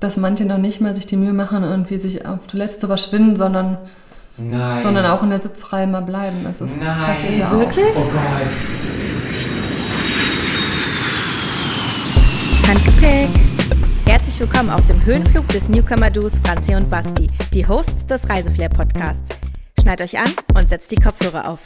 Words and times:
dass 0.00 0.16
manche 0.16 0.46
noch 0.46 0.58
nicht 0.58 0.80
mal 0.80 0.96
sich 0.96 1.06
die 1.06 1.16
Mühe 1.16 1.34
machen, 1.34 1.62
irgendwie 1.62 1.98
sich 1.98 2.26
auf 2.26 2.38
Toilette 2.48 2.78
zu 2.78 2.86
verschwinden, 2.86 3.36
sondern, 3.36 3.76
Nein. 4.38 4.80
sondern 4.82 5.04
auch 5.06 5.22
in 5.22 5.28
der 5.28 5.40
Sitzreihe 5.40 5.86
mal 5.86 6.00
bleiben. 6.00 6.38
Das 6.42 6.60
ist, 6.60 6.78
Nein. 6.78 6.88
passiert 7.06 7.38
ja 7.38 7.48
auch. 7.48 7.52
Wirklich? 7.52 7.94
Oh 7.94 8.08
Gott. 8.10 8.60
Handgepäck. 12.66 13.28
Herzlich 14.06 14.40
willkommen 14.40 14.70
auf 14.70 14.84
dem 14.86 15.04
Höhenflug 15.04 15.46
des 15.48 15.68
Newcomer-Duos 15.68 16.40
Franzi 16.44 16.74
und 16.74 16.88
Basti, 16.88 17.28
die 17.52 17.66
Hosts 17.66 18.06
des 18.06 18.28
Reiseflair-Podcasts. 18.28 19.28
Schneid 19.80 20.00
euch 20.00 20.18
an 20.18 20.32
und 20.54 20.68
setzt 20.68 20.90
die 20.90 20.96
Kopfhörer 20.96 21.48
auf. 21.48 21.60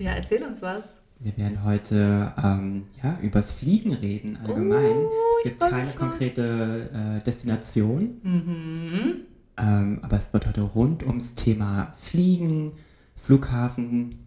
Ja, 0.00 0.12
erzähl 0.12 0.42
uns 0.42 0.62
was. 0.62 0.94
Wir 1.18 1.36
werden 1.36 1.62
heute 1.64 2.32
ähm, 2.42 2.86
ja, 3.02 3.18
übers 3.20 3.52
Fliegen 3.52 3.92
reden 3.92 4.38
allgemein. 4.38 4.96
Oh, 4.96 5.10
es 5.38 5.42
gibt 5.44 5.60
mich 5.60 5.70
keine 5.70 5.92
konkrete 5.92 6.90
äh, 7.20 7.22
Destination, 7.22 8.18
Mhm. 8.22 9.14
ähm, 9.58 9.98
aber 10.02 10.16
es 10.16 10.32
wird 10.32 10.46
heute 10.46 10.62
rund 10.62 11.02
ums 11.02 11.34
Thema 11.34 11.92
Fliegen, 11.98 12.72
Flughafen, 13.16 14.26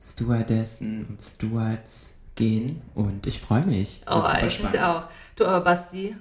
Stewardessen 0.00 1.06
und 1.06 1.20
Stewards 1.20 2.12
gehen 2.36 2.80
und 2.94 3.26
ich 3.26 3.40
freue 3.40 3.66
mich. 3.66 4.00
Es 4.06 4.12
Oh, 4.12 4.24
super 4.24 4.36
ich 4.38 4.42
mich 4.44 4.70
spannend. 4.70 4.86
auch. 4.86 5.02
Du, 5.34 5.44
aber 5.44 5.64
Basti, 5.64 6.14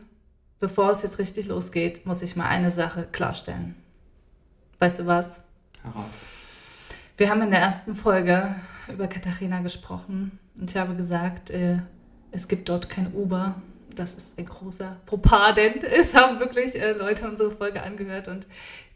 bevor 0.59 0.91
es 0.91 1.03
jetzt 1.03 1.19
richtig 1.19 1.45
losgeht, 1.45 2.07
muss 2.07 2.23
ich 2.23 2.35
mal 2.35 2.45
eine 2.47 2.71
Sache 2.71 3.07
klarstellen. 3.11 3.75
Weißt 4.79 4.97
du 4.97 5.05
was? 5.05 5.29
Heraus. 5.83 6.25
Wir 7.17 7.29
haben 7.29 7.43
in 7.43 7.51
der 7.51 7.59
ersten 7.59 7.95
Folge 7.95 8.55
über 8.91 9.07
Katharina 9.07 9.61
gesprochen 9.61 10.39
und 10.59 10.69
ich 10.71 10.77
habe 10.77 10.95
gesagt, 10.95 11.49
äh, 11.49 11.79
es 12.31 12.47
gibt 12.47 12.69
dort 12.69 12.89
kein 12.89 13.13
Uber. 13.13 13.55
Das 13.95 14.13
ist 14.13 14.37
ein 14.37 14.45
großer 14.45 14.97
denn 15.55 15.83
es 15.83 16.13
haben 16.15 16.39
wirklich 16.39 16.79
äh, 16.79 16.93
Leute 16.93 17.27
unsere 17.29 17.51
Folge 17.51 17.83
angehört 17.83 18.27
und 18.27 18.45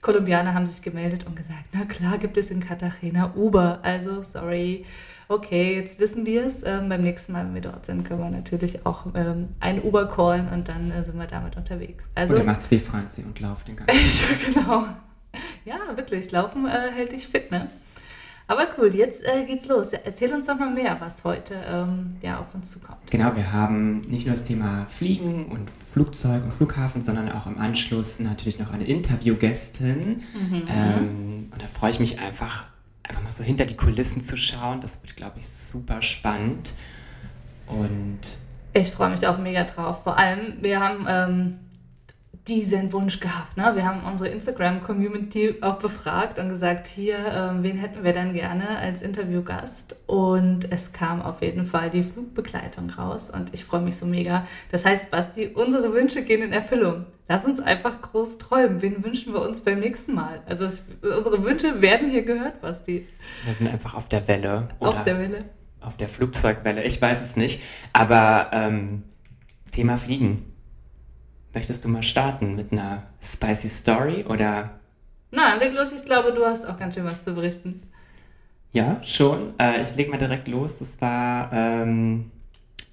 Kolumbianer 0.02 0.53
haben 0.53 0.68
sich 0.68 0.81
gemeldet 0.81 1.26
und 1.26 1.36
gesagt, 1.36 1.70
na 1.72 1.86
klar 1.86 2.18
gibt 2.18 2.38
es 2.38 2.52
in 2.52 2.59
Cartagena 2.59 3.34
Uber. 3.36 3.80
Also, 3.84 4.22
sorry. 4.22 4.86
Okay, 5.30 5.76
jetzt 5.76 6.00
wissen 6.00 6.25
wir 6.25 6.46
es. 6.46 6.62
Ähm, 6.66 6.90
beim 6.90 7.02
nächsten 7.02 7.31
Mal, 7.31 7.46
wenn 7.46 7.53
wir 7.53 7.62
dort 7.62 7.86
sind, 7.86 8.03
können 8.03 8.20
wir 8.20 8.30
natürlich 8.30 8.86
auch 8.86 9.08
ähm, 9.16 9.50
einen 9.62 9.81
Uber 9.81 10.08
callen 10.08 10.50
und 10.50 10.68
dann 10.68 10.92
äh, 10.92 11.03
sind 11.03 11.18
wir 11.18 11.28
damit 11.28 11.56
unterwegs. 11.56 12.03
Also, 12.16 12.36
Oder 12.36 12.44
macht's 12.44 12.70
wie 12.70 12.80
Franzi 12.80 13.23
und 13.23 13.40
lauft 13.40 13.68
den 13.70 13.75
ganzen 13.78 14.28
genau. 14.53 14.88
Ja, 15.66 15.78
wirklich. 15.96 16.31
Laufen 16.31 16.68
äh, 16.68 16.92
hält 16.94 17.14
dich 17.14 17.28
fit, 17.28 17.50
ne? 17.52 17.70
Aber 18.54 18.68
cool, 18.78 18.94
jetzt 18.94 19.23
äh, 19.26 19.46
geht's 19.46 19.66
los. 19.66 19.94
Erzähl 19.94 20.32
uns 20.32 20.46
doch 20.46 20.59
mal 20.59 20.70
mehr, 20.70 20.96
was 21.00 21.23
heute 21.23 21.56
ähm, 21.68 22.16
ja, 22.22 22.40
auf 22.40 22.54
uns 22.54 22.70
zukommt. 22.70 23.00
Genau, 23.09 23.36
wir 23.36 23.52
haben 23.52 24.02
nicht 24.02 24.28
nur 24.28 24.36
das 24.36 24.44
Thema 24.44 24.86
Fliegen 24.88 25.48
und 25.48 25.72
Flugzeug 25.72 26.44
und 26.44 26.54
Flughafen, 26.54 27.02
sondern 27.02 27.31
auch 27.31 27.48
im 27.48 27.58
Anschluss 27.58 28.20
natürlich 28.20 28.59
noch 28.59 28.72
eine 28.72 28.84
Interviewgästin. 28.84 30.20
Ähm, 30.70 31.50
und 31.52 31.62
da 31.64 31.66
freue 31.66 31.90
ich 31.90 32.00
mich 32.00 32.20
einfach, 32.20 32.66
einfach 33.02 33.24
mal 33.24 33.31
so 33.34 33.44
hinter 33.44 33.66
die 33.66 33.76
Kulissen 33.76 34.22
zu 34.22 34.38
schauen. 34.38 34.80
Das 34.81 35.02
wird, 35.02 35.16
glaube 35.16 35.40
ich, 35.40 35.50
super 35.50 36.04
spannend. 36.04 36.76
Und 37.66 38.38
Ich 38.74 38.92
freue 38.92 39.09
mich 39.09 39.26
auch 39.26 39.40
mega 39.40 39.64
drauf. 39.64 40.04
Vor 40.04 40.20
allem, 40.20 40.62
wir 40.62 40.80
haben 40.80 41.06
ähm, 41.09 41.59
diesen 42.48 42.92
Wunsch 42.92 43.20
gehabt. 43.22 43.56
Ne? 43.56 43.72
Wir 43.76 43.86
haben 43.86 44.02
unsere 44.04 44.30
Instagram-Community 44.30 45.60
auch 45.62 45.80
befragt 45.80 46.40
und 46.40 46.50
gesagt, 46.50 46.88
hier, 46.88 47.18
ähm, 47.18 47.64
wen 47.64 47.78
hätten 47.78 48.04
wir 48.04 48.12
dann 48.12 48.34
gerne 48.34 48.78
als 48.78 49.02
Interviewgast? 49.02 49.96
Und 50.08 50.70
es 50.72 50.92
kam 50.92 51.22
auf 51.22 51.42
jeden 51.42 51.66
Fall 51.66 51.90
die 51.90 52.04
Flugbegleitung 52.04 52.90
raus 52.90 53.30
und 53.30 53.54
ich 53.54 53.64
freue 53.64 53.82
mich 53.82 53.96
so 53.96 54.06
mega. 54.06 54.46
Das 54.72 54.84
heißt, 54.84 55.10
Basti, 55.10 55.48
unsere 55.48 55.94
Wünsche 55.94 56.24
gehen 56.24 56.42
in 56.42 56.52
Erfüllung. 56.52 57.06
Lass 57.30 57.46
uns 57.46 57.62
einfach 57.62 58.02
groß 58.02 58.38
träumen. 58.40 58.82
Wen 58.82 59.03
wünschen 59.03 59.34
wir 59.34 59.42
uns 59.42 59.62
beim 59.62 59.80
nächsten 59.80 60.14
Mal? 60.14 60.42
Also 60.46 60.66
es, 60.66 60.84
unsere 61.02 61.42
Wünsche 61.44 61.82
werden 61.82 62.12
hier 62.12 62.24
gehört, 62.24 62.59
Basti. 62.59 63.08
wir 63.46 63.53
sind 63.53 63.70
einfach 63.70 63.94
auf 63.94 64.09
der 64.09 64.28
Welle. 64.28 64.68
Auf 64.80 65.03
der 65.06 65.18
Welle. 65.18 65.46
Auf 65.80 65.96
der 65.96 66.09
Flugzeugwelle, 66.09 66.84
ich 66.84 67.02
weiß 67.02 67.22
es 67.22 67.38
nicht. 67.38 67.62
Aber 67.94 68.50
ähm, 68.52 69.03
Thema 69.72 69.98
Fliegen. 69.98 70.53
Möchtest 71.53 71.86
du 71.86 71.90
mal 71.90 72.03
starten 72.03 72.56
mit 72.56 72.72
einer 72.72 73.03
spicy 73.22 73.69
Story 73.69 74.25
oder 74.28 74.72
Na, 75.31 75.56
leg 75.56 75.74
los. 75.74 75.91
Ich 75.91 76.03
glaube, 76.03 76.34
du 76.34 76.46
hast 76.46 76.66
auch 76.66 76.78
ganz 76.78 76.96
schön 76.96 77.06
was 77.06 77.24
zu 77.24 77.34
berichten. 77.34 77.81
Ja, 78.72 79.02
schon. 79.03 79.53
Äh, 79.59 79.84
ich 79.84 79.96
leg 79.96 80.09
mal 80.09 80.18
direkt 80.18 80.47
los. 80.47 80.78
Das 80.78 81.00
war 81.00 81.52
ähm, 81.53 82.31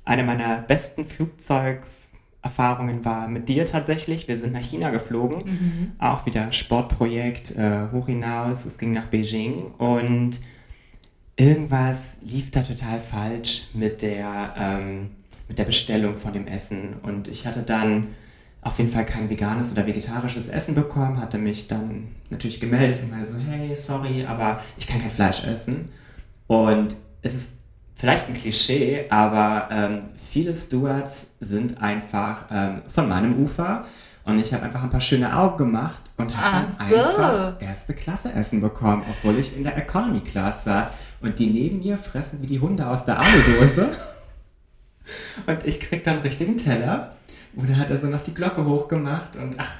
eine 0.04 0.24
meiner 0.24 0.58
besten 0.58 1.04
Flugzeugerfahrungen 1.04 3.04
war 3.04 3.28
mit 3.28 3.48
dir 3.48 3.64
tatsächlich. 3.64 4.28
Wir 4.28 4.36
sind 4.36 4.52
nach 4.52 4.62
China 4.62 4.90
geflogen. 4.90 5.94
Auch 5.98 6.26
wieder 6.26 6.52
Sportprojekt 6.52 7.56
äh, 7.56 7.88
hoch 7.92 8.06
hinaus. 8.06 8.66
Es 8.66 8.76
ging 8.76 8.92
nach 8.92 9.06
Beijing 9.06 9.70
und 9.78 10.40
irgendwas 11.36 12.18
lief 12.20 12.50
da 12.50 12.60
total 12.62 13.00
falsch 13.00 13.68
mit 13.72 14.02
der, 14.02 14.54
ähm, 14.58 15.10
mit 15.48 15.58
der 15.58 15.64
Bestellung 15.64 16.18
von 16.18 16.34
dem 16.34 16.46
Essen. 16.46 16.96
Und 17.02 17.28
ich 17.28 17.46
hatte 17.46 17.62
dann 17.62 18.08
auf 18.62 18.78
jeden 18.78 18.90
Fall 18.90 19.06
kein 19.06 19.30
veganes 19.30 19.72
oder 19.72 19.86
vegetarisches 19.86 20.48
Essen 20.48 20.74
bekommen, 20.74 21.20
hatte 21.20 21.38
mich 21.38 21.66
dann 21.66 22.08
natürlich 22.28 22.60
gemeldet 22.60 23.02
und 23.02 23.10
meinte 23.10 23.26
so, 23.26 23.38
hey, 23.38 23.74
sorry, 23.74 24.26
aber 24.26 24.60
ich 24.78 24.86
kann 24.86 25.00
kein 25.00 25.10
Fleisch 25.10 25.44
essen. 25.44 25.88
Und 26.46 26.96
es 27.22 27.34
ist 27.34 27.50
vielleicht 27.94 28.28
ein 28.28 28.34
Klischee, 28.34 29.06
aber 29.10 29.68
ähm, 29.70 30.02
viele 30.16 30.54
Stewards 30.54 31.26
sind 31.40 31.80
einfach 31.80 32.46
ähm, 32.50 32.82
von 32.88 33.08
meinem 33.08 33.42
Ufer. 33.42 33.82
Und 34.24 34.38
ich 34.38 34.52
habe 34.52 34.64
einfach 34.64 34.82
ein 34.82 34.90
paar 34.90 35.00
schöne 35.00 35.34
Augen 35.34 35.56
gemacht 35.56 36.02
und 36.18 36.36
habe 36.36 36.66
dann 36.78 36.88
so. 36.88 36.96
einfach 36.96 37.60
erste 37.60 37.94
Klasse 37.94 38.32
Essen 38.32 38.60
bekommen, 38.60 39.02
obwohl 39.10 39.38
ich 39.38 39.56
in 39.56 39.62
der 39.62 39.76
Economy 39.76 40.20
Class 40.20 40.64
saß. 40.64 40.90
Und 41.22 41.38
die 41.38 41.48
neben 41.48 41.78
mir 41.78 41.96
fressen 41.96 42.42
wie 42.42 42.46
die 42.46 42.60
Hunde 42.60 42.86
aus 42.86 43.04
der 43.04 43.18
Aludose. 43.18 43.90
und 45.46 45.64
ich 45.64 45.80
krieg 45.80 46.04
dann 46.04 46.18
richtigen 46.18 46.58
Teller. 46.58 47.10
Oder 47.56 47.76
hat 47.76 47.90
er 47.90 47.96
so 47.96 48.06
noch 48.06 48.20
die 48.20 48.34
Glocke 48.34 48.64
hochgemacht 48.64 49.36
und 49.36 49.56
ach, 49.58 49.70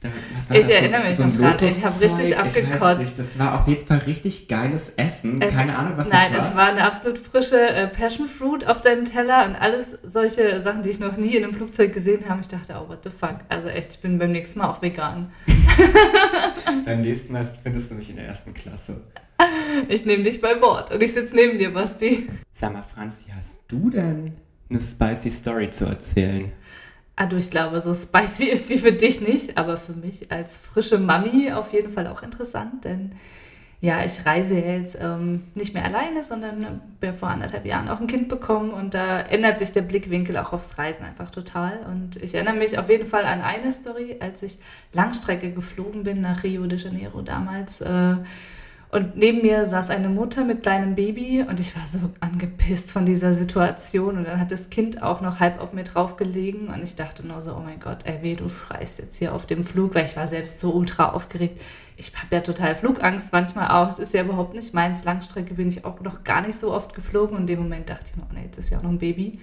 da, 0.00 0.08
was 0.32 0.48
war 0.48 0.56
Ich 0.56 0.62
das? 0.66 0.70
erinnere 0.76 1.04
mich 1.06 1.16
so 1.16 1.24
ein 1.24 1.30
noch 1.32 1.38
dran. 1.38 1.56
Ich 1.60 1.84
hab 1.84 1.92
Lotuszeug? 2.00 2.18
richtig 2.18 2.38
abgekotzt. 2.38 3.00
nicht, 3.00 3.18
das 3.18 3.38
war 3.38 3.60
auf 3.60 3.66
jeden 3.66 3.84
Fall 3.84 3.98
richtig 3.98 4.46
geiles 4.46 4.90
Essen. 4.96 5.42
Es- 5.42 5.52
Keine 5.54 5.76
Ahnung, 5.76 5.94
was 5.96 6.08
Nein, 6.08 6.32
das 6.32 6.42
war. 6.44 6.50
es 6.50 6.56
war 6.56 6.66
eine 6.68 6.84
absolut 6.84 7.18
frische 7.18 7.58
äh, 7.60 7.88
Passion 7.88 8.28
Fruit 8.28 8.64
auf 8.66 8.80
deinem 8.80 9.04
Teller 9.06 9.44
und 9.46 9.56
alles 9.56 9.98
solche 10.04 10.60
Sachen, 10.60 10.82
die 10.84 10.90
ich 10.90 11.00
noch 11.00 11.16
nie 11.16 11.34
in 11.34 11.42
einem 11.42 11.54
Flugzeug 11.54 11.92
gesehen 11.92 12.28
habe. 12.28 12.42
Ich 12.42 12.48
dachte, 12.48 12.76
oh, 12.80 12.88
what 12.88 13.00
the 13.02 13.10
fuck. 13.10 13.38
Also 13.48 13.68
echt, 13.68 13.94
ich 13.94 13.98
bin 14.00 14.18
beim 14.18 14.30
nächsten 14.30 14.60
Mal 14.60 14.68
auch 14.68 14.80
vegan. 14.82 15.32
Beim 16.84 17.00
nächsten 17.02 17.32
Mal 17.32 17.44
findest 17.62 17.90
du 17.90 17.94
mich 17.94 18.10
in 18.10 18.16
der 18.16 18.26
ersten 18.26 18.54
Klasse. 18.54 19.00
Ich 19.88 20.04
nehme 20.04 20.24
dich 20.24 20.40
bei 20.40 20.54
Bord 20.54 20.90
und 20.92 21.02
ich 21.02 21.12
sitze 21.12 21.34
neben 21.34 21.58
dir, 21.58 21.72
Basti. 21.72 22.28
Sag 22.50 22.72
mal, 22.72 22.82
Franzi, 22.82 23.26
hast 23.36 23.60
du 23.68 23.90
denn 23.90 24.34
eine 24.70 24.80
spicy 24.80 25.30
Story 25.30 25.70
zu 25.70 25.84
erzählen? 25.86 26.52
Ah, 27.20 27.26
du, 27.26 27.36
ich 27.36 27.50
glaube, 27.50 27.80
so 27.80 27.92
spicy 27.92 28.44
ist 28.44 28.70
die 28.70 28.78
für 28.78 28.92
dich 28.92 29.20
nicht, 29.20 29.58
aber 29.58 29.76
für 29.76 29.92
mich 29.92 30.30
als 30.30 30.56
frische 30.56 30.98
Mami 30.98 31.50
auf 31.50 31.72
jeden 31.72 31.90
Fall 31.90 32.06
auch 32.06 32.22
interessant, 32.22 32.84
denn 32.84 33.10
ja, 33.80 34.04
ich 34.04 34.24
reise 34.24 34.54
ja 34.54 34.74
jetzt 34.76 34.96
ähm, 35.00 35.42
nicht 35.56 35.74
mehr 35.74 35.84
alleine, 35.84 36.22
sondern 36.22 36.64
habe 36.64 37.18
vor 37.18 37.28
anderthalb 37.28 37.66
Jahren 37.66 37.88
auch 37.88 37.98
ein 38.00 38.06
Kind 38.06 38.28
bekommen 38.28 38.72
und 38.72 38.94
da 38.94 39.18
ändert 39.18 39.58
sich 39.58 39.72
der 39.72 39.82
Blickwinkel 39.82 40.36
auch 40.36 40.52
aufs 40.52 40.78
Reisen 40.78 41.04
einfach 41.04 41.32
total. 41.32 41.80
Und 41.90 42.22
ich 42.22 42.34
erinnere 42.34 42.54
mich 42.54 42.78
auf 42.78 42.88
jeden 42.88 43.06
Fall 43.06 43.24
an 43.24 43.40
eine 43.40 43.72
Story, 43.72 44.18
als 44.20 44.44
ich 44.44 44.58
Langstrecke 44.92 45.50
geflogen 45.52 46.04
bin 46.04 46.20
nach 46.20 46.44
Rio 46.44 46.66
de 46.66 46.78
Janeiro 46.78 47.22
damals. 47.22 47.80
Äh, 47.80 48.16
und 48.90 49.18
neben 49.18 49.42
mir 49.42 49.66
saß 49.66 49.90
eine 49.90 50.08
Mutter 50.08 50.44
mit 50.44 50.62
kleinem 50.62 50.94
Baby 50.94 51.44
und 51.46 51.60
ich 51.60 51.76
war 51.76 51.86
so 51.86 51.98
angepisst 52.20 52.90
von 52.90 53.04
dieser 53.04 53.34
Situation. 53.34 54.16
Und 54.16 54.24
dann 54.24 54.40
hat 54.40 54.50
das 54.50 54.70
Kind 54.70 55.02
auch 55.02 55.20
noch 55.20 55.40
halb 55.40 55.60
auf 55.60 55.74
mir 55.74 55.84
drauf 55.84 56.16
gelegen 56.16 56.68
und 56.68 56.82
ich 56.82 56.96
dachte 56.96 57.26
nur 57.26 57.42
so, 57.42 57.54
oh 57.54 57.60
mein 57.62 57.80
Gott, 57.80 57.98
ey 58.04 58.22
weh, 58.22 58.34
du 58.34 58.48
schreist 58.48 58.98
jetzt 58.98 59.16
hier 59.16 59.34
auf 59.34 59.44
dem 59.44 59.66
Flug, 59.66 59.94
weil 59.94 60.06
ich 60.06 60.16
war 60.16 60.26
selbst 60.26 60.58
so 60.58 60.72
ultra 60.72 61.10
aufgeregt. 61.10 61.60
Ich 61.98 62.12
habe 62.16 62.34
ja 62.34 62.40
total 62.40 62.76
Flugangst 62.76 63.30
manchmal 63.30 63.68
auch. 63.68 63.90
Es 63.90 63.98
ist 63.98 64.14
ja 64.14 64.22
überhaupt 64.22 64.54
nicht 64.54 64.72
meins. 64.72 65.04
Langstrecke 65.04 65.54
bin 65.54 65.68
ich 65.68 65.84
auch 65.84 66.00
noch 66.00 66.24
gar 66.24 66.40
nicht 66.40 66.58
so 66.58 66.72
oft 66.72 66.94
geflogen. 66.94 67.36
Und 67.36 67.42
in 67.42 67.46
dem 67.48 67.58
Moment 67.58 67.90
dachte 67.90 68.06
ich 68.08 68.16
mir, 68.16 68.22
oh 68.22 68.32
nee, 68.32 68.44
jetzt 68.44 68.56
ist 68.56 68.70
ja 68.70 68.78
auch 68.78 68.82
noch 68.82 68.90
ein 68.90 68.98
Baby. 68.98 69.40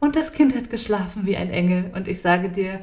Und 0.00 0.16
das 0.16 0.32
Kind 0.32 0.54
hat 0.54 0.68
geschlafen 0.68 1.24
wie 1.24 1.36
ein 1.36 1.48
Engel. 1.48 1.92
Und 1.94 2.08
ich 2.08 2.20
sage 2.20 2.50
dir, 2.50 2.80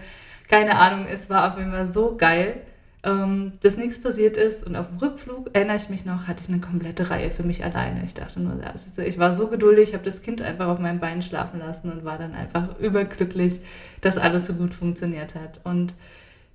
keine 0.50 0.80
Ahnung, 0.80 1.06
es 1.06 1.30
war 1.30 1.52
auf 1.52 1.60
jeden 1.60 1.72
Fall 1.72 1.86
so 1.86 2.18
geil 2.18 2.62
ähm, 3.04 3.54
dass 3.62 3.78
nichts 3.78 4.02
passiert 4.02 4.38
ist. 4.38 4.66
Und 4.66 4.76
auf 4.76 4.88
dem 4.88 4.98
Rückflug, 4.98 5.50
erinnere 5.54 5.78
ich 5.78 5.90
mich 5.90 6.06
noch, 6.06 6.28
hatte 6.28 6.44
ich 6.44 6.50
eine 6.50 6.60
komplette 6.60 7.10
Reihe 7.10 7.32
für 7.32 7.44
mich 7.44 7.64
alleine. 7.64 8.04
Ich 8.06 8.14
dachte 8.14 8.40
nur, 8.40 8.56
das 8.56 8.98
ich 8.98 9.18
war 9.18 9.34
so 9.34 9.48
geduldig, 9.48 9.94
habe 9.94 10.04
das 10.04 10.22
Kind 10.22 10.42
einfach 10.42 10.68
auf 10.68 10.80
meinem 10.80 11.00
Bein 11.00 11.22
schlafen 11.22 11.60
lassen 11.60 11.92
und 11.92 12.04
war 12.04 12.18
dann 12.18 12.34
einfach 12.34 12.78
überglücklich, 12.80 13.62
dass 14.02 14.18
alles 14.18 14.48
so 14.48 14.54
gut 14.54 14.74
funktioniert 14.74 15.36
hat. 15.36 15.62
Und 15.64 15.94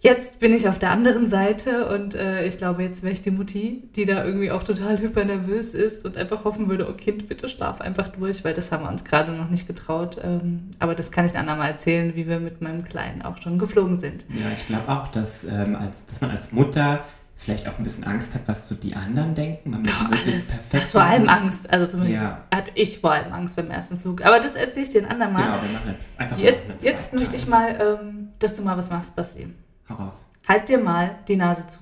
Jetzt 0.04 0.38
bin 0.38 0.52
ich 0.52 0.68
auf 0.68 0.78
der 0.78 0.90
anderen 0.90 1.26
Seite 1.28 1.88
und 1.88 2.14
äh, 2.14 2.44
ich 2.46 2.58
glaube, 2.58 2.82
jetzt 2.82 3.02
wäre 3.02 3.14
ich 3.14 3.22
die 3.22 3.30
Mutti, 3.30 3.88
die 3.96 4.04
da 4.04 4.22
irgendwie 4.22 4.50
auch 4.50 4.62
total 4.62 4.98
hypernervös 4.98 5.72
ist 5.72 6.04
und 6.04 6.18
einfach 6.18 6.44
hoffen 6.44 6.68
würde, 6.68 6.86
oh 6.90 6.92
Kind, 6.92 7.26
bitte 7.26 7.48
schlaf 7.48 7.80
einfach 7.80 8.08
durch, 8.08 8.44
weil 8.44 8.52
das 8.52 8.70
haben 8.70 8.84
wir 8.84 8.90
uns 8.90 9.02
gerade 9.04 9.32
noch 9.32 9.48
nicht 9.48 9.66
getraut. 9.66 10.18
Ähm, 10.22 10.68
aber 10.78 10.94
das 10.94 11.10
kann 11.10 11.24
ich 11.24 11.32
dann 11.32 11.46
mal 11.46 11.66
erzählen, 11.66 12.14
wie 12.16 12.28
wir 12.28 12.38
mit 12.38 12.60
meinem 12.60 12.84
Kleinen 12.84 13.22
auch 13.22 13.40
schon 13.40 13.58
geflogen 13.58 13.98
sind. 13.98 14.26
Ja, 14.28 14.52
ich 14.52 14.66
glaube 14.66 14.86
auch, 14.90 15.08
dass, 15.08 15.42
ähm, 15.44 15.74
als, 15.74 16.04
dass 16.04 16.20
man 16.20 16.30
als 16.32 16.52
Mutter 16.52 17.00
vielleicht 17.34 17.66
auch 17.66 17.78
ein 17.78 17.82
bisschen 17.82 18.04
Angst 18.04 18.34
hat, 18.34 18.42
was 18.44 18.68
so 18.68 18.74
die 18.74 18.94
anderen 18.94 19.32
denken. 19.32 19.70
Man 19.70 19.80
muss 19.84 19.98
alles. 19.98 20.48
perfekt 20.48 20.82
Hast 20.84 20.92
vor 20.92 21.00
allem. 21.02 21.30
Angst. 21.30 21.72
Also 21.72 21.86
zumindest 21.86 22.24
Ja. 22.24 22.44
hatte 22.54 22.72
ich 22.74 22.98
vor 23.00 23.12
allem 23.12 23.32
Angst 23.32 23.56
beim 23.56 23.70
ersten 23.70 23.98
Flug. 23.98 24.22
Aber 24.22 24.38
das 24.38 24.54
erzähle 24.54 24.84
ich 24.84 24.92
dir 24.92 25.02
ein 25.02 25.10
andermal. 25.10 25.44
Genau, 25.44 25.62
wir 25.62 25.70
machen 25.78 25.94
jetzt 25.98 26.08
einfach 26.20 26.36
Jetzt, 26.36 26.68
mal 26.68 26.76
jetzt 26.82 27.14
möchte 27.14 27.36
ich 27.36 27.46
mal, 27.46 27.78
ähm, 27.80 28.28
dass 28.38 28.54
du 28.54 28.62
mal 28.62 28.76
was 28.76 28.90
machst, 28.90 29.16
Basti. 29.16 29.48
Hau 29.88 29.94
raus. 29.94 30.25
Halt 30.46 30.69
dir 30.69 30.78
mal 30.78 31.19
die 31.28 31.36
Nase 31.36 31.66
zu. 31.66 31.78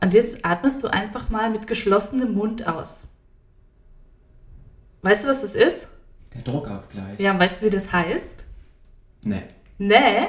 Und 0.00 0.14
jetzt 0.14 0.44
atmest 0.44 0.82
du 0.82 0.88
einfach 0.88 1.30
mal 1.30 1.50
mit 1.50 1.66
geschlossenem 1.66 2.34
Mund 2.34 2.66
aus. 2.66 3.02
Weißt 5.02 5.24
du, 5.24 5.28
was 5.28 5.40
das 5.40 5.54
ist? 5.54 5.86
Der 6.34 6.42
Druckausgleich. 6.42 7.20
Ja, 7.20 7.38
weißt 7.38 7.62
du, 7.62 7.66
wie 7.66 7.70
das 7.70 7.92
heißt? 7.92 8.44
Nee. 9.24 9.42
Nee. 9.78 10.28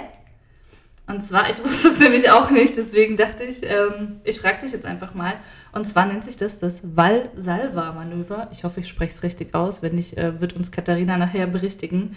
Und 1.08 1.24
zwar, 1.24 1.50
ich 1.50 1.58
wusste 1.64 1.90
es 1.90 2.00
nämlich 2.00 2.30
auch 2.32 2.50
nicht, 2.50 2.78
deswegen 2.78 3.18
dachte 3.18 3.44
ich, 3.44 3.64
ähm, 3.64 4.22
ich 4.24 4.40
frage 4.40 4.62
dich 4.62 4.72
jetzt 4.72 4.86
einfach 4.86 5.14
mal. 5.14 5.34
Und 5.72 5.88
zwar 5.88 6.06
nennt 6.06 6.24
sich 6.24 6.38
das 6.38 6.60
das 6.60 6.82
Valsalva-Manöver. 6.84 8.50
Ich 8.52 8.64
hoffe, 8.64 8.80
ich 8.80 8.88
spreche 8.88 9.14
es 9.14 9.24
richtig 9.24 9.54
aus. 9.54 9.82
Wenn 9.82 9.96
nicht, 9.96 10.18
äh, 10.18 10.40
wird 10.40 10.54
uns 10.54 10.72
Katharina 10.72 11.18
nachher 11.18 11.48
berichtigen. 11.48 12.16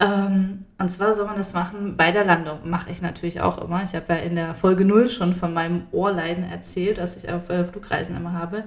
Ähm, 0.00 0.64
und 0.78 0.90
zwar 0.90 1.14
soll 1.14 1.26
man 1.26 1.36
das 1.36 1.54
machen 1.54 1.96
bei 1.96 2.12
der 2.12 2.24
Landung. 2.24 2.68
Mache 2.70 2.90
ich 2.90 3.02
natürlich 3.02 3.40
auch 3.40 3.58
immer. 3.58 3.82
Ich 3.82 3.94
habe 3.94 4.12
ja 4.14 4.16
in 4.20 4.36
der 4.36 4.54
Folge 4.54 4.84
0 4.84 5.08
schon 5.08 5.34
von 5.34 5.52
meinem 5.52 5.82
Ohrleiden 5.90 6.44
erzählt, 6.44 6.98
was 6.98 7.16
ich 7.16 7.28
auf 7.30 7.48
äh, 7.50 7.64
Flugreisen 7.64 8.16
immer 8.16 8.32
habe. 8.32 8.64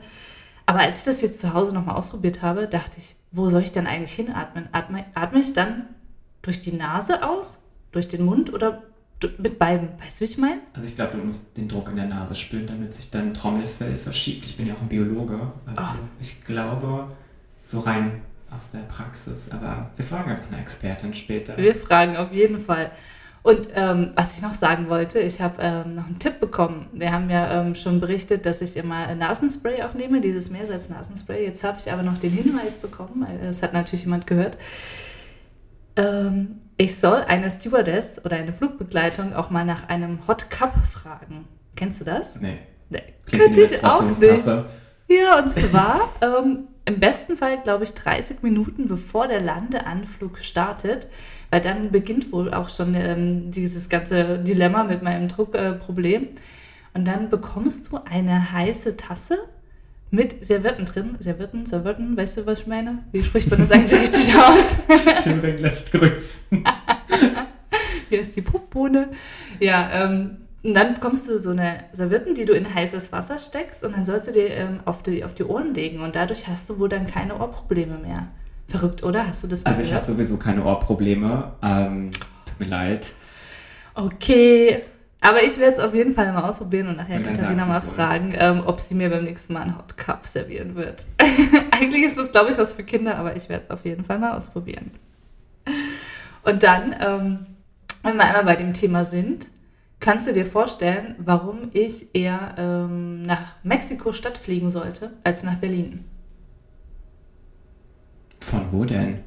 Aber 0.66 0.80
als 0.80 1.00
ich 1.00 1.04
das 1.06 1.22
jetzt 1.22 1.40
zu 1.40 1.54
Hause 1.54 1.74
nochmal 1.74 1.96
ausprobiert 1.96 2.42
habe, 2.42 2.68
dachte 2.68 2.98
ich, 2.98 3.16
wo 3.32 3.50
soll 3.50 3.62
ich 3.62 3.72
denn 3.72 3.88
eigentlich 3.88 4.12
hinatmen? 4.12 4.68
Atme, 4.74 5.06
atme 5.14 5.40
ich 5.40 5.54
dann 5.54 5.86
durch 6.42 6.62
die 6.62 6.74
Nase 6.74 7.24
aus, 7.28 7.58
durch 7.94 8.10
den 8.10 8.26
Mund 8.26 8.54
oder 8.54 8.84
mit 9.38 9.58
beiden? 9.58 9.90
Weißt 10.04 10.18
du, 10.20 10.22
wie 10.22 10.30
ich 10.30 10.38
meine? 10.38 10.60
Also 10.76 10.88
ich 10.88 10.96
glaube, 10.96 11.12
du 11.18 11.24
musst 11.24 11.56
den 11.58 11.68
Druck 11.70 11.90
in 11.90 11.96
der 11.96 12.06
Nase 12.08 12.36
spüren, 12.36 12.68
damit 12.68 12.94
sich 12.94 13.10
dein 13.10 13.34
Trommelfell 13.34 13.96
verschiebt. 13.96 14.44
Ich 14.46 14.58
bin 14.58 14.68
ja 14.68 14.74
auch 14.74 14.82
ein 14.82 14.90
Biologe. 14.90 15.40
Also 15.66 15.82
Ah. 15.88 15.96
ich 16.20 16.44
glaube, 16.44 17.08
so 17.62 17.80
rein 17.80 18.22
aus 18.54 18.72
der 18.72 18.80
Praxis. 18.80 19.50
Aber 19.52 19.90
wir 19.96 20.06
fragen 20.06 20.32
einfach 20.32 20.48
eine 20.52 20.62
Expertin 20.62 21.14
später. 21.14 21.58
Wir 21.58 21.76
fragen 21.76 22.18
auf 22.18 22.32
jeden 22.32 22.64
Fall. 22.64 22.92
Und 23.44 23.70
ähm, 23.74 24.12
was 24.16 24.36
ich 24.36 24.44
noch 24.44 24.54
sagen 24.54 24.88
wollte, 24.88 25.20
ich 25.20 25.42
habe 25.42 25.56
ähm, 25.60 25.96
noch 25.96 26.06
einen 26.06 26.20
Tipp 26.20 26.40
bekommen. 26.40 26.88
Wir 26.94 27.12
haben 27.12 27.30
ja 27.30 27.62
ähm, 27.62 27.74
schon 27.74 28.00
berichtet, 28.00 28.46
dass 28.46 28.62
ich 28.62 28.78
immer 28.78 29.14
Nasenspray 29.16 29.82
auch 29.82 29.96
nehme, 29.96 30.22
dieses 30.22 30.52
Meersalz-Nasenspray. 30.52 31.44
Jetzt 31.44 31.64
habe 31.64 31.80
ich 31.80 31.92
aber 31.92 32.04
noch 32.04 32.20
den 32.20 32.32
Hinweis 32.32 32.78
bekommen, 32.78 33.26
weil 33.28 33.40
das 33.40 33.64
hat 33.64 33.74
natürlich 33.74 34.04
jemand 34.04 34.28
gehört. 34.28 34.58
Ähm, 35.96 36.62
ich 36.78 37.00
soll 37.00 37.24
eine 37.28 37.50
Stewardess 37.50 38.24
oder 38.24 38.36
eine 38.38 38.54
Flugbegleitung 38.54 39.34
auch 39.34 39.50
mal 39.50 39.66
nach 39.66 39.90
einem 39.90 40.28
Hot 40.28 40.52
Cup 40.52 40.74
fragen. 40.86 41.48
Kennst 41.76 42.02
du 42.02 42.06
das? 42.06 42.28
Nee. 42.40 42.60
Nee, 42.90 43.04
Klingt 43.26 43.46
könnte 43.46 43.62
ich 43.62 43.84
auch 43.84 44.04
nicht. 44.04 44.22
Ja, 45.08 45.40
und 45.40 45.52
zwar 45.54 46.10
ähm, 46.22 46.68
im 46.86 47.00
besten 47.00 47.38
Fall, 47.38 47.62
glaube 47.62 47.84
ich, 47.84 47.94
30 47.94 48.42
Minuten 48.42 48.88
bevor 48.88 49.28
der 49.28 49.42
Landeanflug 49.42 50.40
startet, 50.40 51.08
weil 51.50 51.62
dann 51.62 51.92
beginnt 51.92 52.32
wohl 52.32 52.54
auch 52.54 52.70
schon 52.70 52.96
ähm, 52.96 53.52
dieses 53.52 53.90
ganze 53.90 54.40
Dilemma 54.40 54.84
mit 54.84 55.04
meinem 55.04 55.28
Druckproblem. 55.28 56.24
Äh, 56.24 56.28
und 56.94 57.08
dann 57.08 57.30
bekommst 57.30 57.92
du 57.92 58.00
eine 58.04 58.52
heiße 58.52 58.98
Tasse 58.98 59.38
mit 60.10 60.46
Servietten 60.46 60.86
drin. 60.86 61.16
Servietten, 61.20 61.66
Servietten, 61.66 62.18
weißt 62.18 62.38
du, 62.38 62.46
was 62.46 62.62
ich 62.62 62.68
meine? 62.68 63.00
Wie 63.12 63.24
spricht 63.24 63.50
man 63.50 63.60
das 63.60 63.72
eigentlich 63.72 64.02
richtig 64.02 64.36
aus? 64.36 64.76
Thüringen 65.24 65.60
lässt 65.60 65.92
grüßen. 65.92 66.42
Hier 68.10 68.22
ist 68.22 68.36
die 68.36 68.42
Puppbohne. 68.42 69.10
Ja, 69.60 70.06
ähm, 70.06 70.38
und 70.64 70.74
dann 70.76 70.94
bekommst 70.94 71.28
du 71.28 71.40
so 71.40 71.52
eine 71.52 71.86
Servietten, 71.94 72.36
die 72.36 72.46
du 72.46 72.54
in 72.54 72.72
heißes 72.74 73.12
Wasser 73.12 73.40
steckst 73.40 73.84
und 73.84 73.96
dann 73.96 74.06
sollst 74.06 74.30
du 74.30 74.34
dir 74.34 74.50
ähm, 74.50 74.80
auf, 74.86 75.02
die, 75.02 75.24
auf 75.24 75.34
die 75.34 75.44
Ohren 75.44 75.74
legen 75.74 76.02
und 76.02 76.16
dadurch 76.16 76.48
hast 76.48 76.70
du 76.70 76.78
wohl 76.78 76.90
dann 76.90 77.08
keine 77.08 77.40
Ohrprobleme 77.40 77.98
mehr. 77.98 78.28
Verrückt, 78.68 79.04
oder? 79.04 79.28
Hast 79.28 79.44
du 79.44 79.48
das 79.48 79.66
Also 79.66 79.82
ich 79.82 79.94
habe 79.94 80.06
sowieso 80.06 80.38
keine 80.38 80.64
Ohrprobleme. 80.64 81.52
Ähm, 81.62 82.12
tut 82.46 82.60
mir 82.60 82.68
leid. 82.68 83.14
Okay, 83.96 84.82
aber 85.20 85.44
ich 85.44 85.60
werde 85.60 85.78
es 85.78 85.80
auf 85.80 85.94
jeden 85.94 86.14
Fall 86.14 86.32
mal 86.32 86.48
ausprobieren 86.48 86.88
und 86.88 86.98
nachher 86.98 87.18
Und 87.18 87.26
Katharina 87.26 87.66
mal 87.66 87.80
fragen, 87.80 88.34
ähm, 88.38 88.64
ob 88.66 88.80
sie 88.80 88.96
mir 88.96 89.10
beim 89.10 89.24
nächsten 89.24 89.54
Mal 89.54 89.64
einen 89.64 89.78
Hot 89.78 89.98
Cup 89.98 90.28
servieren 90.28 90.76
wird. 90.76 91.06
Eigentlich 91.72 92.04
ist 92.04 92.18
das, 92.18 92.32
glaube 92.32 92.52
ich, 92.52 92.58
was 92.58 92.74
für 92.74 92.84
Kinder, 92.84 93.18
aber 93.18 93.36
ich 93.36 93.50
werde 93.50 93.66
es 93.66 93.72
auf 93.72 93.84
jeden 93.84 94.06
Fall 94.06 94.20
mal 94.20 94.38
ausprobieren. 94.38 94.92
Und 96.44 96.64
dann, 96.64 96.96
ähm, 97.00 97.46
wenn 98.04 98.16
wir 98.16 98.24
einmal 98.24 98.46
bei 98.46 98.56
dem 98.56 98.74
Thema 98.74 99.06
sind, 99.06 99.48
kannst 100.02 100.28
du 100.28 100.34
dir 100.34 100.46
vorstellen, 100.46 101.16
warum 101.20 101.70
ich 101.72 102.14
eher 102.14 102.56
ähm, 102.58 103.22
nach 103.22 103.56
Mexiko-Stadt 103.64 104.38
fliegen 104.38 104.70
sollte, 104.70 105.14
als 105.24 105.44
nach 105.44 105.56
Berlin? 105.56 106.04
Von 108.40 108.72
wo 108.72 108.84
denn? 108.84 109.20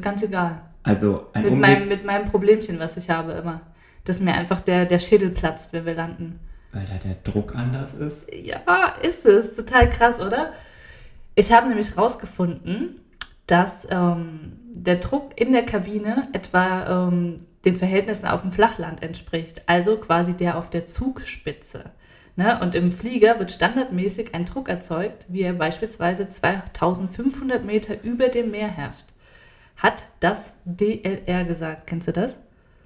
Ganz 0.00 0.22
egal. 0.22 0.62
Also 0.82 1.26
ein 1.34 1.42
Mit 1.42 1.52
Umweg. 1.52 1.68
meinem, 1.68 1.88
mit 1.88 2.04
meinem 2.04 2.28
Problemchen, 2.30 2.78
was 2.78 2.96
ich 2.96 3.10
habe 3.10 3.32
immer. 3.32 3.60
Dass 4.04 4.20
mir 4.20 4.32
einfach 4.32 4.60
der, 4.60 4.86
der 4.86 4.98
Schädel 4.98 5.30
platzt, 5.30 5.72
wenn 5.72 5.84
wir 5.84 5.94
landen. 5.94 6.40
weil 6.72 6.84
da 6.86 6.94
der 6.96 7.16
Druck 7.24 7.54
anders 7.56 7.92
ist. 7.92 8.26
Ja, 8.32 8.94
ist 9.02 9.26
es. 9.26 9.56
Total 9.56 9.90
krass, 9.90 10.20
oder? 10.20 10.52
Ich 11.34 11.52
habe 11.52 11.68
nämlich 11.68 11.96
rausgefunden, 11.98 13.00
dass 13.46 13.86
ähm, 13.90 14.52
der 14.72 14.96
Druck 14.96 15.32
in 15.38 15.52
der 15.52 15.66
Kabine 15.66 16.28
etwa 16.32 17.08
ähm, 17.08 17.46
den 17.64 17.76
Verhältnissen 17.76 18.26
auf 18.26 18.42
dem 18.42 18.52
Flachland 18.52 19.02
entspricht. 19.02 19.62
Also 19.66 19.96
quasi 19.96 20.32
der 20.34 20.56
auf 20.58 20.70
der 20.70 20.86
Zugspitze. 20.86 21.84
Ne? 22.36 22.58
Und 22.62 22.74
im 22.74 22.92
Flieger 22.92 23.38
wird 23.38 23.52
standardmäßig 23.52 24.34
ein 24.34 24.44
Druck 24.46 24.68
erzeugt, 24.68 25.26
wie 25.28 25.42
er 25.42 25.52
beispielsweise 25.52 26.28
2500 26.28 27.64
Meter 27.64 28.02
über 28.02 28.28
dem 28.28 28.50
Meer 28.50 28.68
herrscht. 28.68 29.06
Hat 29.76 30.04
das 30.20 30.52
DLR 30.64 31.44
gesagt. 31.44 31.86
Kennst 31.86 32.08
du 32.08 32.12
das? 32.12 32.34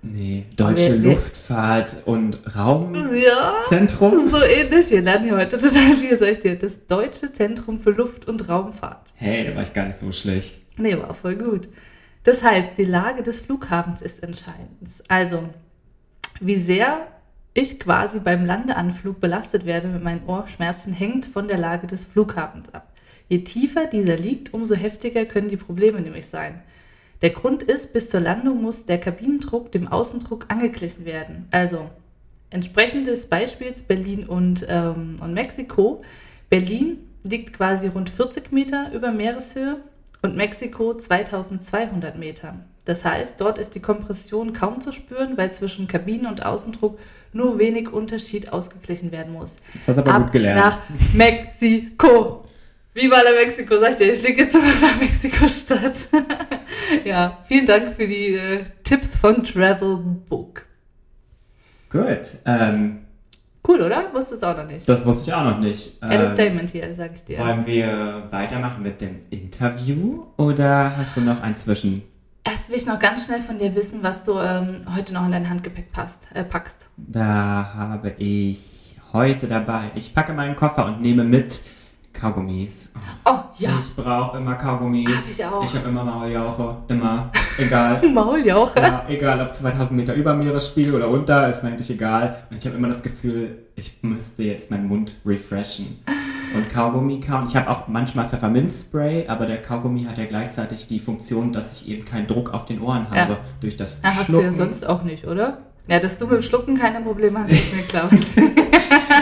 Nee, 0.03 0.45
Deutsche 0.57 0.93
Wir- 0.95 1.03
wir- 1.03 1.11
Luftfahrt 1.13 1.97
und 2.05 2.39
Ja. 2.55 2.63
Raumzentrum. 2.63 4.29
So 4.29 4.43
ähnlich. 4.43 4.91
Wir 4.91 5.01
lernen 5.01 5.25
hier 5.25 5.37
heute 5.37 5.57
total 5.57 5.95
viel, 5.95 6.19
sag 6.19 6.29
ich 6.33 6.41
dir. 6.41 6.57
Das 6.59 6.87
Deutsche 6.87 7.33
Zentrum 7.33 7.81
für 7.81 7.91
Luft- 7.91 8.27
und 8.29 8.49
Raumfahrt. 8.49 9.07
Hey, 9.15 9.47
da 9.49 9.55
war 9.55 9.63
ich 9.63 9.73
gar 9.73 9.87
nicht 9.87 9.99
so 9.99 10.13
schlecht. 10.13 10.61
Nee, 10.77 10.97
war 10.99 11.15
voll 11.15 11.37
gut. 11.37 11.69
Das 12.25 12.43
heißt, 12.43 12.77
die 12.79 12.85
Lage 12.85 13.23
des 13.23 13.41
Flughafens 13.41 14.03
ist 14.03 14.23
entscheidend. 14.23 14.91
Also, 15.09 15.49
wie 16.41 16.57
sehr 16.57 17.07
ich 17.53 17.79
quasi 17.79 18.19
beim 18.19 18.45
Landeanflug 18.45 19.21
belastet 19.21 19.65
werde 19.67 19.89
mit 19.89 20.03
meinen 20.03 20.27
Ohrschmerzen, 20.27 20.93
hängt 20.93 21.27
von 21.27 21.47
der 21.47 21.59
Lage 21.59 21.87
des 21.87 22.05
Flughafens 22.05 22.73
ab. 22.75 22.93
Je 23.29 23.45
tiefer 23.45 23.87
dieser 23.87 24.17
liegt, 24.17 24.53
umso 24.53 24.75
heftiger 24.75 25.25
können 25.25 25.49
die 25.49 25.57
Probleme 25.57 26.01
nämlich 26.01 26.27
sein. 26.27 26.63
Der 27.23 27.31
Grund 27.31 27.63
ist, 27.63 27.93
bis 27.93 28.11
zur 28.11 28.21
Landung 28.21 28.61
muss 28.61 28.87
der 28.87 28.99
Kabinendruck 28.99 29.71
dem 29.71 29.87
Außendruck 29.87 30.47
angeglichen 30.49 31.05
werden. 31.05 31.47
Also, 31.53 31.91
entsprechend 32.51 33.07
des 33.07 33.27
Beispiels 33.27 33.83
Berlin 33.83 34.27
und, 34.27 34.67
ähm, 34.69 35.17
und 35.21 35.33
Mexiko. 35.33 36.03
Berlin 36.51 36.99
liegt 37.23 37.53
quasi 37.53 37.89
rund 37.89 38.11
40 38.11 38.51
Meter 38.51 38.93
über 38.93 39.13
Meereshöhe 39.13 39.79
und 40.25 40.37
Mexiko 40.37 40.95
2200 40.95 42.17
Meter. 42.17 42.55
Das 42.87 43.05
heißt, 43.05 43.39
dort 43.39 43.59
ist 43.59 43.75
die 43.75 43.81
Kompression 43.81 44.55
kaum 44.55 44.81
zu 44.81 44.91
spüren, 44.91 45.37
weil 45.37 45.53
zwischen 45.53 45.87
Kabine 45.87 46.29
und 46.29 46.45
Außendruck 46.47 46.99
nur 47.35 47.59
wenig 47.59 47.93
Unterschied 47.93 48.51
ausgeglichen 48.51 49.13
werden 49.13 49.35
muss. 49.35 49.57
Das 49.75 49.89
hast 49.89 49.97
du 49.97 50.01
aber 50.01 50.15
Ab 50.15 50.23
gut 50.23 50.33
gelernt. 50.33 50.61
nach 50.61 50.81
Mexiko. 51.13 52.43
Viva 52.95 53.21
la 53.21 53.33
Mexiko, 53.33 53.79
sagt 53.79 54.01
ihr. 54.01 54.15
Ich 54.15 54.21
fliege 54.21 54.43
jetzt 54.43 54.53
zurück 54.53 54.81
nach 54.81 54.99
Mexiko-Stadt. 54.99 56.09
ja, 57.05 57.39
vielen 57.47 57.67
Dank 57.67 57.95
für 57.95 58.07
die 58.07 58.35
äh, 58.35 58.65
Tipps 58.83 59.17
von 59.17 59.45
Travel 59.45 59.97
Book. 60.29 60.65
Gut. 61.91 62.35
Ähm, 62.47 63.04
Cool, 63.67 63.81
oder? 63.81 64.13
Wusstest 64.13 64.43
du 64.43 64.47
auch 64.47 64.57
noch 64.57 64.67
nicht. 64.67 64.87
das 64.89 65.07
wusste 65.07 65.31
ich 65.31 65.35
auch 65.35 65.45
noch 65.45 65.59
nicht. 65.59 65.97
Ähm, 66.03 66.11
Entertainment 66.11 66.71
hier, 66.71 66.95
sag 66.95 67.15
ich 67.15 67.25
dir. 67.25 67.39
wollen 67.39 67.65
wir 67.65 68.25
weitermachen 68.31 68.83
mit 68.83 69.01
dem 69.01 69.21
Interview 69.31 70.25
oder 70.37 70.97
hast 70.97 71.17
du 71.17 71.23
noch 71.23 71.41
ein 71.43 71.57
Zwischen? 71.57 72.03
Erst 72.45 72.69
will 72.69 72.77
ich 72.77 72.87
noch 72.87 72.99
ganz 72.99 73.25
schnell 73.25 73.41
von 73.41 73.57
dir 73.57 73.75
wissen, 73.75 74.03
was 74.03 74.23
du 74.23 74.39
ähm, 74.39 74.83
heute 74.95 75.15
noch 75.15 75.25
in 75.25 75.33
dein 75.33 75.49
Handgepäck 75.49 75.91
passt, 75.93 76.27
äh, 76.35 76.45
packst. 76.45 76.87
Da 76.99 77.73
habe 77.75 78.13
ich 78.19 78.97
heute 79.15 79.47
dabei. 79.47 79.91
Ich 79.95 80.13
packe 80.13 80.35
meinen 80.35 80.57
Koffer 80.57 80.85
und 80.85 81.01
nehme 81.01 81.25
mit 81.25 81.63
Kaugummis. 82.15 82.91
Oh, 83.25 83.39
ja. 83.59 83.71
Ich 83.79 83.95
brauche 83.95 84.39
immer 84.39 84.55
Kaugummis. 84.55 85.11
Hab 85.25 85.29
ich 85.31 85.45
auch. 85.45 85.65
Ich 85.65 85.75
habe 85.75 85.89
immer 85.89 86.05
Mauljauche. 86.05 86.77
Immer. 86.89 87.31
Egal. 87.59 88.01
Mauljauche. 88.15 88.81
Ja, 88.81 89.05
egal, 89.09 89.41
ob 89.43 89.55
2000 89.55 89.93
Meter 89.93 90.15
über 90.15 90.33
Meeresspiegel 90.35 90.95
oder 90.95 91.09
unter, 91.09 91.49
ist 91.49 91.63
mir 91.63 91.71
eigentlich 91.71 91.91
egal. 91.91 92.43
Und 92.51 92.57
ich 92.59 92.65
habe 92.67 92.77
immer 92.77 92.89
das 92.89 93.03
Gefühl, 93.03 93.59
ich 93.75 93.99
müsste 94.03 94.45
jetzt 94.45 94.71
meinen 94.71 94.87
Mund 94.89 95.17
refreshen. 95.27 95.99
Und 96.55 96.69
Kaugummi 96.71 97.19
kauen. 97.19 97.47
Ich 97.49 97.57
habe 97.57 97.69
auch 97.69 97.89
manchmal 97.89 98.27
Pfefferminzspray, 98.27 99.27
aber 99.27 99.45
der 99.47 99.61
Kaugummi 99.61 100.05
hat 100.05 100.17
ja 100.19 100.25
gleichzeitig 100.27 100.87
die 100.87 101.01
Funktion, 101.01 101.53
dass 101.53 101.83
ich 101.83 101.89
eben 101.89 102.05
keinen 102.05 102.29
Druck 102.29 102.55
auf 102.55 102.65
den 102.65 102.81
Ohren 102.81 103.07
Ja. 103.13 103.23
habe. 103.23 103.39
Durch 103.61 103.77
das 103.77 103.97
Ja, 104.05 104.11
hast 104.11 104.29
du 104.29 104.35
Schlucken. 104.35 104.47
ja 104.47 104.53
sonst 104.53 104.87
auch 104.87 105.03
nicht, 105.03 105.27
oder? 105.27 105.59
Ja, 105.89 105.99
dass 105.99 106.17
du 106.17 106.27
mit 106.27 106.37
dem 106.37 106.43
Schlucken 106.43 106.79
keine 106.79 107.01
Probleme 107.01 107.41
hast, 107.43 107.51
ist 107.51 107.75
mir 107.77 107.83
klar. 107.83 108.09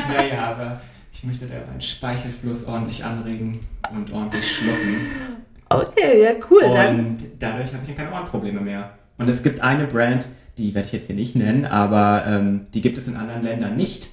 Naja, 0.09 0.51
aber 0.57 0.81
ich 1.23 1.29
möchte 1.29 1.47
da 1.47 1.55
meinen 1.55 1.81
Speichelfluss 1.81 2.64
ordentlich 2.64 3.05
anregen 3.05 3.61
und 3.95 4.12
ordentlich 4.12 4.57
schlucken. 4.57 4.97
okay, 5.69 6.21
ja, 6.21 6.31
cool. 6.50 6.62
Dann. 6.62 6.99
Und 6.99 7.25
dadurch 7.38 7.69
habe 7.69 7.79
ich 7.83 7.88
dann 7.88 7.95
keine 7.95 8.11
Ohrenprobleme 8.11 8.61
mehr. 8.61 8.91
Und 9.19 9.29
es 9.29 9.45
gibt 9.45 9.61
eine 9.61 9.87
Brand, 9.87 10.29
die 10.59 10.75
werde 10.75 10.87
ich 10.87 10.93
jetzt 10.93 11.07
hier 11.07 11.14
nicht 11.14 11.37
nennen, 11.37 11.64
aber 11.64 12.25
ähm, 12.26 12.67
die 12.75 12.81
gibt 12.81 12.99
es 12.99 13.07
in 13.07 13.14
anderen 13.17 13.43
Ländern 13.43 13.76
nicht. 13.76 14.11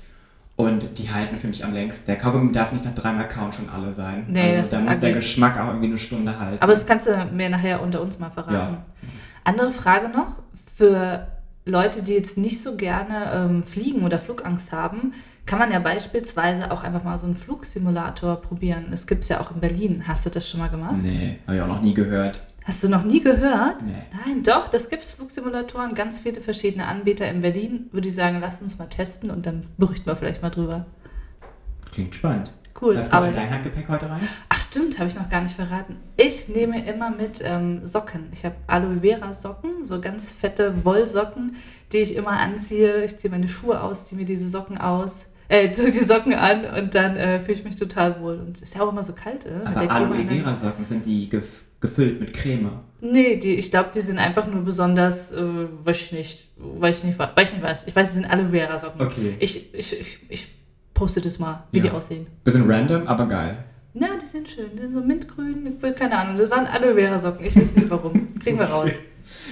Und 0.56 1.00
die 1.00 1.10
halten 1.10 1.38
für 1.38 1.48
mich 1.48 1.66
am 1.66 1.74
längsten. 1.74 2.06
Der 2.06 2.18
Kaugummi 2.18 2.52
darf 2.52 2.74
nicht 2.74 2.86
nach 2.86 2.94
dreimal 2.94 3.28
kauen 3.28 3.52
schon 3.52 3.70
alle 3.70 3.92
sein. 3.92 4.26
Nee, 4.28 4.58
also 4.58 4.62
das 4.62 4.70
da 4.70 4.78
ist 4.78 4.86
muss 4.86 5.00
der. 5.00 5.14
Geschmack 5.14 5.58
auch 5.60 5.70
irgendwie 5.70 5.88
eine 5.88 5.98
Stunde 5.98 6.38
halten. 6.38 6.62
Aber 6.62 6.74
das 6.74 6.86
kannst 6.86 7.08
du 7.08 7.30
mir 7.34 7.50
nachher 7.50 7.82
unter 7.82 8.02
uns 8.02 8.20
mal 8.20 8.30
verraten. 8.30 8.54
Ja. 8.54 8.84
Andere 9.46 9.72
Frage 9.72 10.10
noch. 10.10 10.36
Für 10.76 11.28
Leute, 11.66 12.04
die 12.04 12.14
jetzt 12.14 12.38
nicht 12.38 12.62
so 12.62 12.76
gerne 12.76 13.32
ähm, 13.34 13.64
fliegen 13.64 14.04
oder 14.04 14.20
Flugangst 14.20 14.72
haben, 14.72 15.14
kann 15.50 15.58
man 15.58 15.72
ja 15.72 15.80
beispielsweise 15.80 16.70
auch 16.70 16.84
einfach 16.84 17.04
mal 17.04 17.18
so 17.18 17.26
einen 17.26 17.36
Flugsimulator 17.36 18.36
probieren. 18.36 18.90
Das 18.92 19.08
gibt 19.08 19.24
es 19.24 19.30
ja 19.30 19.40
auch 19.42 19.50
in 19.50 19.60
Berlin. 19.60 20.04
Hast 20.08 20.24
du 20.28 20.30
das 20.30 20.48
schon 20.48 20.60
mal 20.60 20.68
gemacht? 20.68 21.02
nee, 21.02 21.40
habe 21.48 21.58
ich 21.58 21.64
auch 21.64 21.68
noch 21.68 21.82
nie 21.82 21.96
gehört. 21.96 22.40
Hast 22.66 22.84
du 22.84 22.88
noch 22.88 23.04
nie 23.04 23.20
gehört? 23.20 23.82
Nee. 23.82 23.94
Nein, 24.28 24.44
doch, 24.44 24.70
das 24.70 24.90
gibt 24.90 25.02
es 25.02 25.10
Flugsimulatoren, 25.10 25.96
ganz 25.96 26.20
viele 26.20 26.40
verschiedene 26.40 26.86
Anbieter 26.86 27.28
in 27.28 27.42
Berlin. 27.42 27.90
Würde 27.92 28.10
ich 28.10 28.14
sagen, 28.14 28.38
lass 28.40 28.62
uns 28.62 28.78
mal 28.78 28.86
testen 28.86 29.32
und 29.32 29.48
dann 29.48 29.64
berichten 29.80 30.06
wir 30.06 30.16
vielleicht 30.16 30.44
mal 30.44 30.52
drüber. 30.52 30.86
Klingt 31.92 32.14
spannend. 32.14 32.52
Cool. 32.80 32.96
Was 32.96 33.10
kommt 33.10 33.24
aber- 33.24 33.28
in 33.30 33.34
dein 33.34 33.50
Handgepäck 33.50 33.90
heute 33.90 34.08
rein? 34.08 34.30
Ach 34.50 34.62
stimmt, 34.62 35.00
habe 35.00 35.10
ich 35.10 35.16
noch 35.16 35.30
gar 35.30 35.42
nicht 35.42 35.56
verraten. 35.56 35.96
Ich 36.16 36.48
nehme 36.48 36.86
immer 36.86 37.10
mit 37.10 37.42
ähm, 37.44 37.88
Socken. 37.88 38.28
Ich 38.34 38.46
habe 38.46 38.54
Aloe 38.68 39.00
Vera 39.02 39.34
Socken, 39.34 39.84
so 39.84 40.00
ganz 40.00 40.32
fette 40.32 40.86
Wollsocken, 40.86 41.56
die 41.92 41.98
ich 41.98 42.16
immer 42.16 42.40
anziehe. 42.40 43.04
Ich 43.04 43.18
ziehe 43.18 43.32
meine 43.32 43.50
Schuhe 43.50 43.82
aus, 43.82 44.06
ziehe 44.06 44.20
mir 44.20 44.26
diese 44.28 44.48
Socken 44.48 44.78
aus, 44.78 45.26
äh, 45.50 45.72
ziehe 45.72 45.92
die 45.92 46.00
Socken 46.04 46.34
an 46.34 46.64
und 46.66 46.96
dann 46.96 47.18
äh, 47.18 47.40
fühle 47.42 47.58
ich 47.58 47.64
mich 47.66 47.76
total 47.76 48.22
wohl. 48.22 48.36
Und 48.40 48.56
es 48.58 48.62
ist 48.64 48.76
ja 48.76 48.82
auch 48.82 48.92
immer 48.92 49.04
so 49.04 49.14
kalt, 49.14 49.46
äh, 49.46 49.50
Aber 49.66 49.82
Aloe 49.92 50.16
Klimaanlage. 50.16 50.40
Vera 50.40 50.56
Socken 50.56 50.86
sind 50.86 51.06
die 51.06 51.28
gef 51.30 51.64
gefüllt 51.82 52.20
mit 52.20 52.34
Creme. 52.34 52.72
Nee, 53.02 53.38
die, 53.38 53.56
ich 53.56 53.72
glaube, 53.72 53.90
die 53.94 54.02
sind 54.02 54.18
einfach 54.20 54.46
nur 54.48 54.64
besonders, 54.64 55.32
äh, 55.32 55.42
weiß 55.86 55.96
ich 55.98 56.12
nicht, 56.12 56.48
weiß 56.58 57.00
ich 57.00 57.04
nicht, 57.06 57.20
weiß 57.20 57.32
ich 57.38 57.54
nicht 57.54 57.64
was. 57.64 57.88
Ich 57.88 57.96
weiß, 57.96 58.10
es 58.10 58.14
sind 58.16 58.26
Aloe 58.26 58.50
Vera 58.50 58.78
Socken. 58.78 59.02
Okay. 59.02 59.36
Ich, 59.40 59.74
ich, 59.74 60.00
ich, 60.00 60.20
ich 60.28 60.48
poste 60.94 61.22
das 61.22 61.40
mal, 61.40 61.64
wie 61.72 61.78
Ja. 61.78 61.84
die 61.84 61.90
aussehen. 61.92 62.28
Bisschen 62.44 62.70
random, 62.70 63.08
aber 63.08 63.26
geil. 63.28 63.58
Ja, 63.94 64.10
die 64.22 64.26
sind 64.26 64.50
schön. 64.50 64.72
Die 64.76 64.82
sind 64.82 64.94
so 64.94 65.02
mintgrün, 65.02 65.66
ich 65.78 65.82
will 65.82 65.94
keine 65.94 66.18
Ahnung. 66.18 66.36
Das 66.36 66.50
waren 66.52 66.68
Aloe 66.68 66.94
Vera 66.96 67.18
Socken. 67.18 67.46
Ich 67.46 67.56
weiß 67.56 67.76
nicht 67.76 67.90
warum. 67.90 68.36
Kriegen 68.40 68.60
wir 68.60 68.66
raus. 68.66 68.92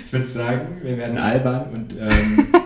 Ich 0.06 0.12
würde 0.12 0.26
sagen, 0.26 0.78
wir 0.84 0.98
werden 0.98 1.18
albern 1.18 1.70
und 1.74 1.96
ähm, 1.98 2.48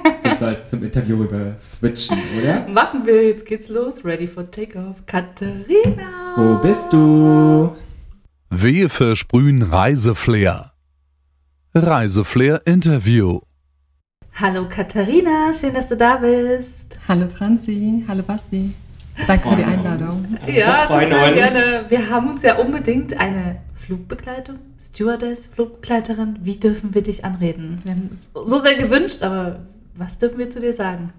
sollten 0.41 0.67
zum 0.67 0.83
Interview 0.83 1.17
rüber 1.17 1.55
switchen, 1.59 2.17
oder? 2.39 2.67
Machen 2.67 3.05
wir, 3.05 3.27
jetzt 3.27 3.45
geht's 3.45 3.69
los. 3.69 4.03
Ready 4.03 4.27
for 4.27 4.49
Takeoff. 4.49 4.95
Katharina. 5.05 6.33
Wo 6.35 6.57
bist 6.59 6.91
du? 6.91 7.75
Wir 8.49 8.89
versprühen 8.89 9.61
Reiseflair. 9.61 10.73
Reiseflair 11.75 12.61
Interview. 12.65 13.41
Hallo 14.33 14.67
Katharina, 14.67 15.53
schön, 15.53 15.75
dass 15.75 15.89
du 15.89 15.95
da 15.95 16.17
bist. 16.17 16.97
Hallo 17.07 17.27
Franzi, 17.27 18.03
hallo 18.07 18.23
Basti. 18.23 18.73
Danke 19.27 19.47
für 19.47 19.55
die 19.57 19.63
Einladung. 19.63 20.09
uns. 20.09 20.35
Ja, 20.47 20.87
total 20.87 21.03
uns. 21.03 21.33
gerne. 21.35 21.85
Wir 21.89 22.09
haben 22.09 22.29
uns 22.29 22.41
ja 22.41 22.57
unbedingt 22.57 23.15
eine 23.19 23.61
Flugbegleitung, 23.75 24.57
Stewardess, 24.79 25.49
Flugbegleiterin. 25.53 26.39
Wie 26.41 26.57
dürfen 26.57 26.95
wir 26.95 27.03
dich 27.03 27.23
anreden? 27.23 27.79
Wir 27.83 27.91
haben 27.91 28.09
uns 28.11 28.31
so 28.33 28.57
sehr 28.57 28.75
gewünscht, 28.75 29.21
aber 29.21 29.59
was 29.95 30.17
dürfen 30.17 30.37
wir 30.39 30.49
zu 30.49 30.59
dir 30.59 30.73
sagen? 30.73 31.11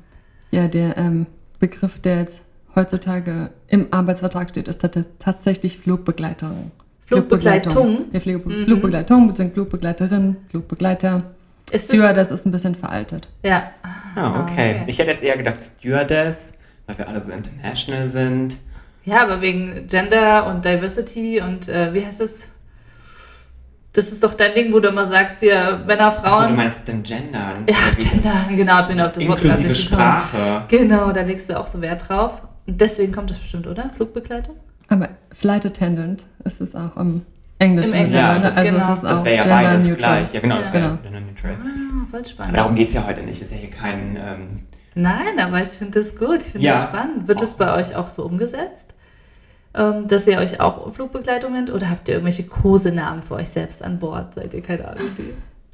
Ja, 0.51 0.69
der 0.69 0.97
ähm, 0.97 1.27
Begriff, 1.59 1.99
der 2.01 2.19
jetzt 2.21 2.41
heutzutage 2.75 3.51
im 3.69 3.87
Arbeitsvertrag 3.91 4.51
steht, 4.51 4.69
ist 4.69 4.81
tat- 4.81 5.07
tatsächlich 5.19 5.79
Flugbegleiterin. 5.79 6.71
Flugbegleitung? 7.07 8.07
Ja, 8.13 8.21
Fliege- 8.21 8.39
Mhm. 8.49 8.65
Flugbegleitung, 8.65 9.29
beziehungsweise 9.29 9.55
Flugbegleiterin, 9.55 10.37
Flugbegleiter. 10.51 11.23
Ist 11.71 11.89
das, 11.89 11.97
Stewardess 11.97 12.31
ist 12.31 12.47
ein 12.47 12.53
bisschen 12.53 12.75
veraltet. 12.75 13.29
ja. 13.43 13.65
Ah, 14.15 14.43
okay. 14.43 14.83
Ich 14.87 14.99
hätte 14.99 15.11
jetzt 15.11 15.23
eher 15.23 15.37
gedacht 15.39 15.59
Stewardess, 15.61 16.53
weil 16.87 16.99
wir 16.99 17.09
alle 17.09 17.19
so 17.19 17.33
international 17.33 18.07
sind. 18.07 18.59
Ja, 19.05 19.23
aber 19.23 19.41
wegen 19.41 19.87
Gender 19.89 20.47
und 20.49 20.65
Diversity 20.67 21.41
und 21.41 21.69
äh, 21.69 21.95
wie 21.95 22.05
heißt 22.05 22.21
es? 22.21 22.49
Das 23.95 24.11
ist 24.11 24.23
doch 24.25 24.33
dein 24.35 24.55
Ding, 24.55 24.73
wo 24.73 24.81
du 24.81 24.89
immer 24.89 25.05
sagst, 25.07 25.41
hier 25.41 25.83
Männer, 25.87 26.07
Achso, 26.09 26.23
Frauen. 26.23 26.49
du 26.49 26.55
meinst 26.55 26.89
denn 26.89 27.03
Gendern? 27.03 27.67
ja, 27.69 27.77
Gender, 27.99 28.45
genau, 28.49 28.87
bin 28.87 29.01
auf 29.01 29.13
das 29.13 29.27
Wort 29.29 29.43
Inklusive 29.45 29.57
gekommen. 29.69 29.75
Sprache. 29.75 30.63
Genau, 30.69 31.13
da 31.13 31.21
legst 31.21 31.51
du 31.51 31.59
auch 31.61 31.67
so 31.67 31.81
Wert 31.83 32.09
drauf. 32.09 32.41
Und 32.67 32.81
deswegen 32.81 33.13
kommt 33.13 33.31
das 33.31 33.39
bestimmt, 33.39 33.67
oder? 33.67 33.91
Flugbegleitung? 33.97 34.57
Aber 34.89 35.11
Flight 35.39 35.67
Attendant 35.67 36.25
ist 36.45 36.61
es 36.63 36.75
auch 36.75 36.97
im 36.97 37.23
Englischen. 37.59 37.93
Im 37.95 38.05
Englischen, 38.07 38.15
Ja, 38.25 38.35
ne? 38.35 38.41
das- 38.41 38.57
also 38.57 38.71
genau. 38.71 38.89
es 38.95 38.95
ist 39.03 39.11
Das 39.11 39.21
auch 39.21 39.25
wäre 39.27 39.37
ja 39.37 39.43
gender 39.43 39.57
beides 39.63 39.89
neutral. 39.89 39.99
gleich. 40.17 40.33
Ja, 40.33 40.41
genau, 40.41 40.57
das 40.59 40.69
Ja. 40.69 40.75
wäre 40.75 40.85
Genau. 40.89 41.03
gender 41.03 41.21
neutral. 41.21 41.51
Ah, 41.53 42.07
voll 42.11 42.21
Aber 42.21 42.29
spannend. 42.29 42.57
darum 42.57 42.75
geht 42.75 42.89
es 42.89 42.95
ja 42.95 43.07
heute 43.07 43.23
nicht. 43.25 43.43
Es 43.43 43.49
ist 43.49 43.53
ja 43.53 43.59
hier 43.59 43.71
kein. 43.71 44.17
Ähm, 44.17 44.61
Nein, 44.95 45.39
aber 45.39 45.61
ich 45.63 45.69
finde 45.69 46.01
das 46.01 46.17
gut. 46.17 46.39
Ich 46.41 46.53
finde 46.53 46.67
Ja. 46.67 46.73
das 46.81 46.83
spannend. 46.89 47.29
Wird 47.29 47.43
es 47.43 47.55
bei 47.55 47.75
euch 47.75 47.95
auch 47.97 48.09
so 48.09 48.25
umgesetzt? 48.25 48.87
Ähm, 49.75 50.07
dass 50.09 50.27
ihr 50.27 50.39
euch 50.39 50.61
auch 50.61 50.93
Flugbegleitung 50.95 51.53
nennt? 51.53 51.71
Oder 51.71 51.89
habt 51.89 52.07
ihr 52.09 52.15
irgendwelche 52.15 52.45
Kosenamen 52.45 53.23
für 53.23 53.35
euch 53.37 53.49
selbst 53.49 53.83
an 53.83 53.99
Bord? 53.99 54.35
Seid 54.35 54.53
ihr 54.53 54.61
keine 54.63 54.87
Ahnung? 54.89 55.07
Die? 55.17 55.33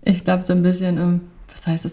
Ich 0.09 0.25
glaube, 0.25 0.45
so 0.45 0.53
ein 0.53 0.63
bisschen, 0.63 0.97
ähm, 0.99 1.21
was 1.55 1.67
heißt 1.67 1.85
es? 1.87 1.93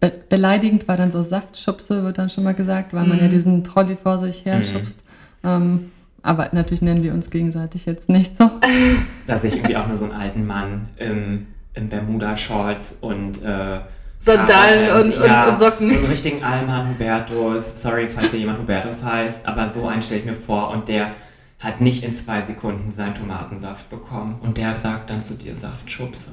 Be 0.00 0.12
beleidigend 0.28 0.88
war 0.88 0.96
dann 0.96 1.10
so 1.12 1.22
Saftschubse, 1.22 2.02
wird 2.02 2.18
dann 2.18 2.28
schon 2.30 2.44
mal 2.44 2.54
gesagt, 2.54 2.92
weil 2.92 3.06
man 3.06 3.16
Mhm. 3.18 3.22
ja 3.22 3.28
diesen 3.28 3.64
Trolley 3.64 3.96
vor 4.02 4.18
sich 4.18 4.44
her 4.44 4.60
schubst. 4.62 4.98
Ähm, 5.44 5.92
aber 6.22 6.48
natürlich 6.52 6.82
nennen 6.82 7.02
wir 7.04 7.14
uns 7.14 7.30
gegenseitig 7.30 7.86
jetzt 7.86 8.08
nicht 8.08 8.36
so. 8.36 8.50
da 9.28 9.36
sehe 9.36 9.50
ich 9.50 9.56
irgendwie 9.56 9.76
auch 9.76 9.86
nur 9.86 9.96
so 9.96 10.04
einen 10.06 10.14
alten 10.14 10.44
Mann 10.46 10.88
im, 10.96 11.46
im 11.74 11.88
Bermuda-Shorts 11.88 12.98
und. 13.00 13.40
Äh, 13.42 13.78
Sandalen 14.18 14.90
und- 14.90 15.14
und- 15.16 15.48
und 15.48 15.58
Socken. 15.58 15.88
So 15.88 15.98
einen 15.98 16.06
richtigen 16.06 16.42
Alman 16.42 16.88
Hubertus. 16.88 17.80
Sorry, 17.80 18.08
falls 18.08 18.32
hier 18.32 18.40
jemand 18.40 18.58
Hubertus 18.58 19.04
heißt, 19.04 19.46
aber 19.46 19.68
so 19.68 19.86
einen 19.86 20.02
stelle 20.02 20.18
ich 20.20 20.26
mir 20.26 20.34
vor 20.34 20.70
und 20.70 20.88
der 20.88 21.10
hat 21.58 21.80
nicht 21.80 22.04
in 22.04 22.14
zwei 22.14 22.42
Sekunden 22.42 22.90
seinen 22.90 23.14
Tomatensaft 23.14 23.88
bekommen 23.90 24.38
und 24.42 24.58
der 24.58 24.74
sagt 24.74 25.10
dann 25.10 25.22
zu 25.22 25.34
dir 25.34 25.56
Saftschubse. 25.56 26.32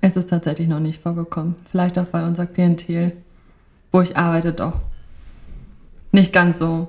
Es 0.00 0.16
ist 0.16 0.30
tatsächlich 0.30 0.68
noch 0.68 0.80
nicht 0.80 1.02
vorgekommen. 1.02 1.54
Vielleicht 1.70 1.98
auch, 1.98 2.06
weil 2.12 2.24
unser 2.24 2.46
Klientel, 2.46 3.12
wo 3.92 4.00
ich 4.00 4.16
arbeite, 4.16 4.52
doch 4.52 4.80
nicht 6.10 6.32
ganz 6.32 6.58
so. 6.58 6.88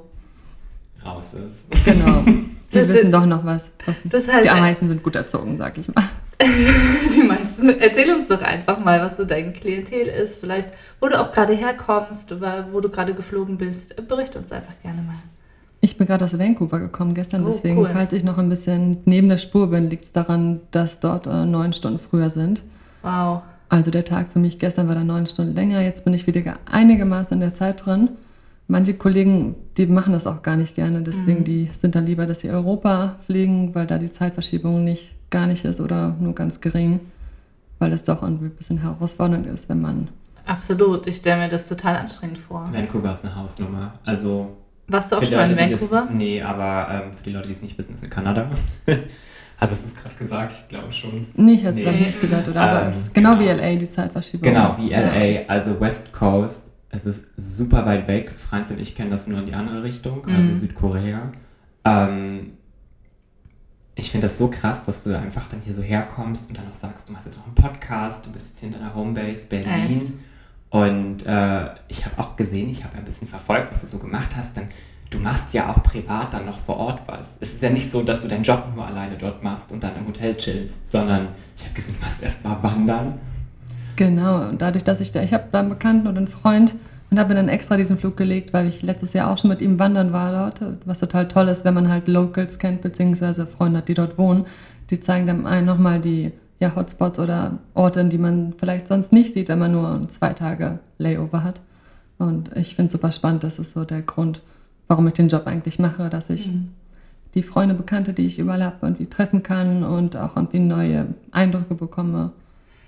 Raus 1.06 1.34
ist. 1.34 1.66
Genau. 1.86 2.26
Wir 2.72 2.82
Das 2.82 2.90
wissen 2.90 3.08
ist- 3.08 3.14
doch 3.14 3.26
noch 3.26 3.46
was. 3.46 3.72
was 3.86 4.02
das 4.06 4.28
heißt- 4.28 4.44
die 4.44 4.50
Ameisen 4.50 4.88
sind 4.88 5.04
gut 5.04 5.16
erzogen, 5.16 5.58
sag 5.58 5.78
ich 5.78 5.94
mal. 5.94 6.06
Die 6.42 7.22
meisten. 7.24 7.70
Erzähl 7.80 8.14
uns 8.16 8.28
doch 8.28 8.42
einfach 8.42 8.80
mal, 8.84 9.00
was 9.00 9.16
so 9.18 9.24
dein 9.26 9.54
Klientel 9.54 10.08
ist. 10.08 10.38
Vielleicht, 10.40 10.70
wo 11.00 11.08
du 11.08 11.20
auch 11.20 11.32
gerade 11.32 11.54
herkommst, 11.54 12.32
oder 12.32 12.68
wo 12.72 12.82
du 12.82 12.90
gerade 12.90 13.14
geflogen 13.14 13.58
bist. 13.58 13.96
Bericht 14.08 14.36
uns 14.36 14.52
einfach 14.52 14.74
gerne 14.82 15.04
mal. 15.04 15.16
Ich 15.86 15.98
bin 15.98 16.08
gerade 16.08 16.24
aus 16.24 16.40
Vancouver 16.40 16.80
gekommen 16.80 17.14
gestern, 17.14 17.44
Oh, 17.44 17.48
deswegen, 17.48 17.78
cool. 17.78 17.90
falls 17.92 18.14
ich 18.14 18.24
noch 18.24 18.38
ein 18.38 18.48
bisschen 18.48 19.00
neben 19.04 19.28
der 19.28 19.38
Spur 19.38 19.70
bin, 19.70 19.90
liegt 19.90 20.06
es 20.06 20.12
daran, 20.14 20.62
dass 20.72 21.02
dort 21.02 21.28
äh, 21.28 21.46
neun 21.46 21.74
Stunden 21.74 22.00
früher 22.00 22.30
sind. 22.30 22.64
Wow. 23.02 23.42
Also 23.68 23.92
der 23.92 24.06
Tag 24.06 24.28
für 24.32 24.40
mich 24.40 24.60
gestern 24.60 24.88
war 24.88 24.96
dann 24.96 25.08
neun 25.08 25.26
Stunden 25.28 25.54
länger, 25.54 25.82
jetzt 25.82 26.06
bin 26.06 26.14
ich 26.14 26.26
wieder 26.26 26.40
ge- 26.40 26.54
einigermaßen 26.72 27.34
in 27.34 27.42
der 27.42 27.54
Zeit 27.54 27.86
drin. 27.86 28.08
Manche 28.70 28.94
Kollegen, 28.94 29.56
die 29.76 29.86
machen 29.86 30.14
das 30.14 30.26
auch 30.26 30.42
gar 30.42 30.56
nicht 30.56 30.74
gerne, 30.76 31.02
deswegen 31.02 31.40
Mhm. 31.42 31.44
die 31.44 31.70
sind 31.78 31.96
dann 31.96 32.06
lieber, 32.06 32.28
dass 32.28 32.40
sie 32.40 32.50
Europa 32.50 33.18
fliegen, 33.26 33.76
weil 33.76 33.86
da 33.86 33.98
die 33.98 34.10
Zeitverschiebung 34.10 34.86
nicht 34.86 35.12
gar 35.32 35.48
nicht 35.48 35.66
ist 35.66 35.82
oder 35.82 36.16
nur 36.18 36.34
ganz 36.34 36.62
gering, 36.62 37.02
weil 37.80 37.92
es 37.92 38.06
doch 38.06 38.24
ein 38.24 38.38
bisschen 38.52 38.78
herausfordernd 38.78 39.48
ist, 39.48 39.68
wenn 39.68 39.82
man 39.82 40.08
Absolut. 40.46 41.08
Ich 41.08 41.18
stelle 41.18 41.42
mir 41.42 41.50
das 41.50 41.68
total 41.68 41.98
anstrengend 41.98 42.38
vor. 42.38 42.70
Vancouver 42.72 43.12
ist 43.12 43.26
eine 43.26 43.36
Hausnummer. 43.36 43.94
Also 44.06 44.50
Warst 44.88 45.12
du 45.12 45.16
auch 45.16 45.20
für 45.20 45.26
schon 45.28 45.36
mal 45.36 45.50
in 45.50 45.58
Vancouver? 45.58 46.06
Das, 46.08 46.14
nee, 46.16 46.42
aber 46.42 46.88
ähm, 47.06 47.14
für 47.14 47.24
die 47.24 47.32
Leute, 47.32 47.48
die 47.48 47.54
es 47.54 47.62
nicht 47.62 47.78
wissen, 47.78 47.94
ist 47.94 48.04
in 48.04 48.10
Kanada. 48.10 48.50
Hattest 49.58 49.84
du 49.84 49.88
es 49.88 49.96
gerade 49.96 50.16
gesagt? 50.16 50.52
Ich 50.54 50.68
glaube 50.68 50.92
schon. 50.92 51.28
nicht 51.36 51.64
jetzt 51.64 51.76
Nee. 51.78 51.86
nee. 51.90 52.00
nicht 52.02 52.20
gesagt 52.20 52.48
oder 52.50 52.62
aber 52.62 52.82
Ähm, 52.88 52.92
es 52.92 52.98
ist 52.98 53.14
genau, 53.14 53.38
genau. 53.38 53.42
wie 53.42 53.50
LA 53.62 53.76
die 53.76 53.90
Zeitverschiebung. 53.90 54.52
Genau, 54.52 54.78
wie 54.78 54.90
Ja. 54.92 55.00
LA, 55.00 55.46
also 55.48 55.80
West 55.80 56.12
Coast. 56.12 56.70
Es 56.90 57.06
ist 57.06 57.22
super 57.38 57.86
weit 57.86 58.08
weg. 58.08 58.32
Franz 58.36 58.70
und 58.72 58.80
ich 58.80 58.94
kennen 58.94 59.10
das 59.10 59.26
nur 59.26 59.40
in 59.40 59.46
die 59.46 59.54
andere 59.54 59.84
Richtung, 59.84 60.26
also 60.28 60.50
Mhm. 60.50 60.56
Südkorea. 60.56 61.32
Ähm, 61.86 62.54
Ich 63.96 64.10
finde 64.12 64.26
das 64.28 64.38
so 64.40 64.48
krass, 64.50 64.86
dass 64.86 65.04
du 65.04 65.16
einfach 65.18 65.48
dann 65.48 65.62
hier 65.62 65.72
so 65.74 65.84
herkommst 65.84 66.50
und 66.50 66.58
dann 66.58 66.68
auch 66.68 66.74
sagst, 66.74 67.08
du 67.08 67.14
machst 67.14 67.26
jetzt 67.26 67.38
noch 67.38 67.46
einen 67.46 67.54
Podcast, 67.56 68.26
du 68.26 68.32
bist 68.32 68.48
jetzt 68.48 68.60
hier 68.60 68.68
in 68.70 68.74
deiner 68.74 68.94
Homebase 68.96 69.46
Berlin. 69.46 69.68
Echt? 70.02 70.14
Und 70.74 71.24
äh, 71.28 71.66
ich 71.88 72.04
habe 72.04 72.18
auch 72.18 72.36
gesehen, 72.36 72.68
ich 72.68 72.84
habe 72.84 72.98
ein 72.98 73.06
bisschen 73.06 73.28
verfolgt, 73.28 73.70
was 73.70 73.82
du 73.82 73.88
so 73.88 74.00
gemacht 74.00 74.36
hast, 74.36 74.58
denn 74.58 74.66
du 75.12 75.20
machst 75.20 75.54
ja 75.54 75.70
auch 75.70 75.84
privat 75.84 76.34
dann 76.34 76.48
noch 76.48 76.58
vor 76.58 76.78
Ort 76.78 77.04
was. 77.06 77.38
Es 77.40 77.54
ist 77.54 77.62
ja 77.62 77.70
nicht 77.70 77.92
so, 77.92 78.02
dass 78.02 78.22
du 78.22 78.28
deinen 78.28 78.42
Job 78.42 78.66
nur 78.74 78.84
alleine 78.84 79.16
dort 79.16 79.44
machst 79.44 79.72
und 79.72 79.84
dann 79.84 79.96
im 79.96 80.08
Hotel 80.08 80.36
chillst, 80.36 80.90
sondern 80.90 81.28
ich 81.56 81.64
habe 81.64 81.76
gesehen, 81.76 81.94
du 82.00 82.04
warst 82.04 82.24
erst 82.24 82.44
mal 82.44 82.58
wandern. 82.64 83.22
Genau, 83.98 84.50
und 84.50 84.64
dadurch, 84.64 84.84
dass 84.84 85.00
ich 85.00 85.12
da, 85.12 85.22
ich 85.22 85.32
habe 85.32 85.44
da 85.52 85.60
einen 85.60 85.70
Bekannten 85.70 86.08
und 86.08 86.18
einen 86.18 86.28
Freund 86.28 86.74
und 87.12 87.20
habe 87.20 87.30
mir 87.30 87.36
dann 87.36 87.50
extra 87.50 87.78
diesen 87.78 88.00
Flug 88.00 88.18
gelegt, 88.18 88.52
weil 88.52 88.66
ich 88.66 88.82
letztes 88.82 89.14
Jahr 89.14 89.30
auch 89.30 89.38
schon 89.38 89.52
mit 89.52 89.62
ihm 89.62 89.78
wandern 89.78 90.12
war 90.12 90.32
dort, 90.32 90.74
was 90.86 90.98
total 90.98 91.28
toll 91.28 91.50
ist, 91.50 91.66
wenn 91.66 91.76
man 91.76 91.88
halt 91.88 92.08
Locals 92.08 92.58
kennt, 92.58 92.82
beziehungsweise 92.82 93.46
Freunde 93.46 93.78
hat, 93.78 93.90
die 93.90 93.94
dort 93.94 94.18
wohnen. 94.18 94.48
Die 94.90 95.00
zeigen 95.00 95.28
dann 95.28 95.46
einen 95.46 95.68
nochmal 95.68 96.02
die 96.02 96.32
ja, 96.64 96.76
Hotspots 96.76 97.20
oder 97.20 97.60
Orte, 97.74 98.06
die 98.06 98.18
man 98.18 98.54
vielleicht 98.58 98.88
sonst 98.88 99.12
nicht 99.12 99.34
sieht, 99.34 99.50
wenn 99.50 99.60
man 99.60 99.74
nur 99.74 100.02
zwei 100.10 100.34
Tage 100.34 100.80
Layover 100.98 101.44
hat. 101.44 101.60
Und 102.18 102.56
ich 102.56 102.76
finde 102.76 102.88
es 102.88 102.94
super 102.94 103.12
spannend, 103.12 103.44
das 103.44 103.60
ist 103.60 103.74
so 103.74 103.84
der 103.84 104.02
Grund, 104.02 104.42
warum 104.88 105.08
ich 105.08 105.14
den 105.14 105.28
Job 105.28 105.46
eigentlich 105.46 105.78
mache, 105.78 106.10
dass 106.10 106.30
ich 106.30 106.48
Mhm. 106.48 106.70
die 107.36 107.44
Freunde, 107.44 107.76
Bekannte, 107.76 108.14
die 108.14 108.28
ich 108.28 108.40
überall 108.40 108.64
habe, 108.64 108.78
irgendwie 108.82 109.08
treffen 109.08 109.44
kann 109.44 109.84
und 109.84 110.16
auch 110.16 110.36
irgendwie 110.38 110.60
neue 110.60 111.08
Eindrücke 111.32 111.76
bekomme. 111.76 112.32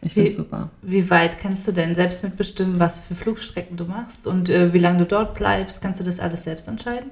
Ich 0.02 0.14
finde 0.14 0.30
es 0.30 0.38
super. 0.38 0.70
Wie 0.82 1.10
weit 1.10 1.40
kannst 1.40 1.68
du 1.68 1.72
denn 1.72 1.96
selbst 1.96 2.24
mitbestimmen, 2.24 2.80
was 2.80 3.00
für 3.00 3.16
Flugstrecken 3.16 3.76
du 3.76 3.86
machst 3.86 4.26
und 4.28 4.50
äh, 4.50 4.72
wie 4.72 4.78
lange 4.78 5.00
du 5.00 5.06
dort 5.06 5.34
bleibst? 5.34 5.82
Kannst 5.82 6.00
du 6.00 6.04
das 6.06 6.20
alles 6.20 6.44
selbst 6.44 6.68
entscheiden? 6.68 7.10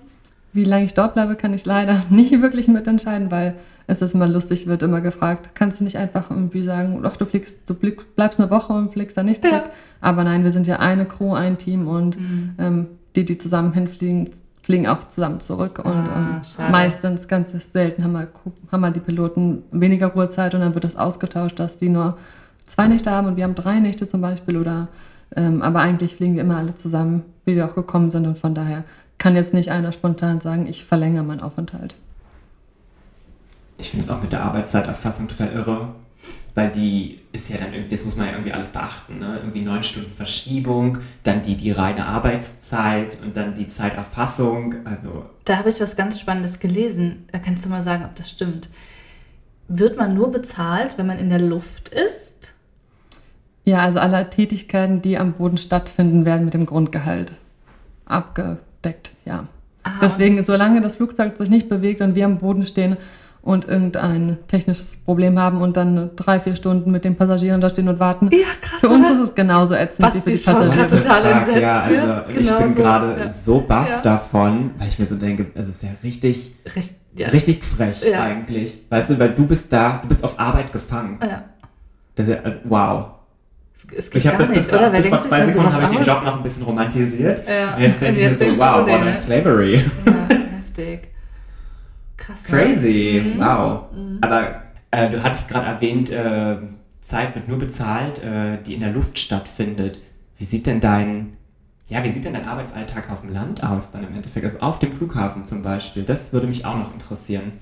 Wie 0.53 0.63
lange 0.63 0.86
ich 0.86 0.93
dort 0.93 1.13
bleibe, 1.13 1.36
kann 1.36 1.53
ich 1.53 1.65
leider 1.65 2.03
nicht 2.10 2.31
wirklich 2.41 2.67
mitentscheiden, 2.67 3.31
weil 3.31 3.53
es 3.88 4.01
ist 4.01 4.13
immer 4.13 4.27
lustig, 4.27 4.65
wird 4.67 4.81
immer 4.83 5.01
gefragt, 5.01 5.50
kannst 5.55 5.79
du 5.79 5.83
nicht 5.83 5.98
einfach 5.98 6.29
irgendwie 6.29 6.63
sagen, 6.63 7.01
doch, 7.03 7.17
du 7.17 7.25
fliegst, 7.25 7.60
du 7.65 7.74
bleibst 8.15 8.39
eine 8.39 8.50
Woche 8.50 8.72
und 8.74 8.93
fliegst 8.93 9.17
dann 9.17 9.25
nicht 9.25 9.43
Ja. 9.43 9.50
zurück. 9.51 9.63
Aber 10.00 10.24
nein, 10.24 10.43
wir 10.43 10.51
sind 10.51 10.67
ja 10.67 10.77
eine 10.79 11.05
Crew, 11.05 11.33
ein 11.33 11.57
Team 11.57 11.88
und 11.88 12.17
Mhm. 12.19 12.55
ähm, 12.60 12.88
die, 13.15 13.25
die 13.25 13.38
zusammen 13.38 13.74
hinfliegen, 13.74 14.29
fliegen 14.62 14.88
auch 14.88 15.03
zusammen 15.10 15.39
zurück. 15.41 15.79
Und 15.83 15.91
Ah, 15.91 16.38
ähm, 16.38 16.41
schade. 16.43 16.72
meistens, 16.72 17.27
ganz 17.27 17.51
selten, 17.72 18.03
haben 18.03 18.13
wir, 18.13 18.27
haben 18.72 18.81
wir 18.81 18.91
die 18.91 19.01
Piloten 19.01 19.63
weniger 19.72 20.07
Ruhezeit 20.07 20.53
und 20.55 20.62
dann 20.62 20.74
wird 20.74 20.86
das 20.86 20.95
ausgetauscht, 20.95 21.60
dass 21.60 21.77
die 21.77 21.89
nur 21.89 22.17
zwei 22.65 22.88
Nächte 22.88 23.12
haben 23.12 23.27
und 23.27 23.36
wir 23.36 23.43
haben 23.43 23.55
drei 23.55 23.79
Nächte 23.81 24.07
zum 24.07 24.22
Beispiel. 24.22 24.55
Oder, 24.57 24.88
ähm, 25.36 25.62
aber 25.62 25.81
eigentlich 25.81 26.15
fliegen 26.15 26.36
wir 26.36 26.43
immer 26.43 26.57
alle 26.57 26.75
zusammen, 26.75 27.24
wie 27.43 27.55
wir 27.57 27.65
auch 27.65 27.75
gekommen 27.75 28.10
sind. 28.12 28.25
Und 28.25 28.38
von 28.38 28.55
daher 28.55 28.86
kann 29.23 29.37
jetzt 29.37 29.53
nicht 29.53 29.71
einer 29.71 29.93
spontan 29.93 30.41
sagen, 30.41 30.67
ich 30.67 30.83
verlängere 30.83 31.23
meinen 31.23 31.39
Aufenthalt. 31.39 31.95
Ich 33.77 33.89
finde 33.89 34.03
es 34.03 34.11
auch 34.11 34.21
mit 34.21 34.33
der 34.33 34.43
Arbeitszeiterfassung 34.43 35.29
total 35.29 35.53
irre, 35.53 35.95
weil 36.55 36.69
die 36.69 37.21
ist 37.31 37.47
ja 37.47 37.57
dann 37.57 37.71
irgendwie, 37.71 37.89
das 37.89 38.03
muss 38.03 38.17
man 38.17 38.25
ja 38.25 38.33
irgendwie 38.33 38.51
alles 38.51 38.71
beachten, 38.71 39.19
ne? 39.19 39.37
Irgendwie 39.37 39.61
neun 39.61 39.81
Stunden 39.81 40.11
Verschiebung, 40.11 40.97
dann 41.23 41.41
die, 41.41 41.55
die 41.55 41.71
reine 41.71 42.05
Arbeitszeit 42.05 43.17
und 43.23 43.37
dann 43.37 43.53
die 43.53 43.65
Zeiterfassung. 43.65 44.85
Also 44.85 45.23
Da 45.45 45.57
habe 45.57 45.69
ich 45.69 45.79
was 45.79 45.95
ganz 45.95 46.19
Spannendes 46.19 46.59
gelesen. 46.59 47.25
Da 47.31 47.39
kannst 47.39 47.63
du 47.65 47.69
mal 47.69 47.81
sagen, 47.81 48.03
ob 48.03 48.15
das 48.15 48.29
stimmt. 48.29 48.69
Wird 49.69 49.95
man 49.95 50.15
nur 50.15 50.33
bezahlt, 50.33 50.97
wenn 50.97 51.07
man 51.07 51.17
in 51.17 51.29
der 51.29 51.39
Luft 51.39 51.87
ist? 51.87 52.53
Ja, 53.63 53.77
also 53.77 53.99
alle 53.99 54.29
Tätigkeiten, 54.29 55.01
die 55.01 55.17
am 55.17 55.31
Boden 55.31 55.57
stattfinden, 55.57 56.25
werden 56.25 56.43
mit 56.43 56.53
dem 56.53 56.65
Grundgehalt 56.65 57.35
abgedeckt, 58.83 59.11
ja. 59.25 59.45
Ah, 59.83 59.91
Deswegen, 60.01 60.43
solange 60.45 60.81
das 60.81 60.95
Flugzeug 60.95 61.37
sich 61.37 61.49
nicht 61.49 61.67
bewegt 61.67 62.01
und 62.01 62.15
wir 62.15 62.25
am 62.25 62.37
Boden 62.37 62.65
stehen 62.65 62.95
und 63.41 63.67
irgendein 63.67 64.37
technisches 64.47 64.95
Problem 64.95 65.37
haben 65.37 65.59
und 65.61 65.75
dann 65.75 66.11
drei, 66.15 66.39
vier 66.39 66.55
Stunden 66.55 66.91
mit 66.91 67.03
den 67.03 67.15
Passagieren 67.17 67.59
da 67.59 67.69
stehen 67.69 67.89
und 67.89 67.99
warten, 67.99 68.29
Ja, 68.31 68.47
krass. 68.61 68.79
für 68.79 68.87
uns 68.87 69.05
oder? 69.05 69.15
ist 69.21 69.29
es 69.29 69.35
genauso 69.35 69.73
ätzend 69.73 69.99
wie 69.99 70.03
Was 70.17 70.23
für 70.23 70.31
die 70.31 70.37
Passagiere. 70.37 70.87
total 70.87 71.25
entsetzt 71.25 71.57
ja, 71.57 71.79
also 71.81 72.21
ich 72.39 72.47
Genau 72.47 72.59
bin 72.61 72.73
so, 72.73 72.81
gerade 72.81 73.15
ja. 73.19 73.31
so 73.31 73.59
baff 73.59 73.89
Ja. 73.89 74.01
davon, 74.01 74.71
weil 74.77 74.87
ich 74.87 74.97
mir 74.99 75.05
so 75.05 75.15
denke, 75.15 75.47
es 75.55 75.67
ist 75.67 75.83
ja 75.83 75.89
richtig, 76.01 76.55
Recht, 76.73 76.93
ja. 77.17 77.27
richtig 77.27 77.65
frech 77.65 78.05
Ja. 78.05 78.21
eigentlich. 78.23 78.77
Weißt 78.89 79.09
du, 79.09 79.19
weil 79.19 79.33
du 79.33 79.45
bist 79.45 79.71
da, 79.73 79.99
du 80.01 80.07
bist 80.07 80.23
auf 80.23 80.39
Arbeit 80.39 80.71
gefangen. 80.71 81.19
Ja. 81.21 81.43
Das 82.15 82.27
ist 82.29 82.33
ja, 82.35 82.41
also, 82.41 82.59
wow. 82.63 83.05
Es, 83.75 83.86
es 84.07 84.15
Ich 84.15 84.27
habe 84.27 84.38
das 84.38 84.47
bis, 84.49 84.57
nicht, 84.57 84.69
oder? 84.73 84.91
Wer 84.91 84.99
bis 84.99 85.07
vor 85.07 85.21
zwei 85.21 85.45
Sekunden 85.45 85.73
habe 85.73 85.83
ich 85.83 85.89
den? 85.89 86.01
Job 86.01 86.23
noch 86.23 86.38
ein 86.38 86.43
bisschen 86.43 86.63
romantisiert. 86.63 87.43
Ja. 87.47 87.75
Und 87.75 87.81
jetzt 87.81 87.99
denke 88.01 88.19
ich 88.21 88.39
mir 88.39 88.51
so, 88.53 88.57
wow, 88.57 88.81
modern 88.81 89.05
ne? 89.05 89.17
slavery. 89.19 89.75
Ja, 90.05 90.36
heftig. 90.65 91.07
Krass. 92.17 92.38
ne? 92.43 92.57
Crazy, 92.57 93.33
Mhm. 93.36 93.39
wow. 93.39 93.81
Mhm. 93.93 94.17
Aber 94.21 94.62
äh, 94.91 95.09
du 95.09 95.21
hattest 95.23 95.47
gerade 95.49 95.65
erwähnt, 95.65 96.09
äh, 96.09 96.57
Zeit 97.01 97.36
wird 97.36 97.47
nur 97.49 97.59
bezahlt, 97.59 98.19
äh, 98.23 98.62
die 98.65 98.75
in 98.75 98.79
der 98.79 98.91
Luft 98.91 99.17
stattfindet. 99.19 99.99
Wie 100.38 100.45
sieht 100.45 100.65
denn 100.67 100.79
dein, 100.79 101.33
ja, 101.89 102.03
wie 102.03 102.09
sieht 102.09 102.23
denn 102.25 102.33
dein 102.33 102.47
Arbeitsalltag 102.47 103.09
auf 103.12 103.21
dem 103.21 103.33
Land 103.33 103.62
aus 103.63 103.91
dann 103.91 104.05
im 104.07 104.15
Endeffekt? 104.15 104.45
Also 104.45 104.59
auf 104.59 104.79
dem 104.79 104.91
Flughafen 104.91 105.43
zum 105.43 105.62
Beispiel. 105.63 106.03
Das 106.03 106.31
würde 106.31 106.47
mich 106.47 106.63
auch 106.65 106.77
noch 106.77 106.93
interessieren. 106.93 107.53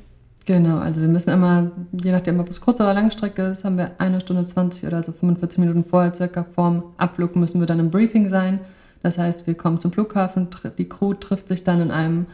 Genau, 0.46 0.80
also 0.80 1.02
wir 1.02 1.08
müssen 1.08 1.30
immer, 1.30 1.72
je 1.92 2.12
nachdem, 2.12 2.40
ob 2.40 2.50
es 2.50 2.62
Kurz- 2.62 2.82
oder 2.82 2.94
Langstrecke 2.94 3.44
ist, 3.44 3.64
haben 3.64 3.78
wir 3.78 3.92
eine 4.00 4.22
Stunde 4.22 4.46
20 4.46 4.86
oder 4.88 5.04
so 5.04 5.12
45 5.12 5.60
Minuten 5.60 5.86
vorher 5.86 6.14
circa 6.16 6.44
vorm 6.44 6.84
Abflug 6.98 7.36
müssen 7.36 7.60
wir 7.60 7.68
dann 7.68 7.80
im 7.80 7.92
Briefing 7.92 8.28
sein. 8.28 8.60
Das 9.04 9.18
heißt, 9.18 9.46
wir 9.46 9.54
kommen 9.54 9.80
zum 9.80 9.92
Flughafen, 9.92 10.48
die 10.78 10.90
Crew 10.90 11.14
trifft 11.14 11.48
sich 11.48 11.64
dann 11.64 11.82
in 11.82 11.92
einem 11.92 12.26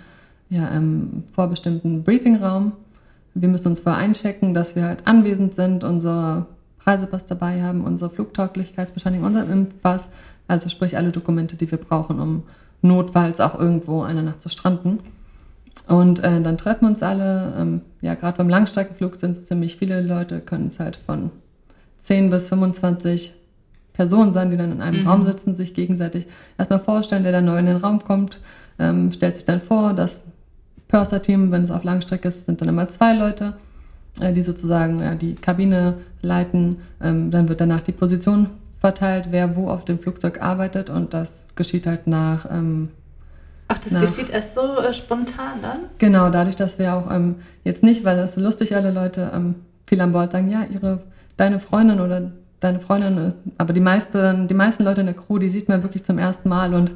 ja, 0.49 0.67
im 0.69 1.23
vorbestimmten 1.33 2.03
Briefingraum. 2.03 2.73
Wir 3.33 3.49
müssen 3.49 3.67
uns 3.67 3.81
vorher 3.81 4.01
einchecken, 4.01 4.53
dass 4.53 4.75
wir 4.75 4.85
halt 4.85 5.05
anwesend 5.05 5.55
sind, 5.55 5.83
unsere 5.83 6.45
Reisepass 6.85 7.25
dabei 7.25 7.61
haben, 7.61 7.83
unsere 7.83 8.09
Flugtauglichkeitsbescheinigung, 8.09 9.27
unser 9.27 9.49
Impfpass, 9.49 10.07
also 10.47 10.69
sprich 10.69 10.95
alle 10.95 11.11
Dokumente, 11.11 11.57
die 11.57 11.69
wir 11.69 11.77
brauchen, 11.77 12.19
um 12.19 12.43
notfalls 12.81 13.41
auch 13.41 13.59
irgendwo 13.59 14.03
eine 14.03 14.23
Nacht 14.23 14.41
zu 14.41 14.49
stranden. 14.49 14.99
Und 15.87 16.19
äh, 16.19 16.41
dann 16.41 16.57
treffen 16.57 16.81
wir 16.81 16.89
uns 16.89 17.03
alle. 17.03 17.53
Ähm, 17.57 17.81
ja, 18.01 18.15
gerade 18.15 18.37
beim 18.37 18.49
Langstreckenflug 18.49 19.15
sind 19.15 19.31
es 19.31 19.45
ziemlich 19.45 19.77
viele 19.77 20.01
Leute, 20.01 20.39
können 20.39 20.67
es 20.67 20.79
halt 20.79 20.97
von 21.05 21.31
10 21.99 22.29
bis 22.29 22.49
25 22.49 23.33
Personen 23.93 24.31
sein, 24.33 24.51
die 24.51 24.57
dann 24.57 24.71
in 24.71 24.81
einem 24.81 25.01
Mhm. 25.01 25.07
Raum 25.07 25.25
sitzen, 25.25 25.55
sich 25.55 25.73
gegenseitig 25.73 26.27
erstmal 26.57 26.79
vorstellen, 26.79 27.23
der 27.23 27.31
dann 27.31 27.45
neu 27.45 27.57
in 27.57 27.65
den 27.65 27.77
Raum 27.77 28.03
kommt, 28.03 28.39
ähm, 28.79 29.11
stellt 29.11 29.35
sich 29.37 29.45
dann 29.45 29.61
vor, 29.61 29.93
das 29.93 30.21
Purser-Team, 30.87 31.51
wenn 31.51 31.63
es 31.63 31.71
auf 31.71 31.83
Langstrecke 31.83 32.27
ist, 32.27 32.45
sind 32.45 32.61
dann 32.61 32.69
immer 32.69 32.87
zwei 32.89 33.13
Leute, 33.13 33.53
äh, 34.21 34.31
die 34.33 34.43
sozusagen 34.43 34.99
ja, 35.01 35.15
die 35.15 35.35
Kabine 35.35 35.95
leiten. 36.21 36.77
Ähm, 37.01 37.31
dann 37.31 37.49
wird 37.49 37.59
danach 37.59 37.81
die 37.81 37.91
Position 37.91 38.49
verteilt, 38.79 39.29
wer 39.31 39.55
wo 39.55 39.69
auf 39.69 39.83
dem 39.85 39.99
Flugzeug 39.99 40.41
arbeitet 40.41 40.89
und 40.89 41.13
das 41.13 41.45
geschieht 41.55 41.87
halt 41.87 42.05
nach 42.07 42.45
ähm, 42.51 42.89
Ach, 43.69 43.77
das 43.79 43.93
Na. 43.93 44.01
geschieht 44.01 44.29
erst 44.29 44.55
so 44.55 44.77
äh, 44.79 44.93
spontan 44.93 45.61
dann? 45.61 45.79
Genau, 45.97 46.29
dadurch, 46.29 46.55
dass 46.55 46.79
wir 46.79 46.93
auch 46.93 47.11
ähm, 47.11 47.35
jetzt 47.63 47.83
nicht, 47.83 48.05
weil 48.05 48.15
das 48.15 48.37
ist 48.37 48.43
lustig, 48.43 48.75
alle 48.75 48.91
Leute 48.91 49.31
ähm, 49.33 49.55
viel 49.85 49.99
an 50.01 50.13
Bord 50.13 50.31
sagen, 50.31 50.49
ja, 50.49 50.63
ihre, 50.71 50.99
deine 51.35 51.59
Freundin 51.59 51.99
oder 51.99 52.31
deine 52.59 52.79
Freundin, 52.79 53.17
äh, 53.17 53.31
aber 53.57 53.73
die 53.73 53.81
meisten, 53.81 54.47
die 54.47 54.53
meisten 54.53 54.83
Leute 54.83 55.01
in 55.01 55.07
der 55.07 55.15
Crew, 55.15 55.37
die 55.37 55.49
sieht 55.49 55.67
man 55.67 55.83
wirklich 55.83 56.03
zum 56.03 56.17
ersten 56.17 56.47
Mal 56.49 56.73
und 56.73 56.91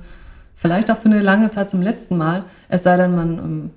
vielleicht 0.56 0.90
auch 0.92 0.98
für 0.98 1.10
eine 1.10 1.22
lange 1.22 1.52
Zeit 1.52 1.70
zum 1.70 1.82
letzten 1.82 2.18
Mal, 2.18 2.46
es 2.70 2.84
sei 2.84 2.96
denn, 2.96 3.16
man, 3.16 3.38
ähm, 3.38 3.70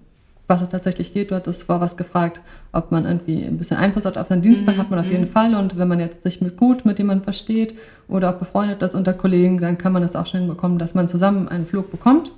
was 0.46 0.60
es 0.60 0.68
tatsächlich 0.68 1.14
geht, 1.14 1.30
du 1.30 1.34
hattest 1.34 1.64
vor 1.64 1.80
was 1.80 1.96
gefragt, 1.96 2.40
ob 2.70 2.92
man 2.92 3.06
irgendwie 3.06 3.42
ein 3.44 3.56
bisschen 3.56 3.78
Einfluss 3.78 4.04
hat 4.04 4.18
auf 4.18 4.28
seinen 4.28 4.42
Dienstplan, 4.42 4.76
Mhm, 4.76 4.80
hat 4.80 4.90
man 4.90 4.98
auf 5.00 5.06
mhm. 5.06 5.12
jeden 5.12 5.26
Fall 5.28 5.54
und 5.54 5.78
wenn 5.78 5.88
man 5.88 6.00
jetzt 6.00 6.22
sich 6.22 6.40
mit 6.40 6.56
gut 6.56 6.84
mit 6.84 6.98
jemandem 6.98 7.24
versteht 7.24 7.74
oder 8.08 8.30
auch 8.30 8.38
befreundet 8.38 8.82
ist 8.82 8.94
unter 8.94 9.14
Kollegen, 9.14 9.58
dann 9.58 9.78
kann 9.78 9.92
man 9.92 10.02
das 10.02 10.14
auch 10.14 10.26
schon 10.26 10.40
hinbekommen, 10.40 10.78
dass 10.78 10.94
man 10.94 11.08
zusammen 11.08 11.48
einen 11.48 11.66
Flug 11.66 11.90
bekommt. 11.90 12.30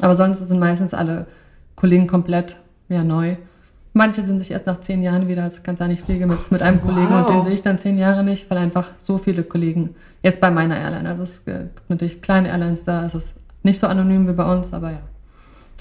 Aber 0.00 0.16
sonst 0.16 0.38
sind 0.46 0.58
meistens 0.58 0.94
alle 0.94 1.26
Kollegen 1.74 2.06
komplett 2.06 2.56
ja, 2.88 3.02
neu. 3.02 3.36
Manche 3.92 4.22
sind 4.22 4.38
sich 4.40 4.50
erst 4.50 4.66
nach 4.66 4.80
zehn 4.82 5.02
Jahren 5.02 5.26
wieder, 5.26 5.44
also 5.44 5.58
kann 5.62 5.76
sein, 5.76 5.90
ich 5.90 6.02
fliege 6.02 6.26
mit, 6.26 6.52
mit 6.52 6.60
einem 6.60 6.80
Wow. 6.82 6.86
Kollegen 6.86 7.14
und 7.14 7.30
den 7.30 7.44
sehe 7.44 7.54
ich 7.54 7.62
dann 7.62 7.78
zehn 7.78 7.96
Jahre 7.96 8.22
nicht, 8.22 8.50
weil 8.50 8.58
einfach 8.58 8.90
so 8.98 9.16
viele 9.16 9.42
Kollegen, 9.42 9.94
jetzt 10.22 10.38
bei 10.40 10.50
meiner 10.50 10.78
Airline, 10.78 11.08
also 11.08 11.22
es 11.22 11.38
äh, 11.46 11.64
gibt 11.74 11.88
natürlich 11.88 12.20
kleine 12.20 12.48
Airlines 12.48 12.84
da, 12.84 13.06
es 13.06 13.14
ist 13.14 13.34
nicht 13.62 13.80
so 13.80 13.86
anonym 13.86 14.28
wie 14.28 14.32
bei 14.32 14.52
uns, 14.52 14.74
aber 14.74 14.90
ja. 14.90 15.00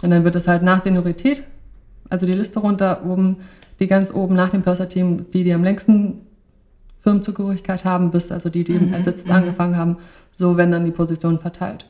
Und 0.02 0.12
dann 0.12 0.24
wird 0.24 0.36
es 0.36 0.48
halt 0.48 0.64
nach 0.64 0.82
Seniorität, 0.82 1.44
also 2.10 2.26
die 2.26 2.34
Liste 2.34 2.60
runter, 2.60 3.02
oben, 3.06 3.38
die 3.82 3.88
ganz 3.88 4.14
oben 4.14 4.36
nach 4.36 4.50
dem 4.50 4.62
Purser-Team, 4.62 5.26
die, 5.34 5.44
die 5.44 5.54
am 5.54 5.64
längsten 5.64 6.22
Firmenzugehörigkeit 7.04 7.84
haben, 7.84 8.12
bis 8.12 8.32
also 8.32 8.50
die, 8.50 8.64
die 8.64 8.74
Mhm, 8.74 8.94
als 8.94 9.06
Sitz 9.06 9.26
mhm. 9.26 9.32
angefangen 9.32 9.78
haben, 9.78 9.98
so 10.32 10.56
werden 10.58 10.72
dann 10.72 10.86
die 10.86 10.92
Positionen 10.92 11.40
verteilt. 11.40 11.86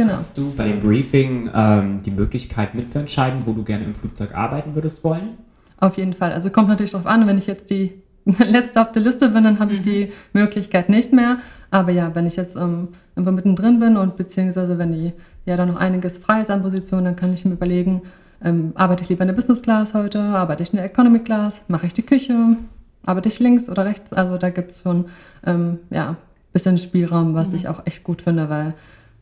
Genau. 0.00 0.14
Hast 0.14 0.38
du 0.38 0.54
bei 0.56 0.64
dem 0.66 0.80
Briefing 0.80 1.50
ähm, 1.54 1.98
die 2.02 2.10
Möglichkeit 2.10 2.74
mitzuentscheiden, 2.74 3.44
wo 3.44 3.52
du 3.52 3.62
gerne 3.62 3.84
im 3.84 3.94
Flugzeug 3.94 4.34
arbeiten 4.34 4.74
würdest 4.74 5.04
wollen? 5.04 5.36
Auf 5.78 5.98
jeden 5.98 6.14
Fall. 6.14 6.32
Also 6.32 6.48
kommt 6.48 6.68
natürlich 6.68 6.92
darauf 6.92 7.06
an, 7.06 7.26
wenn 7.26 7.36
ich 7.36 7.46
jetzt 7.46 7.68
die 7.68 7.92
letzte 8.38 8.80
auf 8.80 8.92
der 8.92 9.02
Liste 9.02 9.28
bin, 9.28 9.44
dann 9.44 9.58
habe 9.58 9.74
ich 9.74 9.80
Mhm. 9.80 9.84
die 9.84 10.12
Möglichkeit 10.32 10.88
nicht 10.88 11.12
mehr. 11.12 11.36
Aber 11.70 11.92
ja, 11.92 12.14
wenn 12.14 12.26
ich 12.26 12.36
jetzt 12.36 12.56
ähm, 12.56 12.88
irgendwo 13.14 13.30
mittendrin 13.30 13.78
bin 13.78 13.98
und 13.98 14.16
beziehungsweise 14.16 14.78
wenn 14.78 14.90
die 14.92 15.12
ja 15.44 15.58
da 15.58 15.66
noch 15.66 15.76
einiges 15.76 16.16
frei 16.16 16.40
ist 16.40 16.50
an 16.50 16.62
Positionen, 16.62 17.04
dann 17.04 17.16
kann 17.16 17.34
ich 17.34 17.44
mir 17.44 17.52
überlegen, 17.52 18.00
ähm, 18.42 18.72
arbeite 18.76 19.02
ich 19.02 19.10
lieber 19.10 19.20
in 19.20 19.28
der 19.28 19.34
Business 19.34 19.60
Class 19.60 19.92
heute, 19.92 20.18
arbeite 20.18 20.62
ich 20.62 20.70
in 20.72 20.76
der 20.76 20.86
Economy 20.86 21.18
Class, 21.18 21.60
mache 21.68 21.86
ich 21.86 21.92
die 21.92 22.06
Küche, 22.06 22.56
arbeite 23.04 23.28
ich 23.28 23.38
links 23.38 23.68
oder 23.68 23.84
rechts. 23.84 24.14
Also 24.14 24.38
da 24.38 24.48
gibt 24.48 24.70
es 24.70 24.80
schon 24.80 25.10
ähm, 25.44 25.80
ja, 25.90 26.16
bisschen 26.54 26.78
Spielraum, 26.78 27.34
was 27.34 27.50
mhm. 27.50 27.56
ich 27.56 27.68
auch 27.68 27.84
echt 27.84 28.02
gut 28.02 28.22
finde, 28.22 28.48
weil 28.48 28.72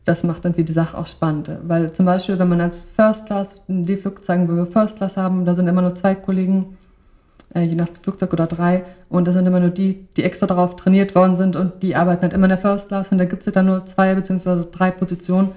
das 0.09 0.23
macht 0.23 0.43
irgendwie 0.43 0.63
die 0.63 0.73
Sache 0.73 0.97
auch 0.97 1.05
spannend. 1.05 1.51
Weil 1.67 1.93
zum 1.93 2.07
Beispiel, 2.07 2.39
wenn 2.39 2.49
man 2.49 2.59
als 2.61 2.85
First 2.95 3.27
Class, 3.27 3.53
die 3.67 3.95
Flugzeuge, 3.95 4.49
wo 4.49 4.55
wir 4.55 4.65
First 4.65 4.97
Class 4.97 5.17
haben, 5.17 5.45
da 5.45 5.53
sind 5.53 5.67
immer 5.67 5.83
nur 5.83 5.93
zwei 5.93 6.15
Kollegen, 6.15 6.77
äh, 7.53 7.61
je 7.61 7.75
nach 7.75 7.89
Flugzeug 8.01 8.33
oder 8.33 8.47
drei, 8.47 8.85
und 9.09 9.27
da 9.27 9.33
sind 9.33 9.45
immer 9.45 9.59
nur 9.59 9.69
die, 9.69 10.07
die 10.17 10.23
extra 10.23 10.47
darauf 10.47 10.75
trainiert 10.75 11.13
worden 11.13 11.35
sind 11.35 11.55
und 11.55 11.83
die 11.83 11.95
arbeiten 11.95 12.23
halt 12.23 12.33
immer 12.33 12.45
in 12.45 12.49
der 12.49 12.57
First 12.57 12.87
Class 12.87 13.11
und 13.11 13.19
da 13.19 13.25
gibt 13.25 13.45
es 13.45 13.53
dann 13.53 13.67
nur 13.67 13.85
zwei 13.85 14.15
beziehungsweise 14.15 14.65
drei 14.65 14.89
Positionen. 14.89 15.49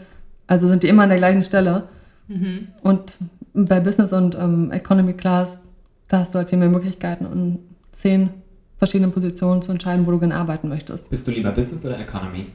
Also 0.47 0.67
sind 0.67 0.83
die 0.83 0.89
immer 0.89 1.05
an 1.05 1.09
der 1.09 1.19
gleichen 1.19 1.45
Stelle. 1.45 1.85
Mhm. 2.29 2.69
Und 2.83 3.17
bei 3.55 3.81
Business 3.81 4.13
und 4.13 4.35
ähm, 4.35 4.71
Economy 4.71 5.15
Class, 5.15 5.61
da 6.09 6.19
hast 6.19 6.35
du 6.35 6.39
halt 6.39 6.51
viel 6.51 6.59
mehr 6.59 6.69
Möglichkeiten 6.69 7.25
und 7.25 7.61
zehn 7.93 8.29
verschiedene 8.77 9.11
Positionen 9.11 9.63
zu 9.63 9.73
entscheiden, 9.73 10.07
wo 10.07 10.11
du 10.11 10.19
gerne 10.19 10.35
arbeiten 10.35 10.69
möchtest. 10.69 11.09
Bist 11.09 11.27
du 11.27 11.31
lieber 11.31 11.53
Business 11.53 11.83
oder 11.87 11.99
Economy? 11.99 12.49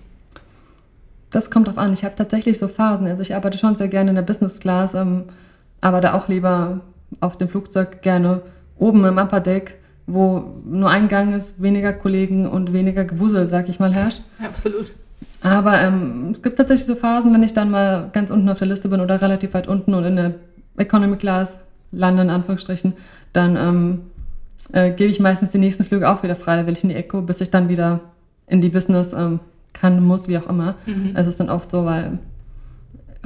Das 1.37 1.51
kommt 1.51 1.67
drauf 1.67 1.77
an. 1.77 1.93
Ich 1.93 2.03
habe 2.03 2.15
tatsächlich 2.15 2.57
so 2.57 2.67
Phasen. 2.67 3.05
Also 3.05 3.21
ich 3.21 3.35
arbeite 3.35 3.59
schon 3.59 3.77
sehr 3.77 3.89
gerne 3.89 4.09
in 4.09 4.15
der 4.15 4.23
Business 4.23 4.59
Class, 4.59 4.95
ähm, 4.95 5.25
aber 5.81 6.01
da 6.01 6.15
auch 6.15 6.27
lieber 6.27 6.79
auf 7.19 7.37
dem 7.37 7.47
Flugzeug 7.47 8.01
gerne 8.01 8.41
oben 8.79 9.05
im 9.05 9.19
Upper 9.19 9.39
Deck, 9.39 9.75
wo 10.07 10.55
nur 10.65 10.89
ein 10.89 11.09
Gang 11.09 11.35
ist, 11.35 11.61
weniger 11.61 11.93
Kollegen 11.93 12.47
und 12.47 12.73
weniger 12.73 13.05
Gewusel, 13.05 13.45
sag 13.45 13.69
ich 13.69 13.79
mal, 13.79 13.93
herrscht. 13.93 14.21
Absolut. 14.43 14.93
Aber 15.43 15.79
ähm, 15.79 16.29
es 16.31 16.41
gibt 16.41 16.57
tatsächlich 16.57 16.87
so 16.87 16.95
Phasen, 16.95 17.31
wenn 17.31 17.43
ich 17.43 17.53
dann 17.53 17.69
mal 17.69 18.09
ganz 18.13 18.31
unten 18.31 18.49
auf 18.49 18.57
der 18.57 18.69
Liste 18.69 18.89
bin 18.89 18.99
oder 18.99 19.21
relativ 19.21 19.53
weit 19.53 19.67
unten 19.67 19.93
und 19.93 20.05
in 20.05 20.15
der 20.15 20.33
Economy 20.77 21.17
Class 21.17 21.59
lande, 21.91 22.23
in 22.23 22.31
Anführungsstrichen, 22.31 22.93
dann 23.33 23.55
ähm, 23.55 24.01
äh, 24.71 24.89
gebe 24.89 25.11
ich 25.11 25.19
meistens 25.19 25.51
die 25.51 25.59
nächsten 25.59 25.83
Flüge 25.83 26.09
auch 26.09 26.23
wieder 26.23 26.35
frei, 26.35 26.65
will 26.65 26.73
ich 26.73 26.81
in 26.81 26.89
die 26.89 26.95
Echo, 26.95 27.21
bis 27.21 27.41
ich 27.41 27.51
dann 27.51 27.69
wieder 27.69 27.99
in 28.47 28.59
die 28.59 28.69
Business 28.69 29.13
ähm, 29.13 29.39
kann, 29.79 30.03
muss, 30.03 30.27
wie 30.27 30.37
auch 30.37 30.47
immer. 30.47 30.75
Mhm. 30.85 31.11
Es 31.15 31.27
ist 31.27 31.39
dann 31.39 31.49
oft 31.49 31.71
so, 31.71 31.85
weil 31.85 32.19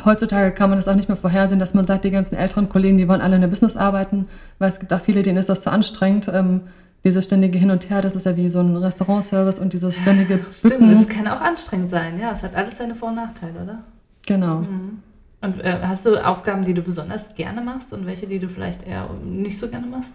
heutzutage 0.04 0.52
kann 0.52 0.70
man 0.70 0.80
das 0.80 0.88
auch 0.88 0.96
nicht 0.96 1.08
mehr 1.08 1.18
vorhersehen, 1.18 1.60
dass 1.60 1.74
man 1.74 1.88
sagt, 1.88 2.04
die 2.04 2.12
ganzen 2.12 2.36
älteren 2.36 2.70
Kollegen, 2.70 2.98
die 2.98 3.08
wollen 3.08 3.22
alle 3.22 3.36
in 3.36 3.42
der 3.42 3.48
Business 3.48 3.76
arbeiten, 3.76 4.28
weil 4.60 4.70
es 4.70 4.80
gibt 4.80 4.94
auch 4.94 5.02
viele, 5.02 5.22
denen 5.22 5.38
ist 5.38 5.50
das 5.50 5.62
zu 5.62 5.72
anstrengend. 5.72 6.30
Ähm, 6.34 6.62
dieses 7.04 7.26
ständige 7.26 7.58
Hin 7.58 7.72
und 7.72 7.90
Her, 7.90 8.02
das 8.02 8.16
ist 8.16 8.26
ja 8.26 8.36
wie 8.36 8.50
so 8.50 8.60
ein 8.60 8.76
Restaurantservice 8.76 9.58
und 9.58 9.74
dieses 9.74 9.98
ständige 9.98 10.38
Bücken. 10.38 10.54
Stimmt, 10.54 10.94
das 10.94 11.08
kann 11.08 11.28
auch 11.28 11.42
anstrengend 11.42 11.90
sein, 11.90 12.20
ja. 12.20 12.32
Es 12.32 12.44
hat 12.44 12.56
alles 12.56 12.78
seine 12.78 12.94
Vor- 12.94 13.10
und 13.10 13.16
Nachteile, 13.16 13.64
oder? 13.64 13.80
Genau. 14.28 14.60
Mhm. 14.60 15.00
Und 15.42 15.60
äh, 15.62 15.80
hast 15.82 16.06
du 16.06 16.24
Aufgaben, 16.24 16.64
die 16.64 16.76
du 16.76 16.84
besonders 16.84 17.34
gerne 17.34 17.62
machst 17.62 17.92
und 17.94 18.06
welche, 18.06 18.28
die 18.28 18.38
du 18.38 18.48
vielleicht 18.48 18.86
eher 18.86 19.10
nicht 19.24 19.58
so 19.58 19.68
gerne 19.68 19.88
machst? 19.88 20.12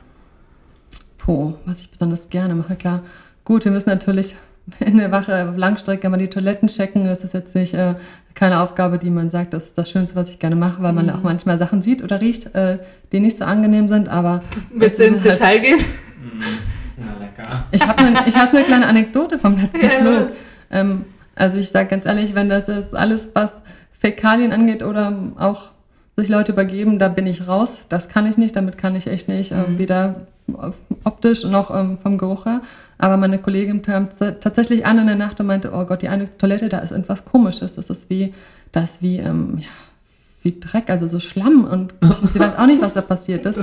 Puh, 1.19 1.55
was 1.65 1.81
ich 1.81 1.91
besonders 1.91 2.29
gerne 2.29 2.55
mache, 2.55 2.77
klar. 2.77 3.03
Gut, 3.45 3.65
wir 3.65 3.73
müssen 3.73 3.89
natürlich 3.89 4.37
in 4.81 4.99
der 4.99 5.13
Wache 5.13 5.49
auf 5.49 5.57
Langstrecke 5.57 6.09
mal 6.09 6.17
die 6.17 6.29
Toiletten 6.29 6.69
checken. 6.69 7.07
Das 7.07 7.23
ist 7.23 7.35
jetzt 7.35 7.55
nicht 7.55 7.75
äh, 7.75 7.95
keine 8.35 8.61
Aufgabe, 8.61 8.99
die 8.99 9.11
man 9.11 9.31
sagt, 9.31 9.55
das 9.55 9.67
ist 9.67 9.79
das 9.79 9.91
Schönste, 9.91 10.17
was 10.17 10.29
ich 10.29 10.39
gerne 10.39 10.57
mache, 10.57 10.83
weil 10.83 10.93
man 10.93 11.07
mhm. 11.07 11.13
auch 11.13 11.23
manchmal 11.23 11.59
Sachen 11.59 11.83
sieht 11.83 12.03
oder 12.03 12.21
riecht, 12.21 12.55
äh, 12.55 12.79
die 13.13 13.21
nicht 13.21 13.39
so 13.39 13.45
angenehm 13.45 13.89
sind, 13.89 14.09
aber. 14.09 14.41
Willst 14.73 14.99
du 14.99 15.05
ins 15.05 15.25
halt, 15.25 15.37
Detail 15.37 15.59
gehen? 15.61 15.79
Na, 16.97 17.05
mhm. 17.05 17.21
lecker. 17.21 17.65
Ich 17.71 17.87
habe 17.87 18.05
eine 18.05 18.19
hab 18.19 18.53
ne 18.53 18.63
kleine 18.63 18.87
Anekdote 18.87 19.39
vom 19.39 19.59
letzten 19.59 19.85
ja, 19.85 19.91
Flug. 19.91 20.29
Ähm, 20.71 21.05
also 21.35 21.59
ich 21.59 21.69
sage 21.69 21.89
ganz 21.89 22.07
ehrlich, 22.07 22.35
wenn 22.35 22.49
das 22.49 22.69
ist 22.69 22.95
alles, 22.95 23.31
was 23.35 23.63
Fäkalien 23.99 24.53
angeht 24.53 24.83
oder 24.83 25.33
auch 25.39 25.71
sich 26.17 26.29
Leute 26.29 26.53
übergeben, 26.53 26.99
da 26.99 27.09
bin 27.09 27.27
ich 27.27 27.47
raus. 27.47 27.79
Das 27.89 28.09
kann 28.09 28.27
ich 28.27 28.39
nicht, 28.39 28.57
damit 28.57 28.79
kann 28.79 28.97
ich 28.97 29.07
echt 29.07 29.29
nicht. 29.29 29.53
Äh, 29.53 29.69
mhm. 29.69 29.79
weder 29.79 30.15
optisch 31.05 31.45
noch 31.45 31.75
ähm, 31.75 31.99
vom 32.03 32.19
Geruch 32.19 32.47
her. 32.47 32.63
Aber 32.99 33.17
meine 33.17 33.39
Kollegin 33.39 33.83
kam 33.83 34.09
tatsächlich 34.19 34.87
an 34.87 34.99
in 34.99 35.07
der 35.07 35.17
Nacht 35.17 35.39
und 35.39 35.47
meinte, 35.47 35.73
oh 35.75 35.85
Gott, 35.85 36.03
die 36.03 36.09
eine 36.09 36.31
Toilette, 36.39 36.69
da 36.69 36.79
ist 36.79 36.93
irgendwas 36.93 37.25
komisches. 37.25 37.75
Das 37.75 37.91
ist 37.91 38.09
wie, 38.09 38.33
das 38.73 38.93
ist 38.93 39.03
wie, 39.03 39.19
ähm, 39.19 39.59
ja, 39.59 39.69
wie 40.43 40.59
Dreck, 40.59 40.89
also 40.89 41.07
so 41.07 41.21
Schlamm 41.21 41.65
und 41.65 41.95
sie 42.33 42.41
weiß 42.41 42.57
auch 42.57 42.67
nicht, 42.67 42.81
was 42.81 42.95
da 42.95 43.03
passiert 43.03 43.45
ist. 43.45 43.61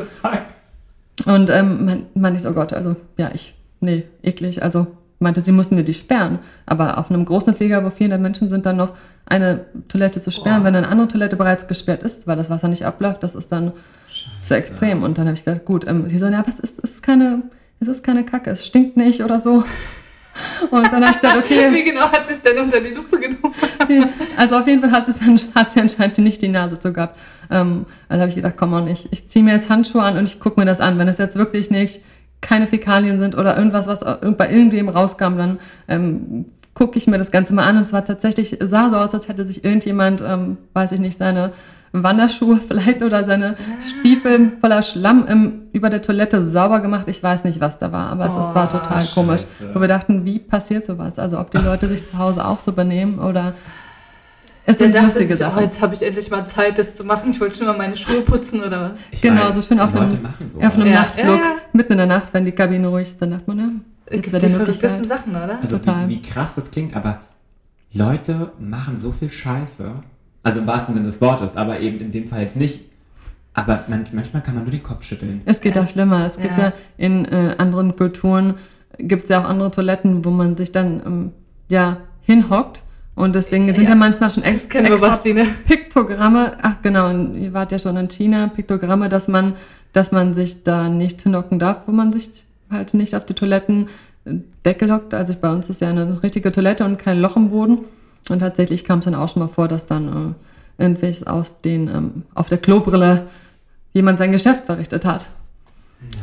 Und 1.25 1.49
ähm, 1.49 1.85
man, 1.85 2.03
man 2.13 2.35
ist, 2.35 2.45
oh 2.45 2.53
Gott, 2.53 2.73
also 2.73 2.95
ja, 3.17 3.31
ich, 3.33 3.55
nee, 3.79 4.03
eklig. 4.21 4.61
Also 4.61 4.87
meinte, 5.19 5.41
sie 5.41 5.51
mussten 5.51 5.75
mir 5.75 5.83
die 5.83 5.93
sperren. 5.95 6.39
Aber 6.67 6.99
auf 6.99 7.09
einem 7.09 7.25
großen 7.25 7.55
Flieger, 7.55 7.83
wo 7.83 7.89
400 7.89 8.21
Menschen 8.21 8.49
sind, 8.49 8.65
dann 8.67 8.77
noch 8.77 8.93
eine 9.25 9.65
Toilette 9.87 10.21
zu 10.21 10.31
sperren, 10.31 10.61
oh. 10.61 10.65
wenn 10.65 10.75
eine 10.75 10.87
andere 10.87 11.07
Toilette 11.07 11.35
bereits 11.35 11.67
gesperrt 11.67 12.03
ist, 12.03 12.27
weil 12.27 12.35
das 12.35 12.49
Wasser 12.49 12.67
nicht 12.67 12.85
abläuft, 12.85 13.23
das 13.23 13.35
ist 13.35 13.51
dann 13.51 13.71
Scheiße. 14.07 14.41
zu 14.41 14.55
extrem. 14.55 15.03
Und 15.03 15.17
dann 15.17 15.27
habe 15.27 15.37
ich 15.37 15.45
gedacht, 15.45 15.65
gut, 15.65 15.87
ähm, 15.87 16.09
sie 16.09 16.17
so, 16.17 16.27
ja, 16.27 16.39
aber 16.39 16.49
es 16.49 16.59
ist, 16.59 16.79
es 16.83 16.95
ist 16.95 17.03
keine, 17.03 17.43
es 17.79 17.87
ist 17.87 18.03
keine 18.03 18.25
Kacke, 18.25 18.49
es 18.51 18.65
stinkt 18.65 18.97
nicht 18.97 19.23
oder 19.23 19.39
so. 19.39 19.63
Und 20.71 20.91
dann 20.91 21.05
habe 21.05 21.15
ich 21.15 21.21
gesagt, 21.21 21.37
okay. 21.37 21.71
Wie 21.71 21.83
genau 21.83 22.11
hat 22.11 22.27
sie 22.27 22.33
es 22.33 22.41
denn 22.41 22.57
unter 22.57 22.79
die 22.79 22.89
Lupe 22.89 23.19
genommen? 23.19 23.53
Sie, 23.87 24.03
also 24.35 24.57
auf 24.57 24.67
jeden 24.67 24.81
Fall 24.81 24.91
hat, 24.91 25.07
hat 25.55 25.71
sie 25.71 25.79
anscheinend 25.79 26.17
nicht 26.17 26.41
die 26.41 26.47
Nase 26.47 26.79
zu 26.79 26.91
gehabt. 26.91 27.17
Ähm, 27.51 27.85
also 28.09 28.21
habe 28.21 28.29
ich 28.29 28.35
gedacht, 28.35 28.55
komm 28.57 28.73
on, 28.73 28.87
ich, 28.87 29.11
ich 29.11 29.27
ziehe 29.27 29.45
mir 29.45 29.53
jetzt 29.53 29.69
Handschuhe 29.69 30.01
an 30.01 30.17
und 30.17 30.25
ich 30.25 30.39
gucke 30.39 30.59
mir 30.59 30.65
das 30.65 30.81
an. 30.81 30.97
Wenn 30.97 31.07
es 31.07 31.19
jetzt 31.19 31.35
wirklich 31.35 31.69
nicht 31.69 32.01
keine 32.41 32.65
Fäkalien 32.67 33.19
sind 33.19 33.37
oder 33.37 33.57
irgendwas, 33.57 33.87
was 33.87 33.99
bei 33.99 34.51
irgendwem 34.51 34.89
rauskam, 34.89 35.37
dann 35.37 35.59
ähm, 35.87 36.45
gucke 36.73 36.97
ich 36.97 37.07
mir 37.07 37.17
das 37.17 37.31
Ganze 37.31 37.53
mal 37.53 37.63
an. 37.63 37.77
Und 37.77 37.83
es 37.83 37.93
war 37.93 38.05
tatsächlich, 38.05 38.57
sah 38.61 38.89
so 38.89 38.95
aus, 38.95 39.13
als 39.13 39.27
hätte 39.27 39.45
sich 39.45 39.63
irgendjemand, 39.63 40.21
ähm, 40.21 40.57
weiß 40.73 40.91
ich 40.93 40.99
nicht, 40.99 41.17
seine 41.17 41.53
Wanderschuhe 41.91 42.59
vielleicht 42.67 43.03
oder 43.03 43.25
seine 43.25 43.55
Stiefel 43.87 44.53
voller 44.59 44.81
Schlamm 44.81 45.27
im, 45.27 45.61
über 45.71 45.89
der 45.89 46.01
Toilette 46.01 46.45
sauber 46.45 46.81
gemacht. 46.81 47.07
Ich 47.07 47.21
weiß 47.21 47.43
nicht, 47.43 47.59
was 47.59 47.77
da 47.77 47.91
war, 47.91 48.09
aber 48.09 48.33
oh, 48.35 48.39
es 48.39 48.55
war 48.55 48.69
total 48.69 48.99
Scheiße. 48.99 49.13
komisch. 49.13 49.41
Wo 49.73 49.79
wir 49.79 49.87
dachten, 49.87 50.25
wie 50.25 50.39
passiert 50.39 50.85
sowas? 50.85 51.19
Also 51.19 51.39
ob 51.39 51.51
die 51.51 51.59
Leute 51.59 51.87
sich 51.87 52.09
zu 52.09 52.17
Hause 52.17 52.45
auch 52.45 52.59
so 52.59 52.73
benehmen 52.73 53.19
oder 53.19 53.53
es 54.65 54.77
sind 54.77 54.99
lustige 54.99 55.35
Sachen. 55.35 55.59
Oh, 55.59 55.61
jetzt 55.61 55.81
habe 55.81 55.93
ich 55.93 56.01
endlich 56.01 56.31
mal 56.31 56.47
Zeit, 56.47 56.77
das 56.77 56.95
zu 56.95 57.03
machen. 57.03 57.31
Ich 57.31 57.41
wollte 57.41 57.57
schon 57.57 57.67
mal 57.67 57.77
meine 57.77 57.97
Schuhe 57.97 58.21
putzen 58.21 58.63
oder 58.63 58.81
was. 58.81 58.91
Ich 59.11 59.21
genau, 59.21 59.43
meine, 59.43 59.53
so 59.53 59.61
schön 59.61 59.79
auf 59.79 59.93
einem, 59.93 60.25
auf 60.25 60.73
einem 60.73 60.87
ja. 60.87 61.01
Nachtflug, 61.01 61.25
ja, 61.25 61.35
ja. 61.35 61.55
mitten 61.73 61.91
in 61.91 61.97
der 61.97 62.07
Nacht, 62.07 62.33
wenn 62.33 62.45
die 62.45 62.53
Kabine 62.53 62.87
ruhig 62.87 63.09
ist, 63.09 63.21
dann 63.21 63.31
dachte 63.31 63.43
man, 63.47 63.59
ja, 63.59 63.67
jetzt 64.13 64.31
wird 64.31 64.43
die 64.43 64.49
verrücktesten 64.49 65.05
Sachen, 65.05 65.31
oder? 65.31 65.59
Also 65.59 65.77
Total. 65.77 66.07
Wie, 66.07 66.15
wie 66.15 66.21
krass 66.21 66.55
das 66.55 66.71
klingt, 66.71 66.95
aber 66.95 67.19
Leute 67.91 68.51
machen 68.59 68.97
so 68.97 69.11
viel 69.11 69.29
Scheiße. 69.29 69.91
Also 70.43 70.59
im 70.59 70.67
wahrsten 70.67 70.93
Sinne 70.93 71.05
des 71.05 71.21
Wortes, 71.21 71.55
aber 71.55 71.79
eben 71.79 71.99
in 71.99 72.11
dem 72.11 72.27
Fall 72.27 72.41
jetzt 72.41 72.57
nicht. 72.57 72.81
Aber 73.53 73.85
man, 73.87 74.05
manchmal 74.13 74.41
kann 74.41 74.55
man 74.55 74.63
nur 74.63 74.71
den 74.71 74.83
Kopf 74.83 75.03
schütteln. 75.03 75.41
Es 75.45 75.61
geht 75.61 75.77
auch 75.77 75.87
schlimmer. 75.87 76.25
Es 76.25 76.37
gibt 76.37 76.57
ja 76.57 76.73
in 76.97 77.25
äh, 77.25 77.55
anderen 77.57 77.95
Kulturen, 77.95 78.55
gibt 78.97 79.23
es 79.23 79.29
ja 79.29 79.41
auch 79.41 79.49
andere 79.49 79.71
Toiletten, 79.71 80.25
wo 80.25 80.31
man 80.31 80.57
sich 80.57 80.71
dann 80.71 81.01
ähm, 81.05 81.31
ja 81.69 81.97
hinhockt 82.21 82.81
und 83.15 83.35
deswegen 83.35 83.67
sind 83.67 83.83
ja, 83.83 83.89
ja 83.89 83.95
manchmal 83.95 84.31
schon 84.31 84.43
ex 84.43 84.65
extra 84.65 85.45
Piktogramme, 85.67 86.57
ach 86.61 86.81
genau, 86.81 87.11
ihr 87.11 87.53
wart 87.53 87.71
ja 87.71 87.77
schon 87.77 87.95
in 87.97 88.09
China, 88.09 88.47
Piktogramme, 88.47 89.07
dass 89.07 89.27
man, 89.27 89.53
dass 89.91 90.11
man 90.11 90.33
sich 90.33 90.63
da 90.63 90.89
nicht 90.89 91.21
hinhocken 91.21 91.59
darf, 91.59 91.81
wo 91.85 91.91
man 91.91 92.11
sich 92.11 92.43
halt 92.73 92.93
nicht 92.93 93.15
auf 93.15 93.25
die 93.25 93.33
Toilettendeckel 93.33 94.91
hockt. 94.91 95.13
Also 95.13 95.33
bei 95.39 95.51
uns 95.51 95.69
ist 95.69 95.81
ja 95.81 95.89
eine 95.89 96.21
richtige 96.21 96.51
Toilette 96.51 96.83
und 96.83 96.99
kein 96.99 97.19
Loch 97.19 97.37
im 97.37 97.49
Boden. 97.49 97.79
Und 98.29 98.39
tatsächlich 98.39 98.83
kam 98.83 98.99
es 98.99 99.05
dann 99.05 99.15
auch 99.15 99.29
schon 99.29 99.41
mal 99.41 99.49
vor, 99.49 99.67
dass 99.67 99.85
dann 99.85 100.35
äh, 100.77 100.81
irgendwelches 100.81 101.25
auf, 101.25 101.51
den, 101.61 101.87
ähm, 101.87 102.23
auf 102.33 102.47
der 102.47 102.57
Klobrille 102.57 103.27
jemand 103.93 104.17
sein 104.17 104.31
Geschäft 104.31 104.65
verrichtet 104.65 105.05
hat. 105.05 105.29
Nein. 106.01 106.21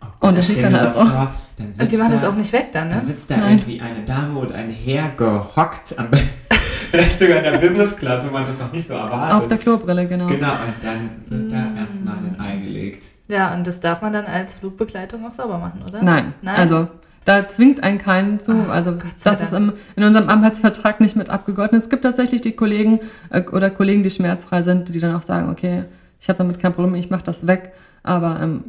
Oh 0.00 0.06
Gott, 0.20 0.30
und 0.30 0.38
das 0.38 0.48
liegt 0.48 0.62
dann 0.62 0.74
also. 0.74 1.00
Vor, 1.00 1.34
dann 1.56 1.66
und 1.78 1.92
die 1.92 1.96
machen 1.96 2.10
da, 2.10 2.16
das 2.16 2.24
auch 2.24 2.34
nicht 2.34 2.52
weg 2.52 2.68
dann, 2.72 2.88
ne? 2.88 2.94
Dann 2.94 3.04
sitzt 3.04 3.30
da 3.30 3.36
Nein. 3.36 3.58
irgendwie 3.58 3.80
eine 3.80 4.04
Dame 4.04 4.38
und 4.38 4.52
ein 4.52 4.70
Herr 4.70 5.10
gehockt, 5.10 5.98
am, 5.98 6.08
vielleicht 6.90 7.18
sogar 7.18 7.38
in 7.38 7.42
der 7.44 7.58
Business 7.58 7.96
Class, 7.96 8.24
wo 8.26 8.30
man 8.30 8.44
das 8.44 8.58
noch 8.58 8.72
nicht 8.72 8.86
so 8.86 8.94
erwartet. 8.94 9.38
Auf 9.38 9.46
der 9.48 9.58
Klobrille, 9.58 10.06
genau. 10.06 10.26
Genau, 10.26 10.52
und 10.52 10.74
dann 10.80 11.10
wird 11.28 11.52
da 11.52 11.74
erstmal 11.76 12.16
ein 12.16 12.36
Ei 12.38 12.56
gelegt. 12.58 13.10
Ja, 13.28 13.54
und 13.54 13.66
das 13.66 13.80
darf 13.80 14.02
man 14.02 14.12
dann 14.12 14.26
als 14.26 14.54
Flugbegleitung 14.54 15.26
auch 15.26 15.32
sauber 15.32 15.58
machen, 15.58 15.82
oder? 15.86 16.02
Nein. 16.02 16.34
Nein. 16.42 16.56
Also 16.56 16.88
da 17.24 17.46
zwingt 17.46 17.82
einen 17.82 17.98
keinen 17.98 18.40
zu. 18.40 18.52
Oh, 18.52 18.70
also 18.70 18.94
das 19.22 19.42
ist 19.42 19.52
im, 19.52 19.74
in 19.96 20.02
unserem 20.02 20.30
Arbeitsvertrag 20.30 21.00
nicht 21.00 21.14
mit 21.14 21.28
abgegolten. 21.28 21.76
Es 21.76 21.90
gibt 21.90 22.02
tatsächlich 22.02 22.40
die 22.40 22.52
Kollegen 22.52 23.00
äh, 23.28 23.42
oder 23.42 23.68
Kollegen, 23.68 24.02
die 24.02 24.10
schmerzfrei 24.10 24.62
sind, 24.62 24.94
die 24.94 24.98
dann 24.98 25.14
auch 25.14 25.22
sagen, 25.22 25.50
okay, 25.50 25.84
ich 26.20 26.28
habe 26.30 26.38
damit 26.38 26.58
kein 26.58 26.72
Problem, 26.72 26.94
ich 26.94 27.10
mache 27.10 27.24
das 27.24 27.46
weg. 27.46 27.74
Aber 28.02 28.40
ähm, 28.40 28.64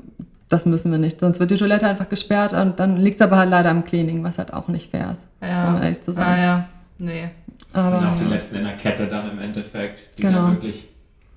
das 0.50 0.66
müssen 0.66 0.92
wir 0.92 0.98
nicht. 0.98 1.22
Sonst 1.22 1.40
wird 1.40 1.52
die 1.52 1.58
Toilette 1.58 1.88
einfach 1.88 2.10
gesperrt 2.10 2.52
und 2.52 2.80
dann 2.82 2.98
liegt 2.98 3.22
es 3.22 3.22
aber 3.22 3.38
halt 3.38 3.50
leider 3.50 3.70
am 3.70 3.86
Cleaning, 3.86 4.24
was 4.24 4.38
halt 4.38 4.52
auch 4.52 4.68
nicht 4.68 4.92
fair 4.92 5.12
ist, 5.14 5.28
ja. 5.42 5.70
um 5.70 5.82
ehrlich 5.82 6.02
zu 6.02 6.12
sein. 6.12 6.28
Ah, 6.28 6.38
ja, 6.38 6.70
nee. 6.98 7.30
Das 7.72 7.86
aber, 7.86 8.00
sind 8.00 8.10
auch 8.10 8.18
die 8.18 8.26
letzten 8.26 8.56
in 8.56 8.62
der 8.64 8.76
Kette 8.76 9.08
dann 9.08 9.32
im 9.32 9.40
Endeffekt, 9.40 10.18
die 10.18 10.24
genau. 10.24 10.48
da 10.48 10.52
wirklich, 10.52 10.88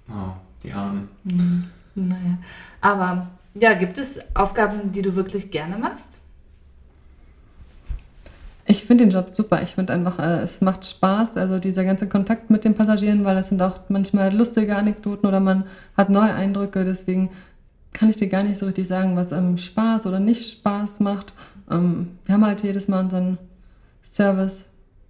oh, 0.08 0.32
die 0.64 0.72
Armen. 0.72 1.08
Mhm. 1.24 1.64
Naja. 1.94 2.38
Aber 2.80 3.28
ja, 3.54 3.74
gibt 3.74 3.98
es 3.98 4.18
Aufgaben, 4.34 4.92
die 4.92 5.02
du 5.02 5.14
wirklich 5.14 5.50
gerne 5.50 5.76
machst? 5.76 6.10
Ich 8.64 8.84
finde 8.84 9.04
den 9.04 9.10
Job 9.10 9.30
super. 9.32 9.62
Ich 9.62 9.74
finde 9.74 9.92
einfach, 9.92 10.18
äh, 10.18 10.42
es 10.42 10.60
macht 10.60 10.86
Spaß, 10.86 11.36
also 11.36 11.58
dieser 11.58 11.84
ganze 11.84 12.08
Kontakt 12.08 12.48
mit 12.48 12.64
den 12.64 12.74
Passagieren, 12.74 13.24
weil 13.24 13.36
es 13.36 13.48
sind 13.48 13.60
auch 13.60 13.80
manchmal 13.88 14.34
lustige 14.34 14.76
Anekdoten 14.76 15.28
oder 15.28 15.40
man 15.40 15.64
hat 15.96 16.08
neue 16.10 16.32
Eindrücke. 16.32 16.84
Deswegen 16.84 17.30
kann 17.92 18.08
ich 18.08 18.16
dir 18.16 18.28
gar 18.28 18.42
nicht 18.42 18.58
so 18.58 18.66
richtig 18.66 18.86
sagen, 18.86 19.16
was 19.16 19.32
ähm, 19.32 19.58
Spaß 19.58 20.06
oder 20.06 20.20
nicht 20.20 20.50
Spaß 20.50 21.00
macht. 21.00 21.34
Ähm, 21.70 22.18
wir 22.24 22.34
haben 22.34 22.46
halt 22.46 22.62
jedes 22.62 22.88
Mal 22.88 23.00
unseren 23.00 23.38
Service 24.02 24.66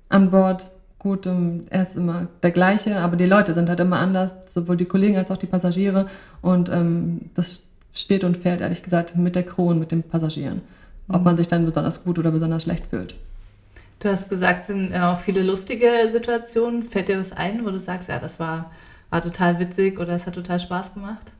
an 0.08 0.30
Bord. 0.30 0.66
Gut, 1.02 1.26
ähm, 1.26 1.66
er 1.68 1.82
ist 1.82 1.96
immer 1.96 2.28
der 2.44 2.52
gleiche, 2.52 3.00
aber 3.00 3.16
die 3.16 3.26
Leute 3.26 3.54
sind 3.54 3.68
halt 3.68 3.80
immer 3.80 3.98
anders, 3.98 4.32
sowohl 4.54 4.76
die 4.76 4.84
Kollegen 4.84 5.16
als 5.16 5.32
auch 5.32 5.36
die 5.36 5.46
Passagiere. 5.48 6.06
Und 6.42 6.68
ähm, 6.68 7.22
das 7.34 7.64
steht 7.92 8.22
und 8.22 8.36
fällt, 8.36 8.60
ehrlich 8.60 8.82
gesagt, 8.84 9.16
mit 9.16 9.34
der 9.34 9.42
Crew 9.42 9.70
und 9.70 9.80
mit 9.80 9.90
den 9.90 10.04
Passagieren. 10.04 10.62
Ob 11.08 11.18
Mhm. 11.18 11.24
man 11.24 11.36
sich 11.36 11.48
dann 11.48 11.64
besonders 11.66 12.04
gut 12.04 12.20
oder 12.20 12.30
besonders 12.30 12.62
schlecht 12.62 12.86
fühlt. 12.86 13.16
Du 13.98 14.08
hast 14.10 14.28
gesagt, 14.28 14.60
es 14.60 14.66
sind 14.68 14.92
ja 14.92 15.12
auch 15.12 15.18
viele 15.18 15.42
lustige 15.42 16.08
Situationen. 16.12 16.84
Fällt 16.84 17.08
dir 17.08 17.18
was 17.18 17.32
ein, 17.32 17.64
wo 17.64 17.70
du 17.72 17.80
sagst, 17.80 18.08
ja, 18.08 18.20
das 18.20 18.38
war, 18.38 18.70
war 19.10 19.22
total 19.22 19.58
witzig 19.58 19.98
oder 19.98 20.14
es 20.14 20.26
hat 20.26 20.34
total 20.36 20.60
Spaß 20.60 20.94
gemacht? 20.94 21.32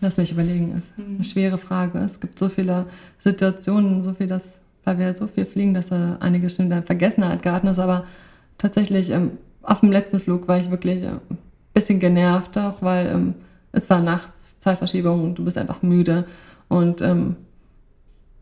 Lass 0.00 0.16
mich 0.16 0.30
überlegen, 0.30 0.76
ist 0.76 0.96
Mhm. 0.96 1.16
eine 1.16 1.24
schwere 1.24 1.58
Frage. 1.58 1.98
Es 1.98 2.20
gibt 2.20 2.38
so 2.38 2.48
viele 2.48 2.86
Situationen, 3.24 4.04
so 4.04 4.12
viel, 4.14 4.28
dass, 4.28 4.60
weil 4.84 4.98
wir 4.98 5.12
so 5.12 5.26
viel 5.26 5.44
fliegen, 5.44 5.74
dass 5.74 5.90
äh, 5.90 6.14
einige 6.20 6.48
schon 6.50 6.66
in 6.66 6.70
der 6.70 6.82
Vergessenheit 6.84 7.42
geraten 7.42 7.66
ist. 7.66 7.80
Aber 7.80 8.04
tatsächlich 8.58 9.10
ähm, 9.10 9.38
auf 9.62 9.80
dem 9.80 9.92
letzten 9.92 10.20
Flug 10.20 10.48
war 10.48 10.58
ich 10.58 10.70
wirklich 10.70 11.06
ein 11.06 11.20
bisschen 11.74 12.00
genervt, 12.00 12.58
auch 12.58 12.82
weil 12.82 13.06
ähm, 13.06 13.34
es 13.72 13.88
war 13.88 14.00
nachts, 14.00 14.58
Zeitverschiebung 14.60 15.22
und 15.24 15.34
du 15.36 15.44
bist 15.44 15.56
einfach 15.56 15.82
müde. 15.82 16.24
Und 16.68 17.00
ähm, 17.00 17.36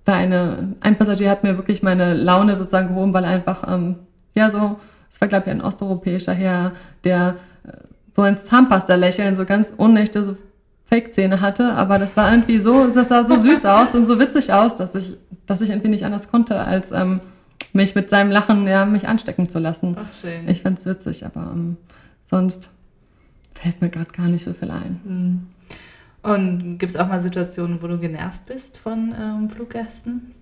da 0.05 0.15
eine, 0.15 0.75
ein 0.81 0.97
Passagier 0.97 1.31
hat 1.31 1.43
mir 1.43 1.57
wirklich 1.57 1.83
meine 1.83 2.15
Laune 2.15 2.57
sozusagen 2.57 2.89
gehoben, 2.89 3.13
weil 3.13 3.25
er 3.25 3.31
einfach, 3.31 3.65
ähm, 3.73 3.97
ja, 4.35 4.51
so, 4.51 4.79
es 5.11 5.21
war, 5.21 5.29
glaube 5.29 5.47
ich, 5.47 5.51
ein 5.51 5.61
osteuropäischer 5.61 6.33
Herr, 6.33 6.73
der 7.05 7.37
äh, 7.65 7.73
so 8.15 8.23
ein 8.23 8.39
Zahnpasta-Lächeln, 8.39 9.37
so 9.37 9.45
ganz 9.45 9.75
unechte, 9.77 10.25
so 10.25 10.37
Fake-Zähne 10.89 11.41
hatte, 11.41 11.73
aber 11.73 11.99
das 11.99 12.17
war 12.17 12.31
irgendwie 12.31 12.61
so, 12.61 12.87
das 12.87 13.09
sah 13.09 13.25
so 13.25 13.37
süß 13.37 13.65
aus 13.67 13.95
und 13.95 14.07
so 14.07 14.21
witzig 14.21 14.53
aus, 14.53 14.77
dass 14.77 14.95
ich, 14.95 15.17
dass 15.47 15.61
ich 15.61 15.71
irgendwie 15.71 15.89
nicht 15.89 16.05
anders 16.05 16.31
konnte, 16.31 16.61
als 16.61 16.93
ähm, 16.93 17.21
mich 17.77 17.95
mit 17.95 18.11
seinem 18.11 18.31
Lachen, 18.31 18.67
ja, 18.67 18.85
mich 18.85 19.07
anstecken 19.07 19.49
zu 19.49 19.59
lassen. 19.59 19.97
Ach, 19.99 20.07
schön. 20.21 20.49
Ich 20.49 20.63
fand's 20.63 20.85
witzig, 20.85 21.25
aber 21.25 21.51
ähm, 21.53 21.77
sonst 22.25 22.71
fällt 23.55 23.81
mir 23.81 23.91
gerade 23.91 24.11
gar 24.11 24.29
nicht 24.29 24.45
so 24.45 24.53
viel 24.53 24.71
ein. 24.71 25.01
Mhm. 25.05 25.47
Und 26.23 26.79
gibt 26.79 26.91
es 26.91 26.99
auch 26.99 27.07
mal 27.07 27.21
Situationen, 27.21 27.81
wo 27.81 27.87
du 27.87 27.99
genervt 27.99 28.45
bist 28.47 28.79
von 28.79 29.15
ähm, 29.19 29.49
Fluggästen? 29.49 30.33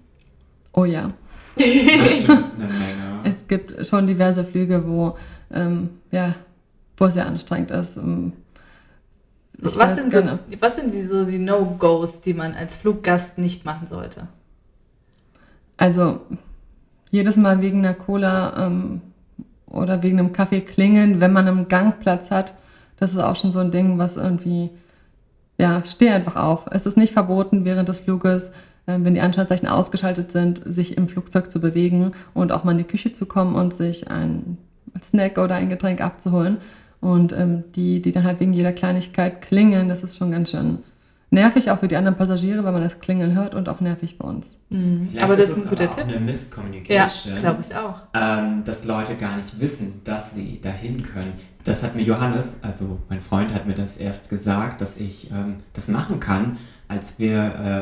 Oh 0.72 0.84
ja. 0.84 1.12
Das 1.56 2.14
stimmt 2.14 2.54
eine 2.58 2.72
Menge. 2.72 3.20
Es 3.24 3.46
gibt 3.46 3.86
schon 3.86 4.06
diverse 4.06 4.44
Flüge, 4.44 4.86
wo, 4.86 5.16
ähm, 5.52 5.90
ja, 6.10 6.34
wo 6.96 7.06
es 7.06 7.14
sehr 7.14 7.26
anstrengend 7.26 7.70
ist. 7.70 7.96
Ähm, 7.96 8.32
ich 9.58 9.76
Was 9.76 9.94
sind, 9.94 10.12
so, 10.12 10.22
was 10.58 10.76
sind 10.76 10.94
die, 10.94 11.02
so 11.02 11.24
die 11.24 11.38
No-Gos, 11.38 12.22
die 12.22 12.34
man 12.34 12.54
als 12.54 12.74
Fluggast 12.74 13.38
nicht 13.38 13.64
machen 13.64 13.86
sollte? 13.86 14.26
Also 15.76 16.20
jedes 17.14 17.36
Mal 17.36 17.62
wegen 17.62 17.78
einer 17.78 17.94
Cola 17.94 18.66
ähm, 18.66 19.00
oder 19.70 20.02
wegen 20.02 20.18
einem 20.18 20.32
Kaffee 20.32 20.60
klingeln, 20.60 21.20
wenn 21.20 21.32
man 21.32 21.46
einen 21.46 21.68
Gangplatz 21.68 22.32
hat, 22.32 22.54
das 22.98 23.12
ist 23.12 23.20
auch 23.20 23.36
schon 23.36 23.52
so 23.52 23.60
ein 23.60 23.70
Ding, 23.70 23.98
was 23.98 24.16
irgendwie, 24.16 24.70
ja, 25.56 25.82
steh 25.86 26.10
einfach 26.10 26.34
auf. 26.34 26.66
Es 26.72 26.86
ist 26.86 26.96
nicht 26.96 27.12
verboten, 27.12 27.64
während 27.64 27.88
des 27.88 28.00
Fluges, 28.00 28.48
äh, 28.86 28.98
wenn 28.98 29.14
die 29.14 29.20
Anschaltzeichen 29.20 29.68
ausgeschaltet 29.68 30.32
sind, 30.32 30.62
sich 30.66 30.96
im 30.96 31.08
Flugzeug 31.08 31.50
zu 31.50 31.60
bewegen 31.60 32.12
und 32.34 32.50
auch 32.50 32.64
mal 32.64 32.72
in 32.72 32.78
die 32.78 32.84
Küche 32.84 33.12
zu 33.12 33.26
kommen 33.26 33.54
und 33.54 33.74
sich 33.74 34.10
ein 34.10 34.58
Snack 35.00 35.38
oder 35.38 35.54
ein 35.54 35.70
Getränk 35.70 36.00
abzuholen. 36.00 36.56
Und 37.00 37.32
ähm, 37.32 37.62
die, 37.76 38.02
die 38.02 38.10
dann 38.10 38.24
halt 38.24 38.40
wegen 38.40 38.54
jeder 38.54 38.72
Kleinigkeit 38.72 39.40
klingeln, 39.40 39.88
das 39.88 40.02
ist 40.02 40.16
schon 40.16 40.32
ganz 40.32 40.50
schön 40.50 40.78
nervig, 41.34 41.70
auch 41.70 41.80
für 41.80 41.88
die 41.88 41.96
anderen 41.96 42.16
Passagiere, 42.16 42.64
weil 42.64 42.72
man 42.72 42.82
das 42.82 42.98
Klingeln 43.00 43.34
hört 43.34 43.54
und 43.54 43.68
auch 43.68 43.80
nervig 43.80 44.16
für 44.16 44.22
uns. 44.24 44.56
Vielleicht 44.70 45.22
Aber 45.22 45.36
das 45.36 45.50
ist 45.50 45.58
ein 45.64 45.68
guter 45.68 45.84
aber 45.84 45.92
auch 45.92 45.96
Tipp. 45.96 46.04
eine 46.04 46.14
Ja, 46.14 46.20
Misscommunication. 46.20 47.38
glaube 47.40 47.62
ich 47.68 47.76
auch. 47.76 47.96
ähm, 48.14 48.64
dass 48.64 48.84
Leute 48.84 49.14
gar 49.16 49.36
nicht 49.36 49.60
wissen, 49.60 50.00
dass 50.04 50.32
sie 50.32 50.60
dahin 50.60 51.02
können. 51.02 51.32
Das 51.64 51.82
hat 51.82 51.94
mir 51.94 52.02
Johannes, 52.02 52.56
also 52.62 52.98
mein 53.08 53.20
Freund, 53.20 53.52
hat 53.54 53.66
mir 53.66 53.74
das 53.74 53.96
erst 53.96 54.28
gesagt, 54.30 54.80
dass 54.80 54.96
ich 54.96 55.30
ähm, 55.30 55.56
das 55.72 55.88
machen 55.88 56.20
kann, 56.20 56.58
als 56.88 57.18
wir 57.18 57.36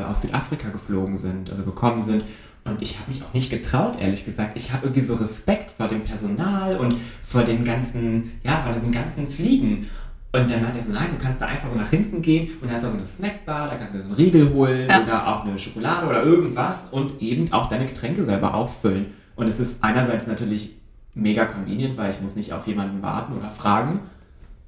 äh, 0.05 0.09
aus 0.09 0.21
Südafrika 0.21 0.69
geflogen 0.69 1.17
sind, 1.17 1.49
also 1.49 1.63
gekommen 1.63 2.01
sind. 2.01 2.23
Und 2.65 2.81
ich 2.81 2.97
habe 2.97 3.09
mich 3.09 3.21
auch 3.23 3.33
nicht 3.33 3.49
getraut, 3.49 3.97
ehrlich 3.99 4.23
gesagt. 4.23 4.53
Ich 4.55 4.71
habe 4.71 4.85
irgendwie 4.85 5.01
so 5.01 5.15
Respekt 5.15 5.71
vor 5.71 5.87
dem 5.87 6.01
Personal 6.03 6.77
und 6.77 6.95
vor 7.21 7.43
den 7.43 7.65
ganzen, 7.65 8.31
ja, 8.43 8.63
vor 8.63 8.71
diesem 8.71 8.91
ganzen 8.91 9.27
Fliegen. 9.27 9.89
Und 10.35 10.49
dann 10.49 10.63
meinte 10.63 10.79
er 10.79 10.83
so, 10.83 10.91
nein, 10.91 11.09
du 11.15 11.23
kannst 11.23 11.39
da 11.39 11.45
einfach 11.45 11.67
so 11.67 11.77
nach 11.77 11.89
hinten 11.91 12.21
gehen 12.23 12.49
und 12.61 12.71
hast 12.71 12.81
da 12.81 12.87
so 12.87 12.97
eine 12.97 13.05
Snackbar, 13.05 13.69
da 13.69 13.75
kannst 13.75 13.93
du 13.93 13.97
dir 13.97 14.03
so 14.03 14.07
einen 14.09 14.15
Riegel 14.15 14.51
holen 14.51 14.89
Ja. 14.89 15.03
oder 15.03 15.27
auch 15.27 15.45
eine 15.45 15.57
Schokolade 15.59 16.07
oder 16.07 16.23
irgendwas 16.23 16.87
und 16.89 17.21
eben 17.21 17.51
auch 17.53 17.67
deine 17.67 17.85
Getränke 17.85 18.23
selber 18.23 18.55
auffüllen. 18.55 19.07
Und 19.35 19.47
es 19.47 19.59
ist 19.59 19.77
einerseits 19.81 20.25
natürlich 20.25 20.75
mega 21.13 21.45
convenient, 21.45 21.97
weil 21.97 22.09
ich 22.09 22.19
muss 22.19 22.35
nicht 22.35 22.51
auf 22.51 22.65
jemanden 22.65 23.03
warten 23.03 23.33
oder 23.33 23.49
fragen. 23.49 23.99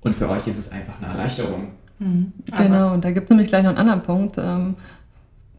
Und 0.02 0.14
für 0.14 0.30
euch 0.30 0.46
ist 0.46 0.60
es 0.60 0.72
einfach 0.72 1.02
eine 1.02 1.12
Erleichterung. 1.12 1.70
Mhm. 1.98 2.32
Genau, 2.56 2.94
und 2.94 3.04
da 3.04 3.10
gibt 3.10 3.26
es 3.26 3.30
nämlich 3.32 3.48
gleich 3.48 3.64
noch 3.64 3.70
einen 3.70 3.80
anderen 3.80 4.04
Punkt. 4.04 4.38
Ähm, 4.38 4.76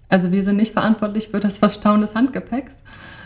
also 0.09 0.31
wir 0.31 0.45
sind 0.45 0.57
nicht 0.57 0.73
verantwortlich 0.73 1.31
für 1.31 1.41
das 1.41 1.59
Verstauen 1.59 2.01
des 2.01 2.15
Handgepäcks, 2.15 2.81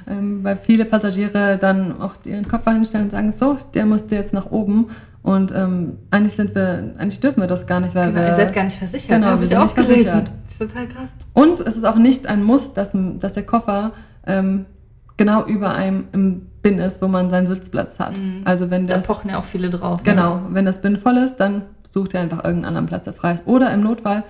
ähm, 0.08 0.42
weil 0.42 0.56
viele 0.56 0.86
Passagiere 0.86 1.58
dann 1.60 2.00
auch 2.00 2.14
ihren 2.24 2.48
Koffer 2.48 2.72
hinstellen 2.72 3.04
und 3.06 3.10
sagen, 3.10 3.32
so, 3.32 3.58
der 3.74 3.84
musste 3.84 4.14
jetzt 4.14 4.32
nach 4.32 4.50
oben. 4.50 4.88
Und 5.22 5.52
ähm, 5.54 5.98
eigentlich 6.10 6.34
sind 6.34 6.54
wir, 6.54 6.94
eigentlich 6.98 7.20
dürfen 7.20 7.40
wir 7.42 7.46
das 7.46 7.66
gar 7.66 7.80
nicht, 7.80 7.94
weil 7.94 8.08
Genau, 8.08 8.20
wir, 8.22 8.28
ihr 8.28 8.34
seid 8.34 8.54
gar 8.54 8.64
nicht 8.64 8.78
versichert. 8.78 9.10
Genau, 9.10 9.26
habe 9.26 9.40
wir 9.40 9.44
ich 9.44 9.48
sind 9.50 9.58
auch 9.58 9.68
versichert. 9.74 10.32
Das 10.44 10.52
ist 10.52 10.58
total 10.58 10.86
krass. 10.88 11.08
Und 11.34 11.60
es 11.60 11.76
ist 11.76 11.84
auch 11.84 11.96
nicht 11.96 12.26
ein 12.26 12.42
Muss, 12.42 12.72
dass, 12.72 12.92
dass 12.94 13.32
der 13.34 13.42
Koffer 13.42 13.92
ähm, 14.26 14.64
genau 15.18 15.44
über 15.44 15.74
einem 15.74 16.04
im 16.12 16.46
Bin 16.62 16.78
ist, 16.78 17.02
wo 17.02 17.08
man 17.08 17.28
seinen 17.30 17.46
Sitzplatz 17.46 17.98
hat. 17.98 18.18
Mhm. 18.18 18.42
Also 18.44 18.70
wenn 18.70 18.86
Da 18.86 18.96
das, 18.96 19.04
pochen 19.06 19.30
ja 19.30 19.38
auch 19.38 19.44
viele 19.44 19.68
drauf. 19.70 20.02
genau, 20.04 20.40
wenn 20.50 20.64
das 20.64 20.80
Bin 20.80 20.96
voll 20.98 21.18
ist, 21.18 21.36
dann 21.36 21.62
sucht 21.90 22.14
ihr 22.14 22.20
einfach 22.20 22.38
irgendeinen 22.38 22.64
anderen 22.66 22.86
Platz, 22.86 23.04
der 23.04 23.12
frei 23.12 23.34
ist. 23.34 23.46
Oder 23.46 23.72
im 23.74 23.82
Notfall, 23.82 24.24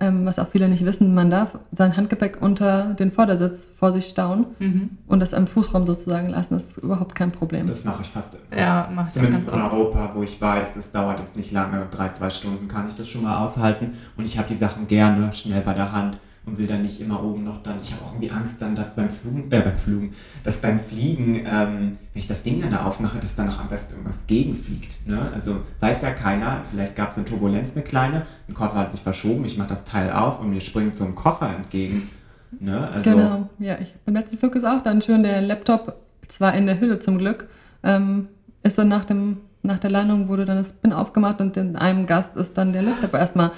ähm, 0.00 0.24
was 0.26 0.38
auch 0.38 0.48
viele 0.48 0.68
nicht 0.68 0.84
wissen, 0.84 1.14
man 1.14 1.30
darf 1.30 1.50
sein 1.72 1.96
Handgepäck 1.96 2.38
unter 2.40 2.94
den 2.94 3.12
Vordersitz 3.12 3.68
vor 3.76 3.92
sich 3.92 4.08
stauen 4.08 4.46
Mhm. 4.58 4.90
und 5.06 5.20
das 5.20 5.32
im 5.32 5.46
Fußraum 5.46 5.86
sozusagen 5.86 6.28
lassen. 6.30 6.54
Das 6.54 6.64
ist 6.64 6.78
überhaupt 6.78 7.14
kein 7.14 7.30
Problem. 7.32 7.64
Das 7.66 7.84
mache 7.84 8.02
ich 8.02 8.08
fast 8.08 8.34
immer. 8.50 8.60
Ja, 8.60 8.88
mach 8.94 9.06
ich 9.06 9.12
Zumindest 9.12 9.48
in. 9.48 9.54
Europa, 9.54 10.10
wo 10.14 10.22
ich 10.22 10.40
weiß, 10.40 10.72
das 10.72 10.90
dauert 10.90 11.20
jetzt 11.20 11.36
nicht 11.36 11.52
lange, 11.52 11.86
drei, 11.90 12.08
zwei 12.08 12.30
Stunden 12.30 12.66
kann 12.68 12.88
ich 12.88 12.94
das 12.94 13.08
schon 13.08 13.22
mal 13.22 13.38
aushalten. 13.38 13.94
Und 14.16 14.24
ich 14.24 14.38
habe 14.38 14.48
die 14.48 14.54
Sachen 14.54 14.86
gerne 14.86 15.32
schnell 15.32 15.60
bei 15.60 15.74
der 15.74 15.92
Hand 15.92 16.18
und 16.50 16.58
will 16.58 16.66
dann 16.66 16.82
nicht 16.82 17.00
immer 17.00 17.22
oben 17.22 17.44
noch 17.44 17.62
dann. 17.62 17.76
Ich 17.80 17.92
habe 17.92 18.04
auch 18.04 18.12
irgendwie 18.12 18.30
Angst 18.30 18.60
dann, 18.60 18.74
dass 18.74 18.96
beim 18.96 19.08
Flugen, 19.08 19.50
äh, 19.50 19.60
beim 19.60 19.78
Flugen, 19.78 20.12
dass 20.42 20.58
beim 20.58 20.78
Fliegen, 20.78 21.36
ähm, 21.46 21.96
wenn 22.12 22.18
ich 22.18 22.26
das 22.26 22.42
Ding 22.42 22.60
dann 22.60 22.72
da 22.72 22.84
aufmache, 22.84 23.18
dass 23.20 23.34
dann 23.34 23.46
noch 23.46 23.60
am 23.60 23.68
besten 23.68 23.92
irgendwas 23.92 24.26
gegenfliegt. 24.26 25.06
Ne? 25.06 25.30
Also 25.32 25.60
weiß 25.78 26.02
ja 26.02 26.10
keiner, 26.10 26.62
vielleicht 26.68 26.96
gab 26.96 27.10
es 27.10 27.16
eine 27.16 27.24
Turbulenz, 27.24 27.72
eine 27.74 27.84
kleine, 27.84 28.26
ein 28.48 28.54
Koffer 28.54 28.78
hat 28.78 28.90
sich 28.90 29.00
verschoben, 29.00 29.44
ich 29.44 29.56
mache 29.56 29.68
das 29.68 29.84
Teil 29.84 30.10
auf 30.10 30.40
und 30.40 30.50
mir 30.50 30.60
springt 30.60 30.94
so 30.96 31.04
ein 31.04 31.14
Koffer 31.14 31.54
entgegen. 31.54 32.10
Ne? 32.58 32.88
Also, 32.88 33.12
Genau, 33.12 33.48
ja. 33.58 33.78
Ich, 33.80 33.94
beim 34.04 34.14
letzten 34.14 34.38
Flug 34.38 34.56
ist 34.56 34.64
auch 34.64 34.82
dann 34.82 35.00
schön 35.02 35.22
der 35.22 35.40
Laptop, 35.40 35.96
zwar 36.26 36.54
in 36.54 36.66
der 36.66 36.80
Hülle 36.80 36.98
zum 36.98 37.18
Glück, 37.18 37.48
ähm, 37.84 38.28
ist 38.64 38.76
dann 38.76 38.88
nach, 38.88 39.04
dem, 39.04 39.38
nach 39.62 39.78
der 39.78 39.90
Landung 39.90 40.28
wurde 40.28 40.46
dann 40.46 40.56
das 40.56 40.72
Bin 40.72 40.92
aufgemacht 40.92 41.40
und 41.40 41.56
in 41.56 41.76
einem 41.76 42.06
Gast 42.06 42.36
ist 42.36 42.58
dann 42.58 42.72
der 42.72 42.82
Laptop 42.82 43.14
erstmal 43.14 43.52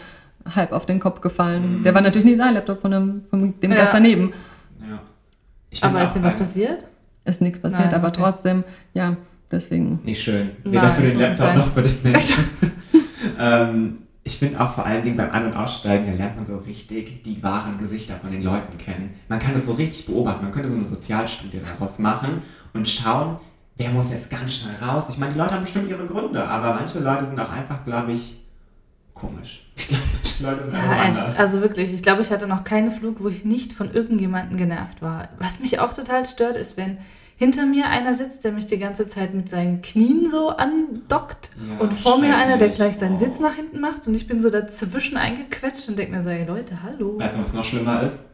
halb 0.55 0.72
auf 0.72 0.87
den 0.87 1.00
Kopf 1.00 1.20
gefallen. 1.20 1.78
Mhm. 1.78 1.83
Der 1.85 1.94
war 1.94 2.00
natürlich 2.00 2.24
nicht 2.24 2.38
sein 2.38 2.55
Laptop 2.55 2.81
von 2.81 2.90
dem, 2.90 3.22
von 3.31 3.55
dem 3.61 3.70
Ja. 3.70 3.76
Gast 3.78 3.94
daneben. 3.94 4.33
ja. 4.81 5.00
Aber 5.88 6.02
ist 6.02 6.14
denn 6.14 6.22
was 6.22 6.37
passiert? 6.37 6.87
Ist 7.24 7.40
nichts 7.40 7.61
passiert, 7.61 7.87
Nein, 7.87 7.94
aber 7.94 8.09
okay. 8.09 8.20
trotzdem, 8.20 8.64
ja, 8.94 9.16
deswegen. 9.50 10.00
Nicht 10.05 10.20
schön. 10.22 10.50
Nein, 10.64 10.72
Weder 10.74 10.90
für 10.90 11.02
das 11.02 11.11
den 11.11 11.20
Laptop 11.20 11.55
noch 11.55 11.66
für 11.68 11.83
den 11.83 12.02
Menschen. 12.02 12.44
ähm, 13.38 13.96
ich 14.24 14.38
finde 14.38 14.61
auch 14.61 14.74
vor 14.74 14.87
allen 14.87 15.02
Dingen 15.02 15.16
beim 15.16 15.31
Ein- 15.31 15.46
und 15.46 15.55
Aussteigen, 15.55 16.05
da 16.07 16.12
lernt 16.12 16.37
man 16.37 16.46
so 16.46 16.57
richtig 16.59 17.22
die 17.22 17.42
wahren 17.42 17.78
Gesichter 17.78 18.16
von 18.16 18.31
den 18.31 18.42
Leuten 18.42 18.76
kennen. 18.76 19.14
Man 19.28 19.38
kann 19.38 19.52
das 19.52 19.66
so 19.66 19.72
richtig 19.72 20.07
beobachten. 20.07 20.44
Man 20.44 20.52
könnte 20.52 20.68
so 20.68 20.76
eine 20.76 20.85
Sozialstudie 20.85 21.61
daraus 21.61 21.98
machen 21.98 22.42
und 22.72 22.88
schauen, 22.88 23.38
wer 23.76 23.90
muss 23.90 24.11
jetzt 24.11 24.31
ganz 24.31 24.57
schnell 24.57 24.76
raus. 24.76 25.07
Ich 25.09 25.18
meine, 25.18 25.33
die 25.33 25.38
Leute 25.38 25.55
haben 25.55 25.62
bestimmt 25.62 25.88
ihre 25.88 26.07
Gründe, 26.07 26.46
aber 26.46 26.74
manche 26.74 27.00
Leute 27.00 27.24
sind 27.24 27.40
auch 27.40 27.50
einfach, 27.50 27.85
glaube 27.85 28.12
ich, 28.12 28.35
komisch. 29.14 29.64
Ich 29.77 29.88
glaube, 29.88 30.03
Leute 30.57 30.62
sind 30.64 30.75
Ja, 30.75 30.81
einfach 30.81 31.09
echt. 31.09 31.18
anders. 31.18 31.38
Also 31.38 31.61
wirklich, 31.61 31.92
ich 31.94 32.03
glaube, 32.03 32.22
ich 32.22 32.31
hatte 32.31 32.46
noch 32.46 32.64
keinen 32.64 32.92
Flug, 32.92 33.16
wo 33.22 33.29
ich 33.29 33.44
nicht 33.44 33.72
von 33.72 33.92
irgendjemandem 33.92 34.57
genervt 34.59 35.01
war. 35.03 35.29
Was 35.38 35.61
mich 35.61 35.79
auch 35.79 35.92
total 35.92 36.27
stört, 36.27 36.57
ist, 36.57 36.77
wenn 36.77 36.98
hinter 37.37 37.66
mir 37.66 37.87
einer 37.88 38.14
sitzt, 38.14 38.44
der 38.44 38.53
mich 38.53 38.66
die 38.66 38.79
ganze 38.79 39.07
Zeit 39.09 39.35
mit 39.35 39.48
seinen 39.48 39.83
Knien 39.83 40.31
so 40.31 40.51
andockt 40.51 41.51
Ja, 41.57 41.79
und 41.85 41.98
vor 41.98 42.18
mir 42.18 42.37
einer, 42.37 42.57
der 42.59 42.68
gleich 42.68 42.96
seinen 42.98 43.16
Oh. 43.16 43.18
Sitz 43.18 43.40
nach 43.40 43.55
hinten 43.55 43.81
macht 43.81 44.07
und 44.07 44.14
ich 44.14 44.27
bin 44.29 44.40
so 44.40 44.51
dazwischen 44.51 45.16
eingequetscht 45.16 45.88
und 45.88 45.98
denke 45.98 46.14
mir 46.14 46.22
so, 46.22 46.29
ey 46.31 46.44
Leute, 46.44 46.83
hallo. 46.83 47.18
Weißt 47.18 47.35
du, 47.37 47.42
was 47.42 47.53
noch 47.55 47.64
schlimmer 47.64 48.03
ist? 48.03 48.25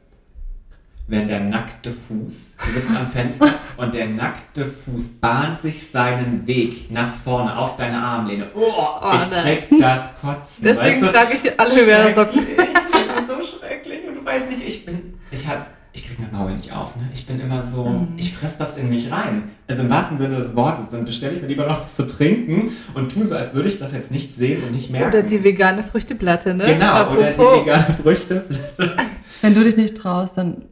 Wenn 1.08 1.26
der 1.26 1.40
nackte 1.40 1.90
Fuß, 1.90 2.56
du 2.64 2.70
sitzt 2.70 2.90
am 2.90 3.06
Fenster 3.06 3.48
und 3.78 3.94
der 3.94 4.06
nackte 4.06 4.64
Fuß 4.66 5.08
bahnt 5.20 5.58
sich 5.58 5.90
seinen 5.90 6.46
Weg 6.46 6.90
nach 6.90 7.08
vorne 7.08 7.56
auf 7.56 7.76
deine 7.76 7.98
Armlehne. 7.98 8.46
Oh, 8.54 8.60
Oh, 9.02 9.12
ich 9.16 9.26
nein. 9.30 9.42
krieg 9.68 9.80
das 9.80 10.00
Kotzen. 10.20 10.64
Deswegen 10.64 11.00
weißt 11.02 11.14
du? 11.14 11.18
trage 11.18 11.34
ich 11.42 11.60
alle. 11.60 11.70
Schrecklich. 11.70 12.56
Das 12.56 13.38
ist 13.40 13.50
so 13.50 13.56
schrecklich 13.58 14.00
und 14.06 14.16
du 14.16 14.24
weißt 14.24 14.48
nicht, 14.50 14.60
ich 14.62 14.84
bin, 14.84 15.14
ich 15.30 15.46
hab, 15.46 15.66
ich 15.94 16.04
krieg 16.06 16.18
mein 16.20 16.30
Maul 16.30 16.52
nicht 16.52 16.72
auf, 16.72 16.94
ne? 16.96 17.08
Ich 17.14 17.24
bin 17.26 17.40
immer 17.40 17.62
so, 17.62 17.84
Mhm. 17.84 18.08
ich 18.18 18.32
fress 18.32 18.56
das 18.58 18.76
in 18.76 18.88
mich 18.90 19.10
rein. 19.10 19.44
Also 19.66 19.82
im 19.82 19.90
wahrsten 19.90 20.18
Sinne 20.18 20.36
des 20.36 20.54
Wortes, 20.54 20.90
dann 20.90 21.04
bestelle 21.04 21.34
ich 21.34 21.40
mir 21.40 21.48
lieber 21.48 21.66
noch 21.66 21.82
was 21.82 21.94
zu 21.94 22.06
trinken 22.06 22.70
und 22.94 23.10
tu 23.12 23.22
so, 23.24 23.34
als 23.34 23.54
würde 23.54 23.68
ich 23.68 23.76
das 23.78 23.92
jetzt 23.92 24.10
nicht 24.10 24.34
sehen 24.34 24.62
und 24.64 24.72
nicht 24.72 24.90
merken. 24.90 25.08
Oder 25.08 25.22
die 25.22 25.42
vegane 25.42 25.82
Früchteplatte, 25.82 26.52
ne? 26.54 26.64
Genau, 26.64 27.10
oder 27.12 27.30
die 27.32 27.40
Apropos. 27.40 27.60
vegane 27.66 27.96
Früchte. 28.02 28.44
Wenn 29.42 29.54
du 29.54 29.64
dich 29.64 29.76
nicht 29.76 29.96
traust, 29.96 30.36
dann 30.36 30.64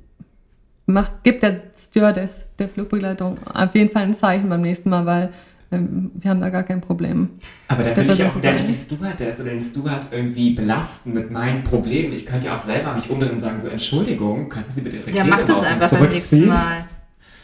mach, 0.87 1.11
gib 1.23 1.41
der 1.41 1.63
Stewardess 1.77 2.45
der 2.59 2.69
Flugbegleitung 2.69 3.39
auf 3.47 3.75
jeden 3.75 3.91
Fall 3.91 4.05
ein 4.05 4.15
Zeichen 4.15 4.49
beim 4.49 4.63
nächsten 4.63 4.89
Mal, 4.91 5.05
weil 5.07 5.33
ähm, 5.73 6.13
wir 6.15 6.31
haben 6.31 6.41
da 6.41 6.49
gar 6.51 6.63
kein 6.63 6.81
Problem. 6.81 7.31
Aber 7.69 7.83
da 7.83 7.91
Der 7.91 7.97
will 7.99 8.11
ich 8.11 8.23
auch 8.25 8.41
gar 8.41 8.53
nicht 8.53 8.67
die 8.67 8.71
es 8.71 8.83
Stewardess 8.83 9.41
oder 9.41 9.51
den 9.51 9.61
Steward 9.61 10.07
irgendwie 10.13 10.51
belasten 10.51 11.13
mit 11.13 11.31
meinen 11.31 11.65
Problemen. 11.65 12.13
Ich 12.13 12.25
könnte 12.25 12.47
ja 12.47 12.55
auch 12.57 12.65
selber 12.65 12.95
mich 12.95 13.11
umdrehen 13.11 13.33
und 13.33 13.39
sagen, 13.41 13.61
so 13.61 13.69
Entschuldigung, 13.69 14.49
könnten 14.49 14.71
Sie 14.73 14.81
bitte 14.81 14.97
Ihre 14.99 15.11
Ja, 15.11 15.25
mach 15.25 15.43
das 15.45 15.63
einfach 15.63 15.91
beim 15.91 16.09
nächsten? 16.09 16.47
Mal. 16.47 16.87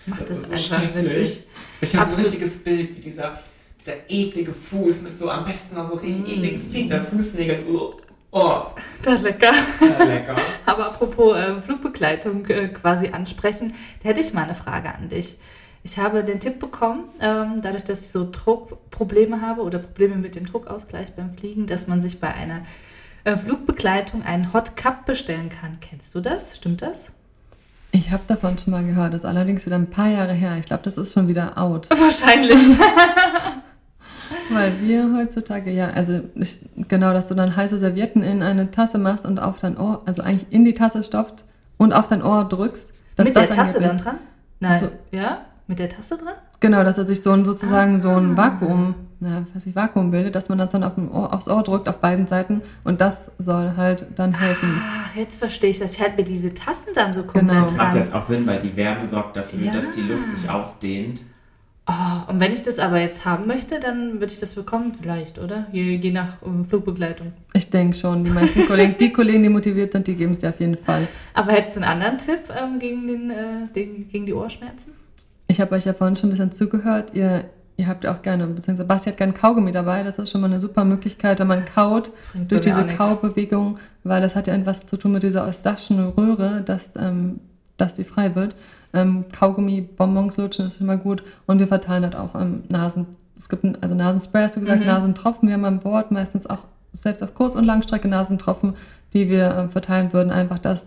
Mach 0.07 0.19
das, 0.21 0.29
Das 0.29 0.39
ist 0.39 0.47
so 0.69 0.75
einfach 0.75 0.83
schrecklich. 0.93 1.03
wirklich. 1.03 1.43
Ich 1.81 1.97
habe 1.97 2.07
so 2.11 2.17
ein 2.17 2.23
richtiges 2.25 2.57
Bild, 2.59 2.97
wie 2.97 3.01
dieser, 3.01 3.39
dieser 3.81 3.95
eklige 4.09 4.53
Fuß 4.53 5.03
mit 5.03 5.19
so 5.19 5.29
am 5.29 5.45
besten 5.45 5.75
noch 5.75 5.89
so 5.89 5.95
richtig 5.97 6.21
Mm. 6.21 6.39
ekligen 6.39 6.59
Finger, 6.61 7.01
Fußnägeln. 7.03 7.65
Oh, 7.73 7.95
oh 8.33 8.63
Das 9.03 9.15
ist 9.15 9.23
lecker. 9.23 9.53
ja, 9.81 10.05
lecker. 10.05 10.37
Aber 10.67 10.87
apropos 10.87 11.37
äh, 11.37 11.61
Flugbegleitung 11.63 12.47
äh, 12.47 12.69
quasi 12.69 13.09
ansprechen, 13.09 13.73
da 14.03 14.09
hätte 14.09 14.21
ich 14.21 14.33
mal 14.35 14.43
eine 14.45 14.55
Frage 14.55 14.93
an 14.93 15.09
dich. 15.09 15.39
Ich 15.85 15.99
habe 15.99 16.23
den 16.23 16.39
Tipp 16.41 16.61
bekommen, 16.61 17.05
ähm, 17.21 17.61
dadurch, 17.63 17.85
dass 17.85 18.03
ich 18.03 18.11
so 18.11 18.29
Druckprobleme 18.31 19.41
habe 19.41 19.63
oder 19.63 19.79
Probleme 19.79 20.17
mit 20.17 20.37
dem 20.37 20.47
Druckausgleich 20.47 21.13
beim 21.15 21.35
Fliegen, 21.35 21.67
dass 21.67 21.89
man 21.89 22.01
sich 22.01 22.21
bei 22.21 22.33
einer 22.33 22.63
äh, 23.25 23.37
Flugbegleitung 23.37 24.23
einen 24.23 24.53
Hot 24.53 24.77
Cup 24.77 25.07
bestellen 25.07 25.49
kann. 25.49 25.79
Kennst 25.81 26.15
du 26.15 26.21
das? 26.21 26.57
Stimmt 26.57 26.83
das? 26.83 27.11
Ich 27.91 28.11
habe 28.11 28.23
davon 28.27 28.57
schon 28.59 28.73
mal 28.73 28.85
gehört, 28.85 29.13
das 29.13 29.21
ist 29.21 29.27
allerdings 29.27 29.67
wieder 29.67 29.77
ein 29.77 29.91
paar 29.91 30.09
Jahre 30.09 30.33
her. 30.33 30.57
Ich 30.59 30.67
glaube, 30.67 30.83
das 30.85 30.97
ist 30.97 31.13
schon 31.13 31.29
wieder 31.29 31.59
out. 31.59 31.89
Wahrscheinlich. 31.91 32.57
Weil 34.51 34.81
wir 34.81 35.15
heutzutage, 35.17 35.71
ja, 35.71 35.89
also 35.89 36.21
ich, 36.35 36.59
genau, 36.89 37.13
dass 37.13 37.27
du 37.27 37.35
dann 37.35 37.55
heiße 37.57 37.79
Servietten 37.79 38.23
in 38.23 38.43
eine 38.43 38.71
Tasse 38.71 38.99
machst 38.99 39.25
und 39.25 39.39
auf 39.39 39.59
dein 39.59 39.77
Ohr, 39.79 40.03
also 40.07 40.23
eigentlich 40.23 40.47
in 40.51 40.65
die 40.65 40.75
Tasse 40.75 41.03
stopft 41.05 41.45
und 41.79 41.93
auf 41.93 42.09
dein 42.09 42.23
Ohr 42.23 42.45
drückst. 42.49 42.93
dass 43.17 43.25
mit 43.27 43.37
der 43.37 43.47
das 43.47 43.57
Tasse 43.57 43.81
dann 43.81 43.99
dran? 43.99 44.17
Nein. 44.61 44.79
So. 44.81 44.89
Ja? 45.11 45.43
Mit 45.67 45.79
der 45.79 45.89
Tasse 45.89 46.17
dran? 46.17 46.35
Genau, 46.61 46.85
dass 46.85 46.99
er 46.99 47.07
sich 47.07 47.23
so 47.23 47.33
ein, 47.33 47.45
sozusagen 47.45 48.01
so 48.01 48.11
ein 48.11 48.33
Ah. 48.33 48.37
Vakuum, 48.37 48.95
na, 49.21 49.47
was 49.55 49.67
ich 49.67 49.75
Vakuum 49.75 50.11
bildet, 50.11 50.35
dass 50.35 50.49
man 50.49 50.59
das 50.59 50.71
dann 50.71 50.83
auf 50.85 50.95
dem 50.97 51.11
Ohr, 51.11 51.33
aufs 51.33 51.49
Ohr 51.49 51.63
drückt 51.63 51.89
auf 51.89 51.99
beiden 51.99 52.27
Seiten 52.27 52.63
und 52.85 53.01
das 53.01 53.21
soll 53.39 53.73
halt 53.77 54.07
dann 54.17 54.39
helfen. 54.39 54.81
Ach, 54.83 55.15
jetzt 55.17 55.37
verstehe 55.39 55.71
ich 55.71 55.79
das. 55.79 55.95
Ich 55.95 56.01
halte 56.01 56.17
mir 56.17 56.25
diese 56.25 56.53
Tassen 56.55 56.89
dann 56.95 57.13
so 57.13 57.23
Genau. 57.23 57.53
komisch 57.55 57.69
Das 57.69 57.73
macht 57.77 57.95
jetzt 57.95 58.15
auch 58.15 58.23
Sinn, 58.23 58.47
weil 58.47 58.59
die 58.61 58.77
Wärme 58.77 59.05
sorgt 59.07 59.37
dafür, 59.37 59.61
Ja. 59.67 59.73
dass 59.73 59.91
die 59.93 60.03
Luft 60.03 60.29
sich 60.31 60.49
ausdehnt. 60.51 61.25
Oh, 61.87 62.31
und 62.31 62.39
wenn 62.39 62.53
ich 62.53 62.63
das 62.63 62.79
aber 62.79 63.01
jetzt 63.01 63.25
haben 63.25 63.49
möchte, 63.49 63.81
dann 63.81 64.21
würde 64.21 64.33
ich 64.33 64.39
das 64.39 64.55
bekommen, 64.55 64.93
vielleicht, 64.95 65.41
oder? 65.41 65.67
Je, 65.73 65.97
je 65.97 66.13
nach 66.13 66.35
ähm, 66.47 66.65
Flugbegleitung. 66.65 67.33
Ich 67.55 67.71
denke 67.71 67.97
schon, 67.97 68.25
die 68.25 68.31
meisten 68.31 68.67
Kollegen, 68.69 68.95
die 68.99 69.13
Kollegen, 69.13 69.43
die 69.43 69.49
motiviert 69.49 69.91
sind, 69.91 70.07
die 70.07 70.15
geben 70.15 70.33
es 70.33 70.39
dir 70.39 70.51
auf 70.51 70.61
jeden 70.61 70.79
Fall. 70.79 71.09
Aber 71.35 71.51
hättest 71.51 71.77
du 71.77 71.81
einen 71.81 71.91
anderen 71.91 72.19
Tipp 72.19 72.43
ähm, 72.57 72.79
gegen, 72.79 73.09
den, 73.09 73.31
äh, 73.31 73.67
den, 73.75 74.09
gegen 74.09 74.27
die 74.27 74.33
Ohrschmerzen? 74.33 74.93
Ich 75.49 75.61
habe 75.61 75.75
euch 75.75 75.85
ja 75.85 75.93
vorhin 75.93 76.15
schon 76.15 76.29
ein 76.29 76.33
bisschen 76.33 76.53
zugehört. 76.53 77.11
Ihr, 77.15 77.47
ihr 77.77 77.89
habt 77.89 78.05
ja 78.05 78.15
auch 78.15 78.23
gerne, 78.23 78.47
beziehungsweise 78.47 78.87
Basti 78.87 79.11
hat 79.11 79.17
gerne 79.17 79.33
Kaugummi 79.33 79.73
dabei. 79.73 80.05
Das 80.05 80.19
ist 80.21 80.31
schon 80.31 80.41
mal 80.41 80.47
eine 80.47 80.61
super 80.61 80.85
Möglichkeit, 80.85 81.41
wenn 81.41 81.49
man 81.49 81.65
kaut 81.65 82.13
Bringt 82.31 82.53
durch 82.53 82.61
diese. 82.61 82.87
Kaubewegung, 82.97 83.79
weil 84.05 84.23
das 84.23 84.37
hat 84.37 84.47
ja 84.47 84.55
etwas 84.55 84.87
zu 84.87 84.97
tun 84.97 85.11
mit 85.11 85.25
dieser 85.25 85.47
eustachen 85.49 85.99
Röhre, 86.11 86.63
dass, 86.65 86.93
ähm, 86.97 87.41
dass 87.77 87.95
die 87.95 88.05
frei 88.05 88.37
wird. 88.37 88.55
Ähm, 88.95 89.25
Kaugummi, 89.33 89.81
Bonbons 89.81 90.37
lutschen 90.37 90.67
ist 90.67 90.81
immer 90.81 90.97
gut 90.97 91.23
und 91.47 91.59
wir 91.59 91.67
verteilen 91.69 92.05
halt 92.05 92.17
auch 92.17 92.35
ähm, 92.35 92.65
Nasen. 92.69 93.07
Es 93.39 93.49
gibt 93.49 93.65
ein, 93.65 93.77
also 93.83 93.95
Nasenspray, 93.95 94.43
hast 94.43 94.57
du 94.57 94.61
gesagt, 94.61 94.81
Mhm. 94.81 94.87
Nasentropfen. 94.87 95.49
Wir 95.49 95.55
haben 95.55 95.65
an 95.65 95.81
Bord 95.81 96.11
meistens 96.11 96.47
auch 96.47 96.59
selbst 96.93 97.23
auf 97.23 97.35
Kurz- 97.35 97.55
und 97.55 97.65
Langstrecke 97.65 98.07
Nasentropfen, 98.09 98.75
die 99.15 99.29
wir 99.29 99.55
ähm, 99.57 99.71
verteilen 99.71 100.13
würden, 100.13 100.31
einfach, 100.31 100.59
dass, 100.59 100.87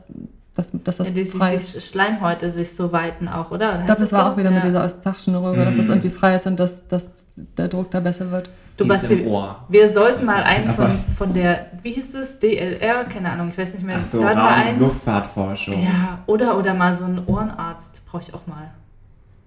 dass, 0.55 0.69
dass 0.83 0.97
das 0.97 1.09
ja, 1.09 1.13
die, 1.15 1.25
frei 1.25 1.57
die, 1.57 1.71
die 1.73 1.81
Schleimhäute 1.81 2.51
sich 2.51 2.73
so 2.75 2.91
weiten 2.91 3.27
auch, 3.27 3.49
oder? 3.51 3.69
oder 3.71 3.79
ich 3.79 3.85
glaube, 3.85 4.01
das 4.01 4.11
war 4.13 4.25
so? 4.27 4.31
auch 4.31 4.37
wieder 4.37 4.51
mit 4.51 4.63
Ja. 4.63 4.69
dieser 4.69 4.83
eustachen 4.83 5.35
Röhre, 5.35 5.65
dass 5.65 5.77
das 5.77 5.87
Mhm. 5.87 5.93
irgendwie 5.93 6.09
frei 6.11 6.35
ist 6.35 6.45
und 6.47 6.59
dass, 6.59 6.87
dass 6.87 7.09
der 7.35 7.67
Druck 7.67 7.89
da 7.91 7.99
besser 7.99 8.31
wird. 8.31 8.49
Du, 8.77 8.83
Die 8.83 8.89
ist 8.89 9.01
Basti, 9.01 9.13
im 9.13 9.27
Ohr. 9.27 9.63
wir 9.69 9.87
sollten 9.87 10.25
mal 10.25 10.43
einen 10.43 10.69
von, 10.71 10.97
von 11.17 11.33
der, 11.33 11.67
wie 11.81 11.93
hieß 11.93 12.13
es, 12.15 12.39
DLR, 12.39 13.05
keine 13.05 13.31
Ahnung, 13.31 13.49
ich 13.49 13.57
weiß 13.57 13.73
nicht 13.73 13.85
mehr. 13.85 13.97
Ach 13.99 14.03
so, 14.05 14.21
Raum-. 14.21 14.79
Luftfahrtforschung. 14.79 15.81
Ja, 15.81 16.19
oder, 16.25 16.57
oder 16.57 16.73
mal 16.73 16.93
so 16.93 17.05
einen 17.05 17.25
Ohrenarzt 17.25 18.01
brauche 18.05 18.23
ich 18.23 18.33
auch 18.33 18.45
mal. 18.47 18.71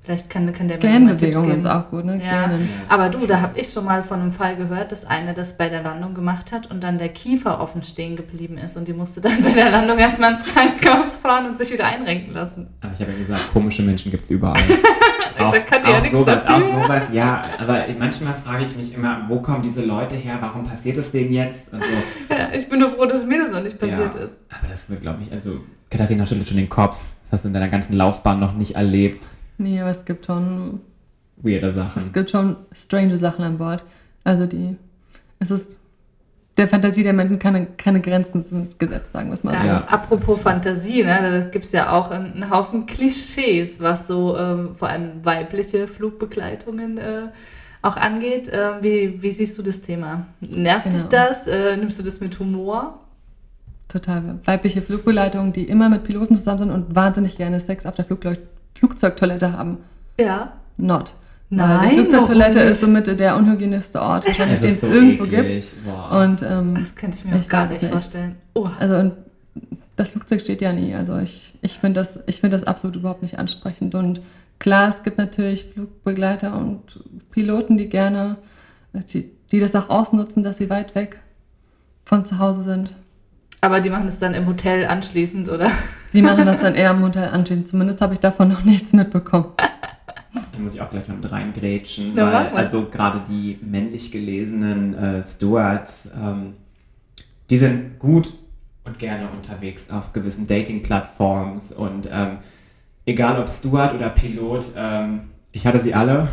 Vielleicht 0.08 0.30
kann, 0.30 0.50
kann 0.54 0.68
der 0.68 0.78
geben. 0.78 1.06
ist 1.10 1.66
auch 1.66 1.90
gut, 1.90 2.06
ne? 2.06 2.18
Ja. 2.24 2.50
Aber 2.88 3.10
du, 3.10 3.26
da 3.26 3.42
habe 3.42 3.60
ich 3.60 3.70
schon 3.70 3.84
mal 3.84 4.02
von 4.02 4.22
einem 4.22 4.32
Fall 4.32 4.56
gehört, 4.56 4.90
dass 4.90 5.04
eine 5.04 5.34
das 5.34 5.52
bei 5.58 5.68
der 5.68 5.82
Landung 5.82 6.14
gemacht 6.14 6.50
hat 6.50 6.70
und 6.70 6.82
dann 6.82 6.96
der 6.96 7.10
Kiefer 7.10 7.60
offen 7.60 7.82
stehen 7.82 8.16
geblieben 8.16 8.56
ist 8.56 8.78
und 8.78 8.88
die 8.88 8.94
musste 8.94 9.20
dann 9.20 9.42
bei 9.42 9.52
der 9.52 9.70
Landung 9.70 9.98
erstmal 9.98 10.32
ins 10.32 10.44
Krankenhaus 10.44 11.16
fahren 11.16 11.50
und 11.50 11.58
sich 11.58 11.70
wieder 11.70 11.84
einrenken 11.84 12.32
lassen. 12.32 12.68
Aber 12.80 12.94
ich 12.94 13.00
habe 13.02 13.12
ja 13.12 13.18
gesagt, 13.18 13.52
komische 13.52 13.82
Menschen 13.82 14.10
gibt 14.10 14.24
es 14.24 14.30
überall. 14.30 14.56
auch, 15.38 15.52
Da 15.52 15.58
kann 15.58 15.82
die 15.84 15.90
ja 15.90 15.98
auch, 15.98 16.02
sowas, 16.02 16.38
dafür. 16.42 16.56
auch 16.56 16.84
sowas, 16.84 17.02
ja. 17.12 17.44
Aber 17.58 17.84
manchmal 17.98 18.32
frage 18.32 18.62
ich 18.62 18.74
mich 18.74 18.94
immer, 18.94 19.26
wo 19.28 19.42
kommen 19.42 19.60
diese 19.60 19.84
Leute 19.84 20.14
her? 20.14 20.38
Warum 20.40 20.64
passiert 20.64 20.96
es 20.96 21.10
denen 21.10 21.34
jetzt? 21.34 21.70
Also, 21.70 21.84
Ja, 22.30 22.48
ich 22.54 22.66
bin 22.66 22.80
nur 22.80 22.88
froh, 22.88 23.04
dass 23.04 23.26
mir 23.26 23.42
das 23.42 23.50
noch 23.50 23.62
nicht 23.62 23.78
passiert 23.78 24.14
ja. 24.14 24.20
ist. 24.22 24.32
Aber 24.48 24.68
das 24.70 24.88
wird, 24.88 25.02
glaube 25.02 25.18
ich, 25.20 25.30
also 25.30 25.60
Katharina 25.90 26.24
schüttelt 26.24 26.48
schon 26.48 26.56
den 26.56 26.70
Kopf. 26.70 26.96
Das 27.24 27.40
hast 27.40 27.44
du 27.44 27.48
in 27.48 27.52
deiner 27.52 27.68
ganzen 27.68 27.92
Laufbahn 27.92 28.40
noch 28.40 28.54
nicht 28.54 28.74
erlebt. 28.74 29.28
Nee, 29.58 29.80
aber 29.80 29.90
es 29.90 30.04
gibt 30.04 30.26
schon, 30.26 30.80
Weirde 31.36 31.66
es 31.68 31.74
Sachen. 31.74 32.12
gibt 32.12 32.30
schon 32.30 32.56
strange 32.72 33.16
Sachen 33.16 33.44
an 33.44 33.58
Bord. 33.58 33.84
Also 34.24 34.46
die, 34.46 34.76
es 35.40 35.50
ist 35.50 35.76
der 36.56 36.66
Fantasie 36.68 37.04
der 37.04 37.12
Menschen 37.12 37.38
keine, 37.38 37.66
keine 37.66 38.00
Grenzen 38.00 38.44
ins 38.50 38.76
Gesetz, 38.78 39.12
sagen 39.12 39.28
wir 39.28 39.34
es 39.34 39.44
mal 39.44 39.54
Ja, 39.54 39.60
so. 39.60 39.66
Ja. 39.66 39.84
Apropos 39.86 40.40
Fantasie, 40.40 41.04
ne, 41.04 41.40
da 41.44 41.48
gibt 41.50 41.64
es 41.64 41.72
ja 41.72 41.92
auch 41.92 42.10
einen, 42.10 42.50
Haufen 42.50 42.86
Klischees, 42.86 43.78
was 43.78 44.08
so 44.08 44.36
ähm, 44.36 44.74
vor 44.76 44.88
allem 44.88 45.24
weibliche 45.24 45.86
Flugbegleitungen 45.86 46.98
äh, 46.98 47.22
auch 47.82 47.96
angeht. 47.96 48.50
Ähm, 48.52 48.74
wie, 48.80 49.22
wie 49.22 49.30
siehst 49.30 49.56
du 49.56 49.62
das 49.62 49.80
Thema? 49.82 50.26
Nervt 50.40 50.86
dich 50.86 50.94
Genau. 50.94 51.08
das? 51.10 51.46
Äh, 51.46 51.76
nimmst 51.76 51.98
du 52.00 52.02
das 52.02 52.20
mit 52.20 52.36
Humor? 52.40 52.98
Total 53.86 54.40
weibliche 54.44 54.82
Flugbegleitungen, 54.82 55.52
die 55.52 55.62
immer 55.62 55.88
mit 55.88 56.02
Piloten 56.04 56.34
zusammen 56.34 56.58
sind 56.58 56.70
und 56.72 56.94
wahnsinnig 56.94 57.36
gerne 57.36 57.60
Sex 57.60 57.86
auf 57.86 57.94
der 57.94 58.04
Flugzeug 58.04 58.38
Flugzeugtoilette 58.78 59.52
haben. 59.52 59.78
Ja. 60.18 60.52
Not. 60.76 61.14
Nein, 61.50 61.80
Weil 61.80 61.88
die 61.90 61.96
Flugzeugtoilette 61.96 62.60
ist 62.60 62.80
somit 62.80 63.06
der 63.06 63.36
unhygienischste 63.36 64.00
Ort, 64.02 64.26
Es 64.38 64.60
den 64.60 64.70
es 64.72 64.80
so 64.82 64.86
irgendwo 64.88 65.24
eklig. 65.24 65.70
gibt. 65.72 65.84
Boah. 65.84 66.22
Und 66.22 66.42
ähm, 66.42 66.74
Das 66.74 66.94
könnte 66.94 67.18
ich 67.18 67.24
mir 67.24 67.36
auch 67.38 67.48
gar 67.48 67.68
nicht 67.68 67.84
vorstellen. 67.84 68.36
Oh. 68.54 68.68
Also 68.78 68.96
und 68.96 69.12
das 69.96 70.10
Flugzeug 70.10 70.40
steht 70.40 70.60
ja 70.60 70.72
nie. 70.72 70.94
Also 70.94 71.18
ich, 71.18 71.54
ich 71.62 71.78
finde 71.78 72.00
das, 72.00 72.20
ich 72.26 72.40
finde 72.40 72.56
das 72.56 72.66
absolut 72.66 72.96
überhaupt 72.96 73.22
nicht 73.22 73.38
ansprechend. 73.38 73.94
Und 73.94 74.20
klar, 74.58 74.88
es 74.88 75.02
gibt 75.02 75.18
natürlich 75.18 75.66
Flugbegleiter 75.72 76.56
und 76.56 76.82
Piloten, 77.30 77.78
die 77.78 77.88
gerne, 77.88 78.36
die, 79.12 79.30
die 79.50 79.58
das 79.58 79.74
auch 79.74 79.88
ausnutzen, 79.88 80.42
dass 80.42 80.58
sie 80.58 80.70
weit 80.70 80.94
weg 80.94 81.18
von 82.04 82.24
zu 82.26 82.38
Hause 82.38 82.62
sind. 82.62 82.94
Aber 83.60 83.80
die 83.80 83.90
machen 83.90 84.06
es 84.06 84.18
dann 84.18 84.34
im 84.34 84.46
Hotel 84.46 84.86
anschließend, 84.86 85.48
oder? 85.48 85.70
Die 86.12 86.22
machen 86.22 86.46
das 86.46 86.60
dann 86.60 86.74
eher 86.74 86.90
im 86.90 87.02
Hotel 87.02 87.28
anschließend. 87.28 87.68
Zumindest 87.68 88.00
habe 88.00 88.14
ich 88.14 88.20
davon 88.20 88.48
noch 88.48 88.64
nichts 88.64 88.92
mitbekommen. 88.92 89.52
Da 89.56 90.58
muss 90.58 90.74
ich 90.74 90.80
auch 90.80 90.90
gleich 90.90 91.08
mal 91.08 91.16
mit 91.16 91.30
reingrätschen, 91.30 92.16
Ja, 92.16 92.32
weil 92.32 92.48
also 92.48 92.86
gerade 92.90 93.20
die 93.28 93.58
männlich 93.62 94.10
gelesenen 94.10 94.94
äh, 94.94 95.22
Stewards, 95.22 96.08
ähm, 96.20 96.54
die 97.50 97.56
sind 97.56 97.98
gut 97.98 98.32
und 98.84 98.98
gerne 98.98 99.28
unterwegs 99.30 99.88
auf 99.90 100.12
gewissen 100.12 100.46
Dating-Plattforms 100.46 101.72
und 101.72 102.08
ähm, 102.12 102.38
egal 103.06 103.40
ob 103.40 103.48
Steward 103.48 103.94
oder 103.94 104.10
Pilot, 104.10 104.70
ähm, 104.76 105.30
ich 105.52 105.66
hatte 105.66 105.78
sie 105.78 105.94
alle 105.94 106.28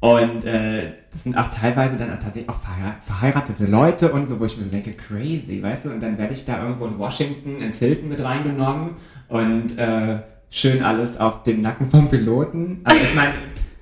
und 0.00 0.44
äh, 0.44 0.92
das 1.10 1.22
sind 1.24 1.36
auch 1.36 1.48
teilweise 1.48 1.96
dann 1.96 2.10
auch 2.10 2.18
tatsächlich 2.18 2.48
auch 2.48 2.60
verhe- 2.60 3.00
verheiratete 3.00 3.66
Leute 3.66 4.12
und 4.12 4.28
so, 4.28 4.38
wo 4.38 4.44
ich 4.44 4.56
mir 4.56 4.62
so 4.62 4.70
denke, 4.70 4.92
crazy, 4.92 5.62
weißt 5.62 5.86
du, 5.86 5.90
und 5.90 6.02
dann 6.02 6.18
werde 6.18 6.32
ich 6.34 6.44
da 6.44 6.62
irgendwo 6.62 6.86
in 6.86 6.98
Washington 6.98 7.60
ins 7.60 7.78
Hilton 7.78 8.08
mit 8.08 8.22
reingenommen 8.22 8.90
und 9.28 9.76
äh, 9.76 10.20
schön 10.50 10.82
alles 10.84 11.16
auf 11.16 11.42
dem 11.42 11.60
Nacken 11.60 11.90
vom 11.90 12.08
Piloten. 12.08 12.80
Also 12.84 13.00
ich 13.02 13.14
meine, 13.14 13.32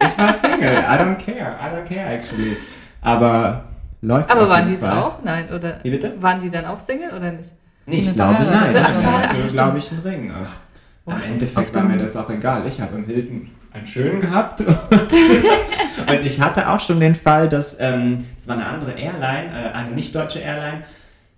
ich 0.03 0.17
war 0.19 0.33
Single, 0.33 0.73
I 0.73 0.99
don't 0.99 1.17
care, 1.17 1.57
I 1.61 1.77
don't 1.77 1.85
care 1.85 2.15
actually. 2.15 2.57
Aber 3.03 3.65
läuft 4.01 4.31
Aber 4.31 4.49
waren 4.49 4.67
die 4.67 4.75
es 4.75 4.83
auch? 4.83 5.23
Nein, 5.23 5.49
oder? 5.53 5.81
Wie 5.83 5.91
bitte? 5.91 6.15
Waren 6.21 6.41
die 6.41 6.51
dann 6.51 6.65
auch 6.65 6.79
Single 6.79 7.11
oder 7.11 7.33
nicht? 7.33 7.51
Nee, 7.87 7.99
ich 7.99 8.13
glaube 8.13 8.37
nein. 8.51 8.75
Ich 8.75 8.83
hatte, 9.07 9.37
glaube 9.53 9.79
ich, 9.79 9.93
einen 9.93 10.01
Ring. 10.01 10.33
Ach, 10.35 11.15
Im 11.15 11.33
Endeffekt 11.33 11.75
war 11.75 11.85
mir 11.85 11.97
das 11.99 12.17
auch 12.17 12.29
egal. 12.31 12.67
Ich 12.67 12.81
habe 12.81 12.97
im 12.97 13.05
Hilton 13.05 13.49
einen 13.77 13.87
schönen 13.87 14.21
gehabt. 14.21 14.61
und 14.61 16.23
ich 16.23 16.41
hatte 16.41 16.69
auch 16.69 16.81
schon 16.81 17.01
den 17.01 17.15
Fall, 17.15 17.49
dass 17.49 17.77
ähm, 17.79 18.19
das 18.37 18.49
war 18.49 18.57
eine 18.57 18.67
andere 18.67 18.93
Airline, 18.93 19.49
äh, 19.49 19.73
eine 19.73 19.91
nicht 19.91 20.15
deutsche 20.15 20.41
Airline, 20.41 20.83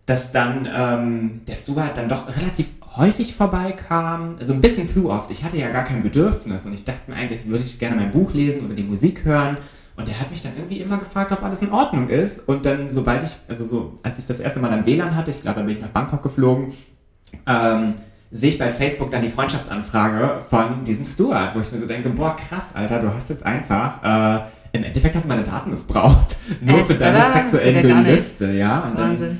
dass 0.06 0.30
dann 0.30 0.68
ähm, 0.74 1.40
der 1.46 1.54
Steward 1.54 1.96
dann 1.96 2.08
doch 2.08 2.34
relativ 2.36 2.72
häufig 2.96 3.34
vorbeikam, 3.34 4.36
also 4.38 4.52
ein 4.52 4.60
bisschen 4.60 4.86
zu 4.86 5.10
oft. 5.10 5.30
Ich 5.30 5.44
hatte 5.44 5.56
ja 5.56 5.68
gar 5.70 5.84
kein 5.84 6.02
Bedürfnis 6.02 6.64
und 6.64 6.72
ich 6.72 6.84
dachte 6.84 7.10
mir 7.10 7.16
eigentlich, 7.16 7.46
würde 7.46 7.64
ich 7.64 7.78
gerne 7.78 7.96
mein 7.96 8.10
Buch 8.10 8.32
lesen 8.32 8.64
oder 8.64 8.74
die 8.74 8.82
Musik 8.82 9.24
hören. 9.24 9.58
Und 9.96 10.08
er 10.08 10.20
hat 10.20 10.30
mich 10.30 10.40
dann 10.40 10.52
irgendwie 10.56 10.78
immer 10.78 10.96
gefragt, 10.96 11.32
ob 11.32 11.42
alles 11.42 11.60
in 11.60 11.72
Ordnung 11.72 12.08
ist. 12.08 12.38
Und 12.46 12.64
dann, 12.64 12.88
sobald 12.88 13.24
ich, 13.24 13.36
also 13.48 13.64
so, 13.64 13.98
als 14.04 14.18
ich 14.20 14.26
das 14.26 14.38
erste 14.38 14.60
Mal 14.60 14.70
dann 14.70 14.86
WLAN 14.86 15.16
hatte, 15.16 15.32
ich 15.32 15.42
glaube, 15.42 15.58
da 15.58 15.66
bin 15.66 15.74
ich 15.74 15.80
nach 15.80 15.88
Bangkok 15.88 16.22
geflogen, 16.22 16.72
ähm, 17.46 17.94
sehe 18.30 18.50
ich 18.50 18.58
bei 18.58 18.68
Facebook 18.68 19.10
dann 19.10 19.22
die 19.22 19.28
Freundschaftsanfrage 19.28 20.40
von 20.48 20.84
diesem 20.84 21.04
Steward, 21.04 21.54
wo 21.54 21.60
ich 21.60 21.72
mir 21.72 21.78
so 21.78 21.86
denke, 21.86 22.10
boah, 22.10 22.36
krass, 22.36 22.74
Alter, 22.74 23.00
du 23.00 23.12
hast 23.12 23.30
jetzt 23.30 23.44
einfach, 23.44 24.02
äh, 24.02 24.46
im 24.72 24.84
Endeffekt 24.84 25.14
hast 25.16 25.24
du 25.24 25.28
meine 25.28 25.42
Daten 25.42 25.70
missbraucht. 25.70 26.36
Nur 26.60 26.78
Echt, 26.78 26.88
für 26.88 26.94
deine 26.94 27.18
oder? 27.18 27.32
sexuellen 27.32 27.86
nicht. 27.86 28.06
Gelüste, 28.06 28.52
ja. 28.52 28.80
Und 28.80 28.98
dann, 28.98 29.10
Wahnsinn. 29.12 29.38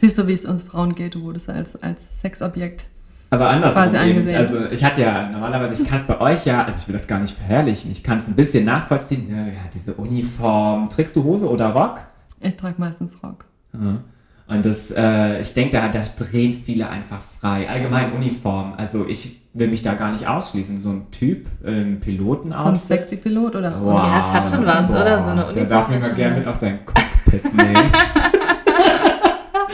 Siehst 0.00 0.18
du, 0.18 0.26
wie 0.26 0.32
es 0.32 0.44
uns 0.44 0.62
Frauen 0.62 0.94
geht, 0.94 1.14
du 1.14 1.22
wurdest 1.22 1.48
als, 1.50 1.80
als 1.82 2.20
Sexobjekt. 2.20 2.86
aber 3.30 3.48
andersrum 3.48 3.84
Quasi 3.84 3.96
eben. 3.96 4.04
eingesehen. 4.18 4.36
Also 4.36 4.66
ich 4.70 4.82
hatte 4.82 5.02
ja 5.02 5.28
normalerweise, 5.28 5.82
ich 5.82 5.88
kann 5.88 5.98
es 5.98 6.04
bei 6.04 6.20
euch 6.20 6.44
ja, 6.46 6.64
also 6.64 6.78
ich 6.80 6.88
will 6.88 6.94
das 6.94 7.06
gar 7.06 7.20
nicht 7.20 7.36
verherrlichen, 7.36 7.90
ich 7.90 8.02
kann 8.02 8.18
es 8.18 8.26
ein 8.28 8.34
bisschen 8.34 8.64
nachvollziehen. 8.64 9.28
Ja, 9.28 9.46
ja, 9.46 9.60
diese 9.72 9.94
Uniform. 9.94 10.88
Trägst 10.88 11.14
du 11.16 11.24
Hose 11.24 11.48
oder 11.48 11.70
Rock? 11.70 12.00
Ich 12.40 12.56
trage 12.56 12.74
meistens 12.78 13.12
Rock. 13.22 13.44
Ja. 13.72 13.98
Und 14.46 14.66
das, 14.66 14.90
äh, 14.90 15.40
ich 15.40 15.54
denke, 15.54 15.76
da, 15.78 15.88
da 15.88 16.00
drehen 16.18 16.52
viele 16.52 16.88
einfach 16.90 17.20
frei. 17.20 17.68
Allgemein 17.68 18.12
Uniform. 18.12 18.74
Also 18.76 19.06
ich 19.06 19.40
will 19.54 19.68
mich 19.68 19.80
da 19.82 19.94
gar 19.94 20.12
nicht 20.12 20.26
ausschließen. 20.28 20.76
So 20.76 20.90
ein 20.90 21.10
Typ 21.10 21.48
im 21.62 21.72
So 21.74 21.80
ein 21.80 22.00
Piloten-Outfit. 22.00 22.84
sexy 22.86 23.16
Pilot 23.16 23.56
oder 23.56 23.80
Wow, 23.82 23.94
Ja, 23.94 24.20
es 24.20 24.32
hat 24.32 24.50
schon 24.50 24.66
was, 24.66 24.90
oder? 24.90 25.22
So 25.22 25.28
eine 25.30 25.40
Der 25.40 25.46
Uniform 25.48 25.68
darf 25.68 25.88
mich 25.88 25.98
ist 25.98 26.08
mal 26.08 26.14
gerne 26.14 26.36
mit 26.38 26.46
auf 26.46 26.56
sein 26.56 26.80
Cockpit 26.84 27.54
nehmen. 27.54 27.90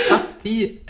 Basti. 0.09 0.81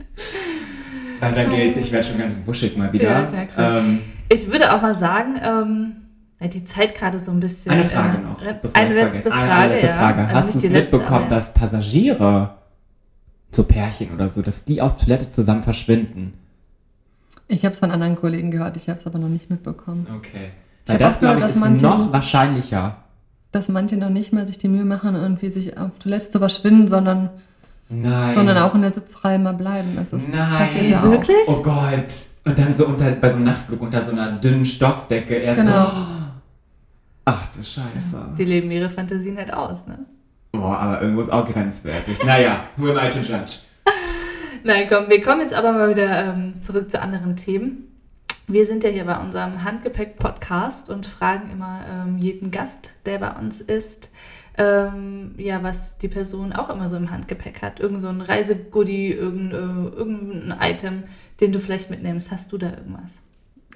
ja, 1.20 1.32
da 1.32 1.44
geht's. 1.44 1.76
Ich 1.76 1.92
werde 1.92 2.06
schon 2.06 2.18
ganz 2.18 2.38
wuschig 2.44 2.76
mal 2.76 2.92
wieder. 2.92 3.08
Ja, 3.10 3.22
ich 3.42 3.50
ähm, 3.58 4.00
Ich 4.28 4.50
würde 4.50 4.74
auch 4.74 4.82
mal 4.82 4.94
sagen, 4.94 5.36
ähm, 5.42 5.92
ja, 6.40 6.48
die 6.48 6.64
Zeit 6.64 6.94
gerade 6.94 7.18
so 7.18 7.30
ein 7.32 7.40
bisschen. 7.40 7.72
eine 7.72 7.84
Frage 7.84 8.18
ähm, 8.18 8.24
noch. 8.24 8.74
eine 8.74 8.94
letzte. 8.94 9.30
Frage. 9.30 9.50
Eine 9.52 9.72
letzte 9.72 9.86
ja. 9.86 9.92
Frage. 9.94 10.20
Also 10.22 10.34
Hast 10.34 10.54
nicht 10.54 10.64
du 10.64 10.66
es 10.68 10.72
mitbekommen, 10.72 11.24
aber- 11.26 11.34
dass 11.34 11.52
Passagiere, 11.52 12.54
so 13.52 13.64
Pärchen 13.64 14.14
oder 14.14 14.28
so, 14.28 14.42
dass 14.42 14.64
die 14.64 14.80
auf 14.80 15.02
Toilette 15.02 15.28
zusammen 15.28 15.62
verschwinden? 15.62 16.34
Ich 17.48 17.64
habe 17.64 17.72
es 17.72 17.80
von 17.80 17.90
anderen 17.90 18.16
Kollegen 18.16 18.50
gehört, 18.50 18.76
ich 18.76 18.88
habe 18.88 19.00
es 19.00 19.06
aber 19.06 19.18
noch 19.18 19.28
nicht 19.28 19.50
mitbekommen. 19.50 20.06
Okay. 20.16 20.50
Weil 20.86 20.98
das, 20.98 21.18
glaube 21.18 21.34
ich, 21.38 21.44
gehört, 21.44 21.54
ist 21.56 21.62
dass 21.62 21.68
manche- 21.70 21.82
noch 21.84 22.12
wahrscheinlicher. 22.12 22.96
Dass 23.52 23.68
manche 23.68 23.96
noch 23.96 24.10
nicht 24.10 24.32
mal 24.32 24.46
sich 24.46 24.58
die 24.58 24.68
Mühe 24.68 24.84
machen, 24.84 25.14
irgendwie 25.16 25.50
sich 25.50 25.76
auf 25.76 25.90
Toilette 25.98 26.30
zu 26.30 26.38
verschwinden, 26.38 26.86
sondern, 26.86 27.30
Nein. 27.88 28.32
sondern 28.34 28.58
auch 28.58 28.74
in 28.76 28.82
der 28.82 28.92
Sitzreihe 28.92 29.40
mal 29.40 29.54
bleiben. 29.54 29.88
Das 29.96 30.12
ist, 30.12 30.28
Nein, 30.28 30.48
passiert 30.58 30.88
ja 30.88 31.02
wirklich? 31.02 31.48
auch. 31.48 31.58
Oh 31.58 31.62
Gott. 31.62 32.04
Und 32.44 32.58
dann 32.58 32.72
so 32.72 32.86
unter, 32.86 33.10
bei 33.16 33.28
so 33.28 33.34
einem 33.36 33.44
Nachtflug 33.46 33.80
unter 33.82 34.00
so 34.00 34.12
einer 34.12 34.32
dünnen 34.38 34.64
Stoffdecke 34.64 35.34
erst 35.34 35.60
Genau. 35.60 35.86
Oh. 35.88 36.06
Ach 37.24 37.46
du 37.46 37.62
Scheiße. 37.62 38.16
Die 38.38 38.44
leben 38.44 38.70
ihre 38.70 38.88
Fantasien 38.90 39.36
halt 39.36 39.52
aus, 39.52 39.84
ne? 39.86 39.98
Boah, 40.52 40.78
aber 40.78 41.00
irgendwo 41.00 41.20
ist 41.20 41.32
auch 41.32 41.46
grenzwertig. 41.46 42.24
Naja, 42.24 42.64
who 42.76 42.90
am 42.90 42.98
I 42.98 43.08
to 43.08 43.18
judge? 43.18 43.58
Nein, 44.62 44.86
komm, 44.88 45.08
wir 45.08 45.22
kommen 45.22 45.40
jetzt 45.40 45.54
aber 45.54 45.72
mal 45.72 45.90
wieder 45.90 46.34
ähm, 46.34 46.62
zurück 46.62 46.90
zu 46.90 47.00
anderen 47.00 47.36
Themen. 47.36 47.86
Wir 48.46 48.66
sind 48.66 48.82
ja 48.82 48.90
hier 48.90 49.04
bei 49.04 49.16
unserem 49.16 49.62
Handgepäck-Podcast 49.62 50.90
und 50.90 51.06
fragen 51.06 51.50
immer 51.50 51.84
ähm, 51.88 52.18
jeden 52.18 52.50
Gast, 52.50 52.90
der 53.06 53.18
bei 53.18 53.30
uns 53.30 53.60
ist, 53.60 54.10
ähm, 54.58 55.34
ja, 55.38 55.62
was 55.62 55.98
die 55.98 56.08
Person 56.08 56.52
auch 56.52 56.68
immer 56.68 56.88
so 56.88 56.96
im 56.96 57.10
Handgepäck 57.10 57.62
hat. 57.62 57.78
Irgend 57.78 58.00
so 58.00 58.08
ein 58.08 58.20
Reisegoodie, 58.20 59.12
irgendein, 59.12 59.86
äh, 59.86 59.96
irgendein 59.96 60.58
Item, 60.60 61.04
den 61.40 61.52
du 61.52 61.60
vielleicht 61.60 61.90
mitnimmst. 61.90 62.30
Hast 62.30 62.50
du 62.52 62.58
da 62.58 62.70
irgendwas? 62.70 63.10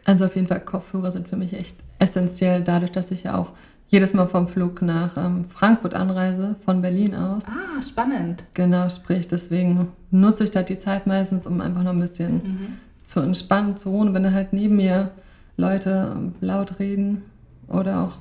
Also 0.05 0.27
auf 0.27 0.35
jeden 0.35 0.49
Fall 0.49 0.61
Kopfhörer 0.61 1.13
sind 1.13 1.29
für 1.29 1.37
mich 1.37 1.55
echt 1.55 1.77
essentiell, 1.99 2.63
dadurch, 2.63 2.93
dass 2.93 3.11
ich 3.11 3.23
ja 3.23 3.39
auch 3.39 3.53
jedes 3.89 4.13
Mal 4.15 4.27
vom 4.27 4.49
Flug 4.49 4.83
nach 4.83 5.17
ähm, 5.17 5.45
Frankfurt 5.45 5.95
anreise, 5.95 6.57
von 6.65 6.83
Berlin 6.83 7.15
aus. 7.15 7.45
Ah, 7.47 7.81
spannend. 7.83 8.45
Genau, 8.55 8.89
sprich, 8.89 9.29
deswegen 9.29 9.89
nutze 10.11 10.45
ich 10.45 10.51
da 10.51 10.63
die 10.63 10.79
Zeit 10.79 11.07
meistens, 11.07 11.47
um 11.47 11.61
einfach 11.61 11.83
noch 11.83 11.93
ein 11.93 12.01
bisschen 12.01 12.35
Mhm. 12.37 12.67
zu 13.05 13.21
entspannen, 13.21 13.77
zu 13.77 13.91
ruhen. 13.91 14.13
Wenn 14.15 14.23
da 14.25 14.33
halt 14.33 14.53
neben 14.53 14.77
mir 14.77 15.11
Leute 15.57 16.13
ähm, 16.17 16.35
laut 16.41 16.79
reden 16.81 17.23
oder 17.69 18.01
auch 18.01 18.13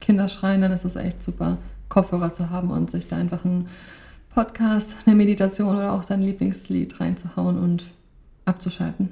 Kinder 0.00 0.28
schreien, 0.28 0.62
dann 0.62 0.72
ist 0.72 0.84
es 0.84 0.96
echt 0.96 1.22
super, 1.22 1.58
Kopfhörer 1.90 2.32
zu 2.32 2.48
haben 2.50 2.70
und 2.70 2.90
sich 2.90 3.06
da 3.08 3.16
einfach 3.16 3.44
einen 3.44 3.68
Podcast, 4.34 4.96
eine 5.06 5.14
Meditation 5.14 5.76
oder 5.76 5.92
auch 5.92 6.02
sein 6.02 6.22
Lieblingslied 6.22 6.98
reinzuhauen 7.00 7.58
und 7.58 7.84
abzuschalten. 8.46 9.10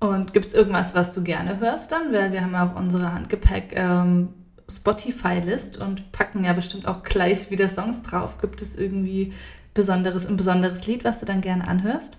Und 0.00 0.32
gibt 0.34 0.46
es 0.46 0.54
irgendwas, 0.54 0.94
was 0.94 1.12
du 1.12 1.22
gerne 1.22 1.58
hörst 1.60 1.92
dann? 1.92 2.12
Weil 2.12 2.32
wir 2.32 2.42
haben 2.42 2.52
ja 2.52 2.66
auch 2.70 2.78
unsere 2.78 3.12
Handgepäck 3.14 3.72
ähm, 3.74 4.28
Spotify-List 4.70 5.76
und 5.76 6.10
packen 6.12 6.44
ja 6.44 6.52
bestimmt 6.52 6.88
auch 6.88 7.02
gleich 7.02 7.50
wieder 7.50 7.68
Songs 7.68 8.02
drauf. 8.02 8.38
Gibt 8.40 8.62
es 8.62 8.76
irgendwie 8.76 9.32
besonderes, 9.74 10.26
ein 10.26 10.36
besonderes 10.36 10.86
Lied, 10.86 11.04
was 11.04 11.20
du 11.20 11.26
dann 11.26 11.40
gerne 11.40 11.68
anhörst? 11.68 12.16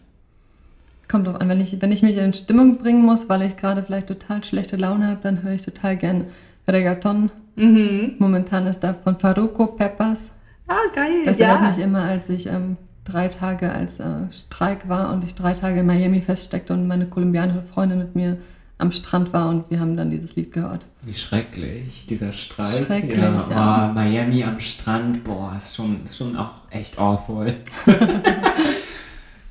Kommt 1.07 1.27
drauf 1.27 1.39
an, 1.39 1.49
wenn 1.49 1.61
ich, 1.61 1.81
wenn 1.81 1.91
ich 1.91 2.01
mich 2.01 2.17
in 2.17 2.33
Stimmung 2.33 2.77
bringen 2.77 3.03
muss, 3.03 3.29
weil 3.29 3.41
ich 3.43 3.57
gerade 3.57 3.83
vielleicht 3.83 4.07
total 4.07 4.43
schlechte 4.43 4.75
Laune 4.75 5.07
habe, 5.07 5.19
dann 5.23 5.43
höre 5.43 5.53
ich 5.53 5.61
total 5.61 5.97
gern 5.97 6.25
Reggaeton. 6.67 7.31
Mhm. 7.55 8.15
Momentan 8.19 8.67
ist 8.67 8.81
da 8.81 8.93
von 8.93 9.17
Faruko 9.17 9.67
Peppers. 9.67 10.31
Ah, 10.67 10.75
geil. 10.93 11.23
Das 11.25 11.39
ja. 11.39 11.47
erinnert 11.47 11.75
mich 11.77 11.85
immer, 11.85 12.03
als 12.03 12.29
ich 12.29 12.47
ähm, 12.47 12.77
drei 13.05 13.29
Tage 13.29 13.71
als 13.71 13.99
äh, 13.99 14.31
Streik 14.31 14.89
war 14.89 15.13
und 15.13 15.23
ich 15.23 15.33
drei 15.33 15.53
Tage 15.53 15.79
in 15.79 15.85
Miami 15.85 16.21
feststeckte 16.21 16.73
und 16.73 16.87
meine 16.87 17.07
kolumbianische 17.07 17.63
Freundin 17.63 17.99
mit 17.99 18.15
mir 18.15 18.37
am 18.79 18.91
Strand 18.91 19.33
war 19.33 19.49
und 19.49 19.69
wir 19.71 19.79
haben 19.79 19.97
dann 19.97 20.11
dieses 20.11 20.35
Lied 20.35 20.51
gehört. 20.51 20.85
Wie 21.03 21.13
schrecklich, 21.13 22.05
dieser 22.05 22.31
Streik. 22.31 22.85
Schrecklich, 22.85 23.17
ja. 23.17 23.47
ja. 23.49 23.89
Oh, 23.89 23.93
Miami 23.93 24.43
am 24.43 24.59
Strand, 24.59 25.23
boah, 25.23 25.53
ist 25.57 25.75
schon, 25.75 26.03
ist 26.03 26.17
schon 26.17 26.37
auch 26.37 26.51
echt 26.69 26.99
awful. 26.99 27.55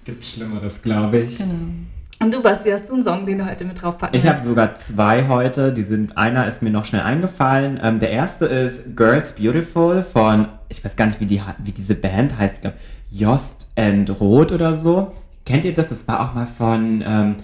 Gibt 0.04 0.24
Schlimmeres, 0.24 0.80
glaube 0.80 1.18
ich. 1.18 1.38
Genau. 1.38 1.52
Und 2.18 2.32
du, 2.32 2.42
Basti, 2.42 2.70
hast 2.70 2.88
du 2.88 2.94
einen 2.94 3.02
Song, 3.02 3.26
den 3.26 3.38
du 3.38 3.46
heute 3.46 3.64
mit 3.64 3.82
draufpacken 3.82 4.18
Ich 4.18 4.26
habe 4.26 4.40
sogar 4.40 4.76
zwei 4.76 5.28
heute. 5.28 5.72
Die 5.72 5.82
sind, 5.82 6.16
einer 6.16 6.46
ist 6.46 6.62
mir 6.62 6.70
noch 6.70 6.84
schnell 6.86 7.02
eingefallen. 7.02 7.78
Ähm, 7.82 7.98
der 7.98 8.10
erste 8.10 8.46
ist 8.46 8.96
Girls 8.96 9.34
Beautiful 9.34 10.02
von, 10.02 10.48
ich 10.68 10.82
weiß 10.82 10.96
gar 10.96 11.06
nicht, 11.06 11.20
wie, 11.20 11.26
die, 11.26 11.42
wie 11.58 11.72
diese 11.72 11.94
Band 11.94 12.38
heißt. 12.38 12.54
Ich 12.54 12.60
glaube, 12.62 12.76
Jost 13.10 13.66
and 13.76 14.08
Roth 14.20 14.52
oder 14.52 14.74
so. 14.74 15.12
Kennt 15.44 15.64
ihr 15.64 15.74
das? 15.74 15.88
Das 15.88 16.08
war 16.08 16.20
auch 16.20 16.34
mal 16.34 16.46
von, 16.46 17.04
ähm, 17.06 17.36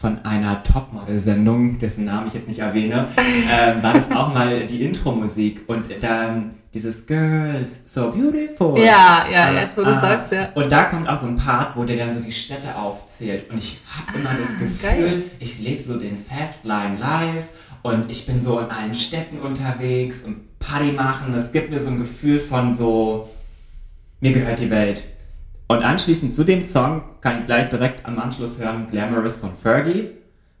von 0.00 0.24
einer 0.24 0.62
Topmodel-Sendung, 0.62 1.76
dessen 1.76 2.06
Namen 2.06 2.26
ich 2.26 2.32
jetzt 2.32 2.48
nicht 2.48 2.60
erwähne. 2.60 3.06
ähm, 3.18 3.82
war 3.82 3.92
das 3.92 4.10
auch 4.10 4.32
mal 4.32 4.66
die 4.66 4.82
Intro-Musik. 4.82 5.64
Und 5.66 5.88
dann 6.02 6.48
dieses 6.72 7.04
Girls, 7.04 7.82
so 7.84 8.10
beautiful. 8.10 8.78
Ja, 8.78 9.26
ja, 9.30 9.52
jetzt 9.52 9.76
wo 9.76 9.82
du 9.82 9.88
ah. 9.88 10.00
sagst, 10.00 10.32
ja. 10.32 10.48
Und 10.54 10.72
da 10.72 10.84
kommt 10.84 11.06
auch 11.06 11.20
so 11.20 11.26
ein 11.26 11.36
Part, 11.36 11.76
wo 11.76 11.84
der 11.84 11.98
dann 11.98 12.10
so 12.10 12.18
die 12.18 12.32
Städte 12.32 12.76
aufzählt. 12.76 13.50
Und 13.50 13.58
ich 13.58 13.78
habe 13.94 14.18
immer 14.18 14.30
Ah, 14.30 14.36
das 14.38 14.52
Gefühl, 14.56 14.78
geil. 14.80 15.22
ich 15.38 15.58
lebe 15.58 15.82
so 15.82 15.98
den 15.98 16.16
Fastline 16.16 16.96
Life 16.98 17.52
und 17.82 18.10
ich 18.10 18.24
bin 18.24 18.38
so 18.38 18.58
in 18.58 18.70
allen 18.70 18.94
Städten 18.94 19.38
unterwegs 19.38 20.22
und 20.22 20.58
Party 20.60 20.92
machen. 20.92 21.34
Das 21.34 21.52
gibt 21.52 21.70
mir 21.70 21.78
so 21.78 21.90
ein 21.90 21.98
Gefühl 21.98 22.40
von 22.40 22.70
so, 22.70 23.28
mir 24.20 24.32
gehört 24.32 24.60
die 24.60 24.70
Welt. 24.70 25.04
Und 25.70 25.84
anschließend 25.84 26.34
zu 26.34 26.42
dem 26.42 26.64
Song 26.64 27.04
kann 27.20 27.38
ich 27.38 27.46
gleich 27.46 27.68
direkt 27.68 28.04
am 28.04 28.18
Anschluss 28.18 28.58
hören 28.58 28.88
Glamorous 28.90 29.36
von 29.36 29.54
Fergie. 29.54 30.10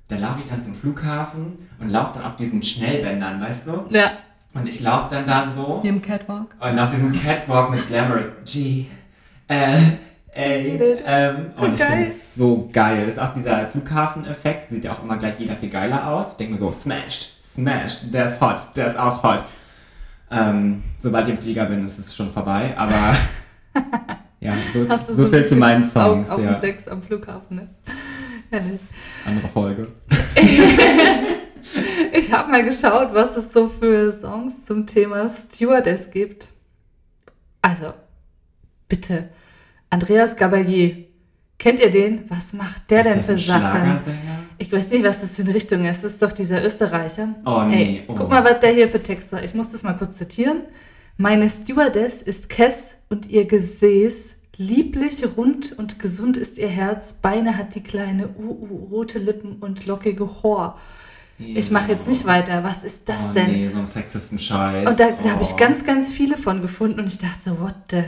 Da 0.06 0.16
laufe 0.16 0.38
ich 0.38 0.44
dann 0.44 0.60
zum 0.60 0.72
Flughafen 0.72 1.58
und 1.80 1.88
laufe 1.88 2.14
dann 2.14 2.22
auf 2.22 2.36
diesen 2.36 2.62
Schnellbändern, 2.62 3.40
weißt 3.40 3.66
du? 3.66 3.86
Ja. 3.90 4.12
Und 4.54 4.68
ich 4.68 4.78
laufe 4.78 5.08
dann 5.08 5.26
da 5.26 5.52
so 5.52 5.80
Wie 5.82 5.88
im 5.88 6.00
Catwalk. 6.00 6.54
und 6.60 6.78
auf 6.78 6.90
diesem 6.90 7.10
Catwalk 7.10 7.70
mit 7.70 7.88
Glamorous 7.88 8.26
G, 8.44 8.86
L, 9.48 9.98
A, 10.32 10.40
M. 10.40 11.46
Und 11.56 11.74
ich 11.74 11.82
finde 11.82 12.02
es 12.02 12.36
so 12.36 12.70
geil. 12.72 13.06
Das 13.06 13.14
ist 13.14 13.18
auch 13.18 13.32
dieser 13.32 13.66
Flughafeneffekt. 13.66 14.68
Sieht 14.68 14.84
ja 14.84 14.92
auch 14.92 15.02
immer 15.02 15.16
gleich 15.16 15.40
jeder 15.40 15.56
viel 15.56 15.70
geiler 15.70 16.06
aus. 16.06 16.30
Ich 16.30 16.36
denke 16.36 16.52
mir 16.52 16.58
so, 16.58 16.70
Smash, 16.70 17.30
Smash, 17.42 18.08
der 18.12 18.26
ist 18.26 18.40
hot, 18.40 18.76
der 18.76 18.86
ist 18.86 18.96
auch 18.96 19.24
hot. 19.24 19.44
Ähm, 20.30 20.84
sobald 21.00 21.26
ich 21.26 21.32
im 21.32 21.38
Flieger 21.38 21.64
bin, 21.64 21.84
ist 21.84 21.98
es 21.98 22.14
schon 22.14 22.30
vorbei. 22.30 22.74
Aber 22.76 23.16
ja, 24.40 24.54
so, 24.72 24.88
Hast 24.88 25.08
du 25.08 25.14
so 25.14 25.24
ein 25.24 25.30
viel 25.30 25.46
zu 25.46 25.56
meinen 25.56 25.84
Songs. 25.84 26.28
Auf, 26.28 26.38
auf 26.38 26.44
ja. 26.44 26.54
Sex 26.54 26.88
am 26.88 27.02
Flughafen, 27.02 27.56
ne? 27.56 27.68
Herrlich. 28.50 28.80
Andere 29.24 29.48
Folge. 29.48 29.86
Ich 32.12 32.32
habe 32.32 32.50
mal 32.50 32.64
geschaut, 32.64 33.14
was 33.14 33.36
es 33.36 33.52
so 33.52 33.68
für 33.68 34.12
Songs 34.12 34.64
zum 34.66 34.86
Thema 34.86 35.28
Stewardess 35.28 36.10
gibt. 36.10 36.48
Also, 37.62 37.92
bitte. 38.88 39.28
Andreas 39.90 40.36
Gabalier. 40.36 41.06
Kennt 41.58 41.80
ihr 41.80 41.90
den? 41.90 42.24
Was 42.28 42.52
macht 42.52 42.90
der 42.90 43.00
Ist 43.00 43.14
denn 43.14 43.22
für 43.22 43.38
Sachen? 43.38 44.00
Ich 44.58 44.72
weiß 44.72 44.90
nicht, 44.90 45.04
was 45.04 45.20
das 45.20 45.36
für 45.36 45.42
eine 45.42 45.54
Richtung 45.54 45.84
ist. 45.84 46.02
Das 46.02 46.14
ist 46.14 46.22
doch 46.22 46.32
dieser 46.32 46.64
Österreicher. 46.64 47.28
Oh 47.44 47.62
nee. 47.62 47.82
Ey, 47.82 48.04
oh. 48.08 48.14
guck 48.14 48.30
mal, 48.30 48.44
was 48.44 48.60
der 48.60 48.70
hier 48.72 48.88
für 48.88 49.02
Texte. 49.02 49.40
Ich 49.44 49.54
muss 49.54 49.72
das 49.72 49.82
mal 49.82 49.94
kurz 49.94 50.16
zitieren. 50.16 50.62
Meine 51.16 51.50
Stewardess 51.50 52.22
ist 52.22 52.48
Kess 52.48 52.94
und 53.10 53.28
ihr 53.28 53.44
Gesäß. 53.44 54.34
Lieblich, 54.56 55.24
rund 55.36 55.76
und 55.78 55.98
gesund 55.98 56.36
ist 56.36 56.58
ihr 56.58 56.68
Herz. 56.68 57.14
Beine 57.14 57.56
hat 57.56 57.74
die 57.74 57.82
kleine 57.82 58.28
UU, 58.28 58.88
rote 58.90 59.18
Lippen 59.18 59.56
und 59.60 59.86
lockige 59.86 60.28
Haar. 60.42 60.78
Ich 61.38 61.70
mache 61.70 61.92
jetzt 61.92 62.06
nicht 62.06 62.26
weiter. 62.26 62.62
Was 62.62 62.84
ist 62.84 63.08
das 63.08 63.30
oh, 63.30 63.32
denn? 63.32 63.50
Nee, 63.50 63.68
so 63.68 63.78
ein 63.78 63.86
Sexisten-Scheiß. 63.86 64.86
Und 64.86 65.00
da, 65.00 65.12
da 65.12 65.30
habe 65.30 65.40
oh. 65.40 65.48
ich 65.48 65.56
ganz, 65.56 65.84
ganz 65.84 66.12
viele 66.12 66.36
von 66.36 66.60
gefunden 66.60 67.00
und 67.00 67.06
ich 67.06 67.18
dachte 67.18 67.40
so, 67.40 67.60
what 67.60 67.74
the, 67.90 68.02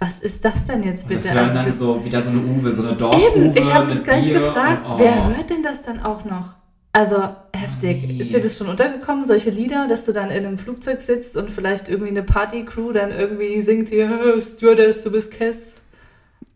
was 0.00 0.18
ist 0.18 0.44
das 0.44 0.66
denn 0.66 0.82
jetzt 0.82 1.04
Und 1.04 1.10
bitte? 1.10 1.22
Das 1.22 1.32
hören 1.32 1.44
Also 1.44 1.54
dann 1.54 1.66
das- 1.66 1.78
so 1.78 2.04
wieder 2.04 2.20
so 2.20 2.30
eine 2.30 2.40
Uwe, 2.40 2.72
so 2.72 2.82
eine 2.82 2.96
Dorf-Uwe 2.96 3.44
Eben, 3.44 3.56
ich 3.56 3.72
habe 3.72 3.86
mich 3.86 4.02
gleich 4.02 4.24
Bier 4.24 4.40
gefragt, 4.40 4.84
und, 4.84 4.94
oh. 4.94 4.98
wer 4.98 5.28
hört 5.28 5.48
denn 5.48 5.62
das 5.62 5.82
dann 5.82 6.00
auch 6.00 6.24
noch? 6.24 6.56
Also 6.96 7.16
heftig. 7.52 8.06
Nee. 8.06 8.20
Ist 8.22 8.32
dir 8.32 8.40
das 8.40 8.56
schon 8.56 8.68
untergekommen, 8.68 9.24
solche 9.24 9.50
Lieder, 9.50 9.88
dass 9.88 10.06
du 10.06 10.12
dann 10.12 10.30
in 10.30 10.46
einem 10.46 10.58
Flugzeug 10.58 11.02
sitzt 11.02 11.36
und 11.36 11.50
vielleicht 11.50 11.88
irgendwie 11.88 12.10
eine 12.10 12.22
Party-Crew 12.22 12.92
dann 12.92 13.10
irgendwie 13.10 13.60
singt 13.62 13.88
hier, 13.88 14.08
"Hey, 14.08 14.40
Stewardess, 14.40 15.02
du 15.02 15.10
bist 15.10 15.32
Kess. 15.32 15.74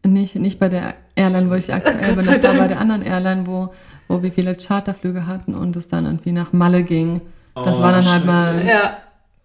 Nicht, 0.07 0.37
nicht 0.37 0.61
bei 0.61 0.69
der 0.69 0.95
Airline, 1.17 1.51
wo 1.51 1.55
ich 1.55 1.75
aktuell 1.75 1.97
bin, 2.15 2.25
das 2.25 2.43
war 2.45 2.55
bei 2.55 2.69
der 2.69 2.79
anderen 2.81 3.03
Airline, 3.03 3.49
wo, 3.49 3.75
wo 4.07 4.23
wir 4.23 4.31
viele 4.31 4.55
Charterflüge 4.57 5.27
hatten 5.27 5.57
und 5.57 5.75
es 5.75 5.89
dann 5.89 6.05
irgendwie 6.07 6.31
nach 6.31 6.53
Malle 6.53 6.85
ging. 6.85 7.21
Das 7.57 7.77
Oh, 7.77 7.81
war 7.83 7.91
dann 7.91 8.05
halt 8.09 8.25
mal. 8.25 8.65
Ja, 8.65 8.99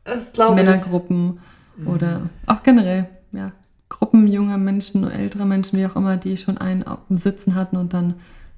das 0.03 0.31
glaube 0.31 0.59
ich. 0.59 0.63
Männergruppen 0.63 1.39
oder 1.87 2.21
auch 2.45 2.61
generell, 2.61 3.07
ja, 3.31 3.51
Gruppen 3.89 4.27
junger 4.27 4.59
Menschen, 4.59 5.09
älterer 5.09 5.45
Menschen, 5.45 5.79
wie 5.79 5.87
auch 5.87 5.95
immer, 5.95 6.17
die 6.17 6.37
schon 6.37 6.59
einen 6.59 6.83
auf 6.83 6.99
dem 7.09 7.17
Sitzen 7.17 7.55
hatten 7.55 7.77
und 7.77 7.93
dann 7.95 8.13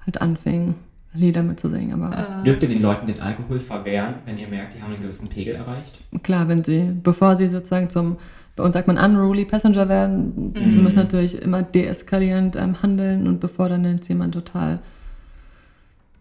halt 0.05 0.21
anfingen, 0.21 0.75
Lieder 1.15 1.43
mitzusingen. 1.43 2.01
Aber 2.03 2.17
Äh, 2.41 2.43
Dürft 2.43 2.61
ihr 2.63 2.69
den 2.69 2.81
Leuten 2.81 3.07
den 3.07 3.21
Alkohol 3.21 3.59
verwehren, 3.59 4.15
wenn 4.25 4.37
ihr 4.37 4.47
merkt, 4.47 4.73
die 4.75 4.81
haben 4.81 4.93
einen 4.93 5.01
gewissen 5.01 5.27
Pegel 5.29 5.55
erreicht? 5.55 5.99
klar, 6.23 6.47
wenn 6.47 6.63
sie, 6.63 6.91
bevor 7.03 7.37
sie 7.37 7.49
sozusagen 7.49 7.89
zum, 7.89 8.17
bei 8.55 8.63
uns 8.63 8.73
sagt 8.73 8.87
man 8.87 8.97
unruly 8.97 9.45
Passenger 9.45 9.89
werden, 9.89 10.53
Mhm. 10.57 10.83
muss 10.83 10.95
natürlich 10.95 11.41
immer 11.41 11.61
deeskalierend 11.63 12.55
ähm, 12.55 12.81
handeln 12.81 13.27
und 13.27 13.39
bevor 13.39 13.67
dann 13.69 13.83
jetzt 13.85 14.07
jemand 14.07 14.33
total 14.33 14.79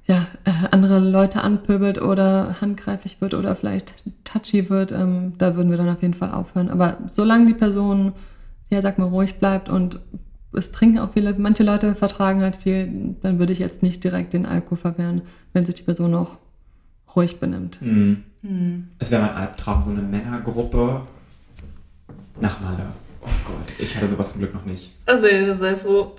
ja, 0.07 0.27
äh, 0.45 0.51
andere 0.71 0.99
Leute 0.99 1.41
anpöbelt 1.43 2.01
oder 2.01 2.61
handgreiflich 2.61 3.21
wird 3.23 3.33
oder 3.33 3.55
vielleicht 3.57 3.95
touchy 4.25 4.69
wird, 4.69 4.93
ähm, 4.93 5.33
da 5.39 5.57
würden 5.57 5.71
wir 5.71 5.79
dann 5.79 5.89
auf 5.89 6.03
jeden 6.03 6.13
Fall 6.15 6.31
aufhören. 6.33 6.69
Aber 6.69 6.99
solange 7.07 7.47
die 7.47 7.55
Person, 7.55 8.13
ja, 8.69 8.83
sag 8.83 8.99
mal, 8.99 9.07
ruhig 9.09 9.37
bleibt 9.39 9.71
und 9.71 10.01
es 10.55 10.73
trinken 10.73 10.99
auch 10.99 11.13
viele, 11.13 11.35
manche 11.35 11.63
Leute 11.63 11.95
vertragen 11.95 12.43
halt 12.43 12.57
viel, 12.57 13.17
dann 13.23 13.39
würde 13.39 13.53
ich 13.53 13.59
jetzt 13.59 13.83
nicht 13.83 14.03
direkt 14.05 14.33
den 14.33 14.47
Alkohol 14.47 14.79
verwehren, 14.79 15.23
wenn 15.53 15.65
sich 15.65 15.75
die 15.75 15.83
Person 15.83 16.11
noch 16.11 16.39
ruhig 17.15 17.41
benimmt. 17.41 17.81
Hm. 17.81 18.25
hm. 18.43 18.89
Es 18.99 19.11
wäre 19.11 19.23
mein 19.23 19.35
Albtraum, 19.35 19.83
so 19.83 19.91
eine 19.91 20.03
Männergruppe 20.03 21.03
nach 22.41 22.61
Malle. 22.61 22.87
Oh 23.23 23.29
Gott, 23.47 23.73
ich 23.79 23.97
hatte 23.97 24.07
sowas 24.07 24.31
zum 24.33 24.41
Glück 24.41 24.53
noch 24.53 24.65
nicht. 24.67 24.91
Oh 25.07 25.17
nee, 25.21 25.55
sei 25.55 25.77
froh. 25.77 26.15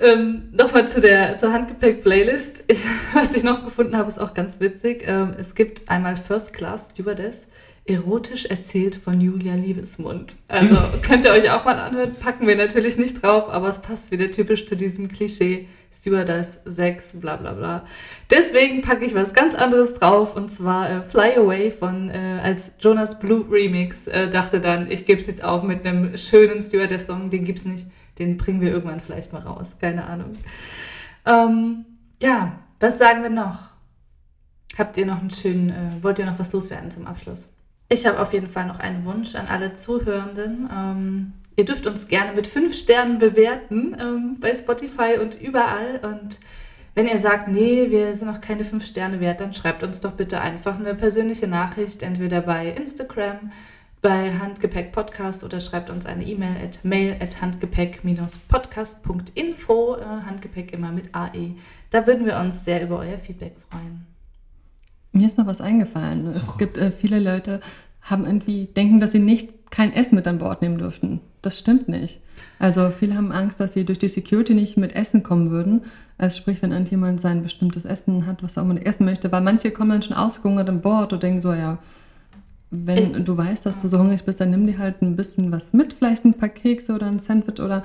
Ähm, 0.00 0.42
Nochmal 0.52 0.88
zu 0.88 1.00
der 1.00 1.38
zur 1.38 1.52
Handgepäck-Playlist. 1.52 2.64
Ich, 2.66 2.80
was 3.14 3.34
ich 3.34 3.44
noch 3.44 3.64
gefunden 3.64 3.96
habe, 3.96 4.08
ist 4.08 4.20
auch 4.20 4.34
ganz 4.34 4.60
witzig. 4.60 5.04
Ähm, 5.06 5.34
es 5.38 5.54
gibt 5.54 5.88
einmal 5.88 6.16
First 6.16 6.52
Class 6.52 6.90
Stewardess, 6.90 7.46
erotisch 7.86 8.46
erzählt 8.46 8.96
von 8.96 9.20
Julia 9.20 9.54
Liebesmund. 9.54 10.36
Also 10.48 10.76
könnt 11.02 11.24
ihr 11.24 11.32
euch 11.32 11.50
auch 11.50 11.64
mal 11.64 11.78
anhören. 11.78 12.14
Packen 12.18 12.46
wir 12.46 12.56
natürlich 12.56 12.96
nicht 12.96 13.22
drauf, 13.22 13.48
aber 13.50 13.68
es 13.68 13.82
passt 13.82 14.10
wieder 14.10 14.30
typisch 14.30 14.66
zu 14.66 14.76
diesem 14.76 15.08
Klischee. 15.08 15.68
Stewardess, 15.92 16.58
Sex, 16.66 17.12
bla 17.14 17.36
bla 17.36 17.52
bla. 17.52 17.86
Deswegen 18.30 18.82
packe 18.82 19.06
ich 19.06 19.14
was 19.14 19.32
ganz 19.32 19.54
anderes 19.54 19.94
drauf 19.94 20.36
und 20.36 20.50
zwar 20.50 20.90
äh, 20.90 21.02
Fly 21.02 21.36
Away 21.36 21.70
von 21.70 22.10
äh, 22.10 22.40
als 22.42 22.72
Jonas 22.78 23.18
Blue 23.18 23.46
Remix. 23.50 24.06
Äh, 24.06 24.28
dachte 24.28 24.60
dann, 24.60 24.90
ich 24.90 25.06
gebe 25.06 25.20
es 25.20 25.26
jetzt 25.26 25.42
auf 25.42 25.62
mit 25.62 25.86
einem 25.86 26.16
schönen 26.18 26.62
Stewardess-Song, 26.62 27.30
den 27.30 27.44
gibt's 27.44 27.64
nicht. 27.64 27.86
Den 28.18 28.36
bringen 28.36 28.60
wir 28.60 28.70
irgendwann 28.70 29.00
vielleicht 29.00 29.32
mal 29.32 29.42
raus. 29.42 29.68
Keine 29.80 30.04
Ahnung. 30.04 30.32
Ähm, 31.24 31.86
ja, 32.22 32.60
was 32.80 32.98
sagen 32.98 33.22
wir 33.22 33.30
noch? 33.30 33.70
Habt 34.76 34.96
ihr 34.96 35.06
noch 35.06 35.20
einen 35.20 35.30
schönen, 35.30 35.70
äh, 35.70 36.02
wollt 36.02 36.18
ihr 36.18 36.26
noch 36.26 36.38
was 36.38 36.52
loswerden 36.52 36.90
zum 36.90 37.06
Abschluss? 37.06 37.53
Ich 37.88 38.06
habe 38.06 38.20
auf 38.20 38.32
jeden 38.32 38.48
Fall 38.48 38.66
noch 38.66 38.78
einen 38.78 39.04
Wunsch 39.04 39.34
an 39.34 39.46
alle 39.46 39.74
Zuhörenden. 39.74 40.70
Ähm, 40.74 41.32
ihr 41.56 41.64
dürft 41.64 41.86
uns 41.86 42.08
gerne 42.08 42.32
mit 42.32 42.46
fünf 42.46 42.74
Sternen 42.74 43.18
bewerten 43.18 43.96
ähm, 44.00 44.38
bei 44.40 44.54
Spotify 44.54 45.18
und 45.20 45.40
überall. 45.40 46.00
Und 46.02 46.38
wenn 46.94 47.06
ihr 47.06 47.18
sagt, 47.18 47.48
nee, 47.48 47.90
wir 47.90 48.14
sind 48.14 48.28
noch 48.28 48.40
keine 48.40 48.64
fünf 48.64 48.86
Sterne 48.86 49.20
wert, 49.20 49.40
dann 49.40 49.52
schreibt 49.52 49.82
uns 49.82 50.00
doch 50.00 50.12
bitte 50.12 50.40
einfach 50.40 50.78
eine 50.78 50.94
persönliche 50.94 51.48
Nachricht, 51.48 52.02
entweder 52.02 52.40
bei 52.40 52.68
Instagram, 52.68 53.52
bei 54.00 54.32
Handgepäck 54.32 54.92
Podcast 54.92 55.44
oder 55.44 55.60
schreibt 55.60 55.90
uns 55.90 56.06
eine 56.06 56.24
E-Mail 56.24 56.56
at 56.64 56.82
mail 56.84 57.16
at 57.20 57.40
handgepäck-podcast.info. 57.40 59.96
Äh, 59.96 60.04
Handgepäck 60.26 60.72
immer 60.72 60.92
mit 60.92 61.14
AE. 61.14 61.54
Da 61.90 62.06
würden 62.06 62.24
wir 62.26 62.38
uns 62.38 62.64
sehr 62.64 62.82
über 62.82 62.98
euer 62.98 63.18
Feedback 63.18 63.54
freuen. 63.70 64.13
Mir 65.14 65.26
ist 65.28 65.38
noch 65.38 65.46
was 65.46 65.60
eingefallen. 65.60 66.26
Es 66.26 66.46
Hau 66.48 66.56
gibt 66.58 66.76
äh, 66.76 66.90
viele 66.90 67.20
Leute, 67.20 67.60
haben 68.02 68.26
irgendwie, 68.26 68.66
denken, 68.76 69.00
dass 69.00 69.12
sie 69.12 69.18
nicht 69.20 69.48
kein 69.70 69.92
Essen 69.92 70.14
mit 70.16 70.26
an 70.28 70.38
Bord 70.38 70.60
nehmen 70.60 70.76
dürften. 70.78 71.20
Das 71.40 71.58
stimmt 71.58 71.88
nicht. 71.88 72.20
Also 72.58 72.90
viele 72.90 73.16
haben 73.16 73.32
Angst, 73.32 73.60
dass 73.60 73.72
sie 73.72 73.84
durch 73.84 73.98
die 73.98 74.08
Security 74.08 74.54
nicht 74.54 74.76
mit 74.76 74.94
Essen 74.94 75.22
kommen 75.22 75.50
würden. 75.50 75.82
Also 76.18 76.36
sprich, 76.38 76.62
wenn 76.62 76.72
irgendjemand 76.72 77.20
sein 77.20 77.42
bestimmtes 77.42 77.84
Essen 77.84 78.26
hat, 78.26 78.42
was 78.42 78.56
er 78.56 78.62
auch 78.62 78.66
mal 78.66 78.78
essen 78.78 79.04
möchte. 79.04 79.30
Weil 79.32 79.40
manche 79.40 79.70
kommen 79.70 79.90
dann 79.90 80.02
schon 80.02 80.16
ausgehungert 80.16 80.68
an 80.68 80.80
Bord 80.80 81.12
und 81.12 81.22
denken 81.22 81.40
so, 81.40 81.52
ja, 81.52 81.78
wenn 82.70 83.14
Ich- 83.16 83.24
du 83.24 83.36
weißt, 83.36 83.64
dass 83.66 83.80
du 83.80 83.88
so 83.88 83.98
hungrig 83.98 84.24
bist, 84.24 84.40
dann 84.40 84.50
nimm 84.50 84.66
dir 84.66 84.78
halt 84.78 85.00
ein 85.00 85.16
bisschen 85.16 85.52
was 85.52 85.72
mit, 85.72 85.92
vielleicht 85.94 86.24
ein 86.24 86.34
paar 86.34 86.48
Kekse 86.48 86.92
oder 86.92 87.06
ein 87.06 87.20
Sandwich 87.20 87.60
oder 87.60 87.84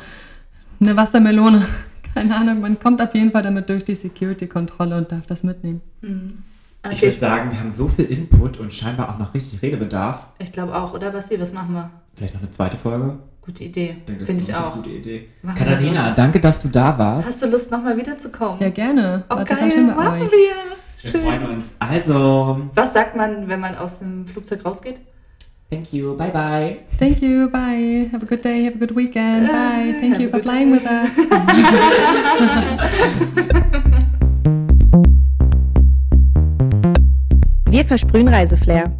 eine 0.79 0.95
Wassermelone. 0.95 1.65
Keine 2.15 2.35
Ahnung, 2.35 2.61
man 2.61 2.79
kommt 2.79 3.01
auf 3.01 3.13
jeden 3.13 3.31
Fall 3.31 3.43
damit 3.43 3.69
durch 3.69 3.83
die 3.85 3.93
Security-Kontrolle 3.95 4.97
und 4.97 5.11
darf 5.11 5.25
das 5.27 5.43
mitnehmen. 5.43 5.81
Mhm. 6.01 6.39
Ich 6.85 6.91
Okay. 6.97 7.01
würde 7.07 7.17
sagen, 7.17 7.51
wir 7.51 7.59
haben 7.59 7.69
so 7.71 7.87
viel 7.89 8.05
Input 8.05 8.57
und 8.57 8.71
scheinbar 8.71 9.09
auch 9.09 9.17
noch 9.19 9.33
richtig 9.33 9.61
Redebedarf. 9.61 10.27
Ich 10.39 10.51
glaube 10.53 10.73
auch, 10.75 10.93
oder 10.93 11.11
Basti? 11.11 11.39
Was 11.39 11.51
machen 11.51 11.73
wir? 11.73 11.89
Vielleicht 12.15 12.33
noch 12.35 12.41
eine 12.41 12.49
zweite 12.51 12.77
Folge? 12.77 13.19
Gute 13.41 13.63
Idee. 13.65 13.97
Ich 14.07 14.25
Finde 14.27 14.43
ich 14.43 14.55
auch. 14.55 14.75
gute 14.75 14.89
Idee. 14.91 15.27
Machen 15.41 15.59
wir 15.59 15.65
Katharina, 15.65 16.11
danke, 16.11 16.39
dass 16.39 16.59
du 16.59 16.69
da 16.69 16.97
warst. 16.97 17.27
Hast 17.27 17.41
du 17.41 17.47
Lust, 17.47 17.69
nochmal 17.71 17.97
wiederzukommen? 17.97 18.59
Ja, 18.61 18.69
gerne. 18.69 19.23
Oh, 19.29 19.35
War 19.35 19.45
total 19.45 19.69
geil, 19.69 19.81
machen 19.83 20.21
euch. 20.21 20.31
wir. 20.31 20.55
Wir 21.01 21.11
Schön. 21.11 21.21
freuen 21.21 21.45
uns. 21.47 21.73
Also, 21.79 22.69
Was 22.75 22.93
sagt 22.93 23.15
man, 23.15 23.47
wenn 23.49 23.59
man 23.59 23.75
aus 23.75 23.99
dem 23.99 24.25
Flugzeug 24.27 24.63
rausgeht? 24.65 24.97
thank 25.69 25.93
you, 25.93 26.15
bye 26.15 26.31
bye. 26.31 26.79
Thank 26.97 27.21
you. 27.21 27.49
Bye. 27.49 28.09
Have 28.11 28.23
a 28.25 28.27
good 28.27 28.43
day. 28.43 28.65
Have 28.65 28.75
a 28.75 28.79
good 28.79 28.95
weekend. 28.95 29.47
Bye. 29.47 29.95
Thank 29.99 30.13
Have 30.15 30.21
you 30.23 30.29
a 30.29 30.31
for 30.31 30.41
flying 30.41 30.71
with 30.71 30.83
day. 30.83 31.03
us. 33.89 34.05
Wir 37.69 37.85
versprühen 37.85 38.27
Reiseflair. 38.27 38.91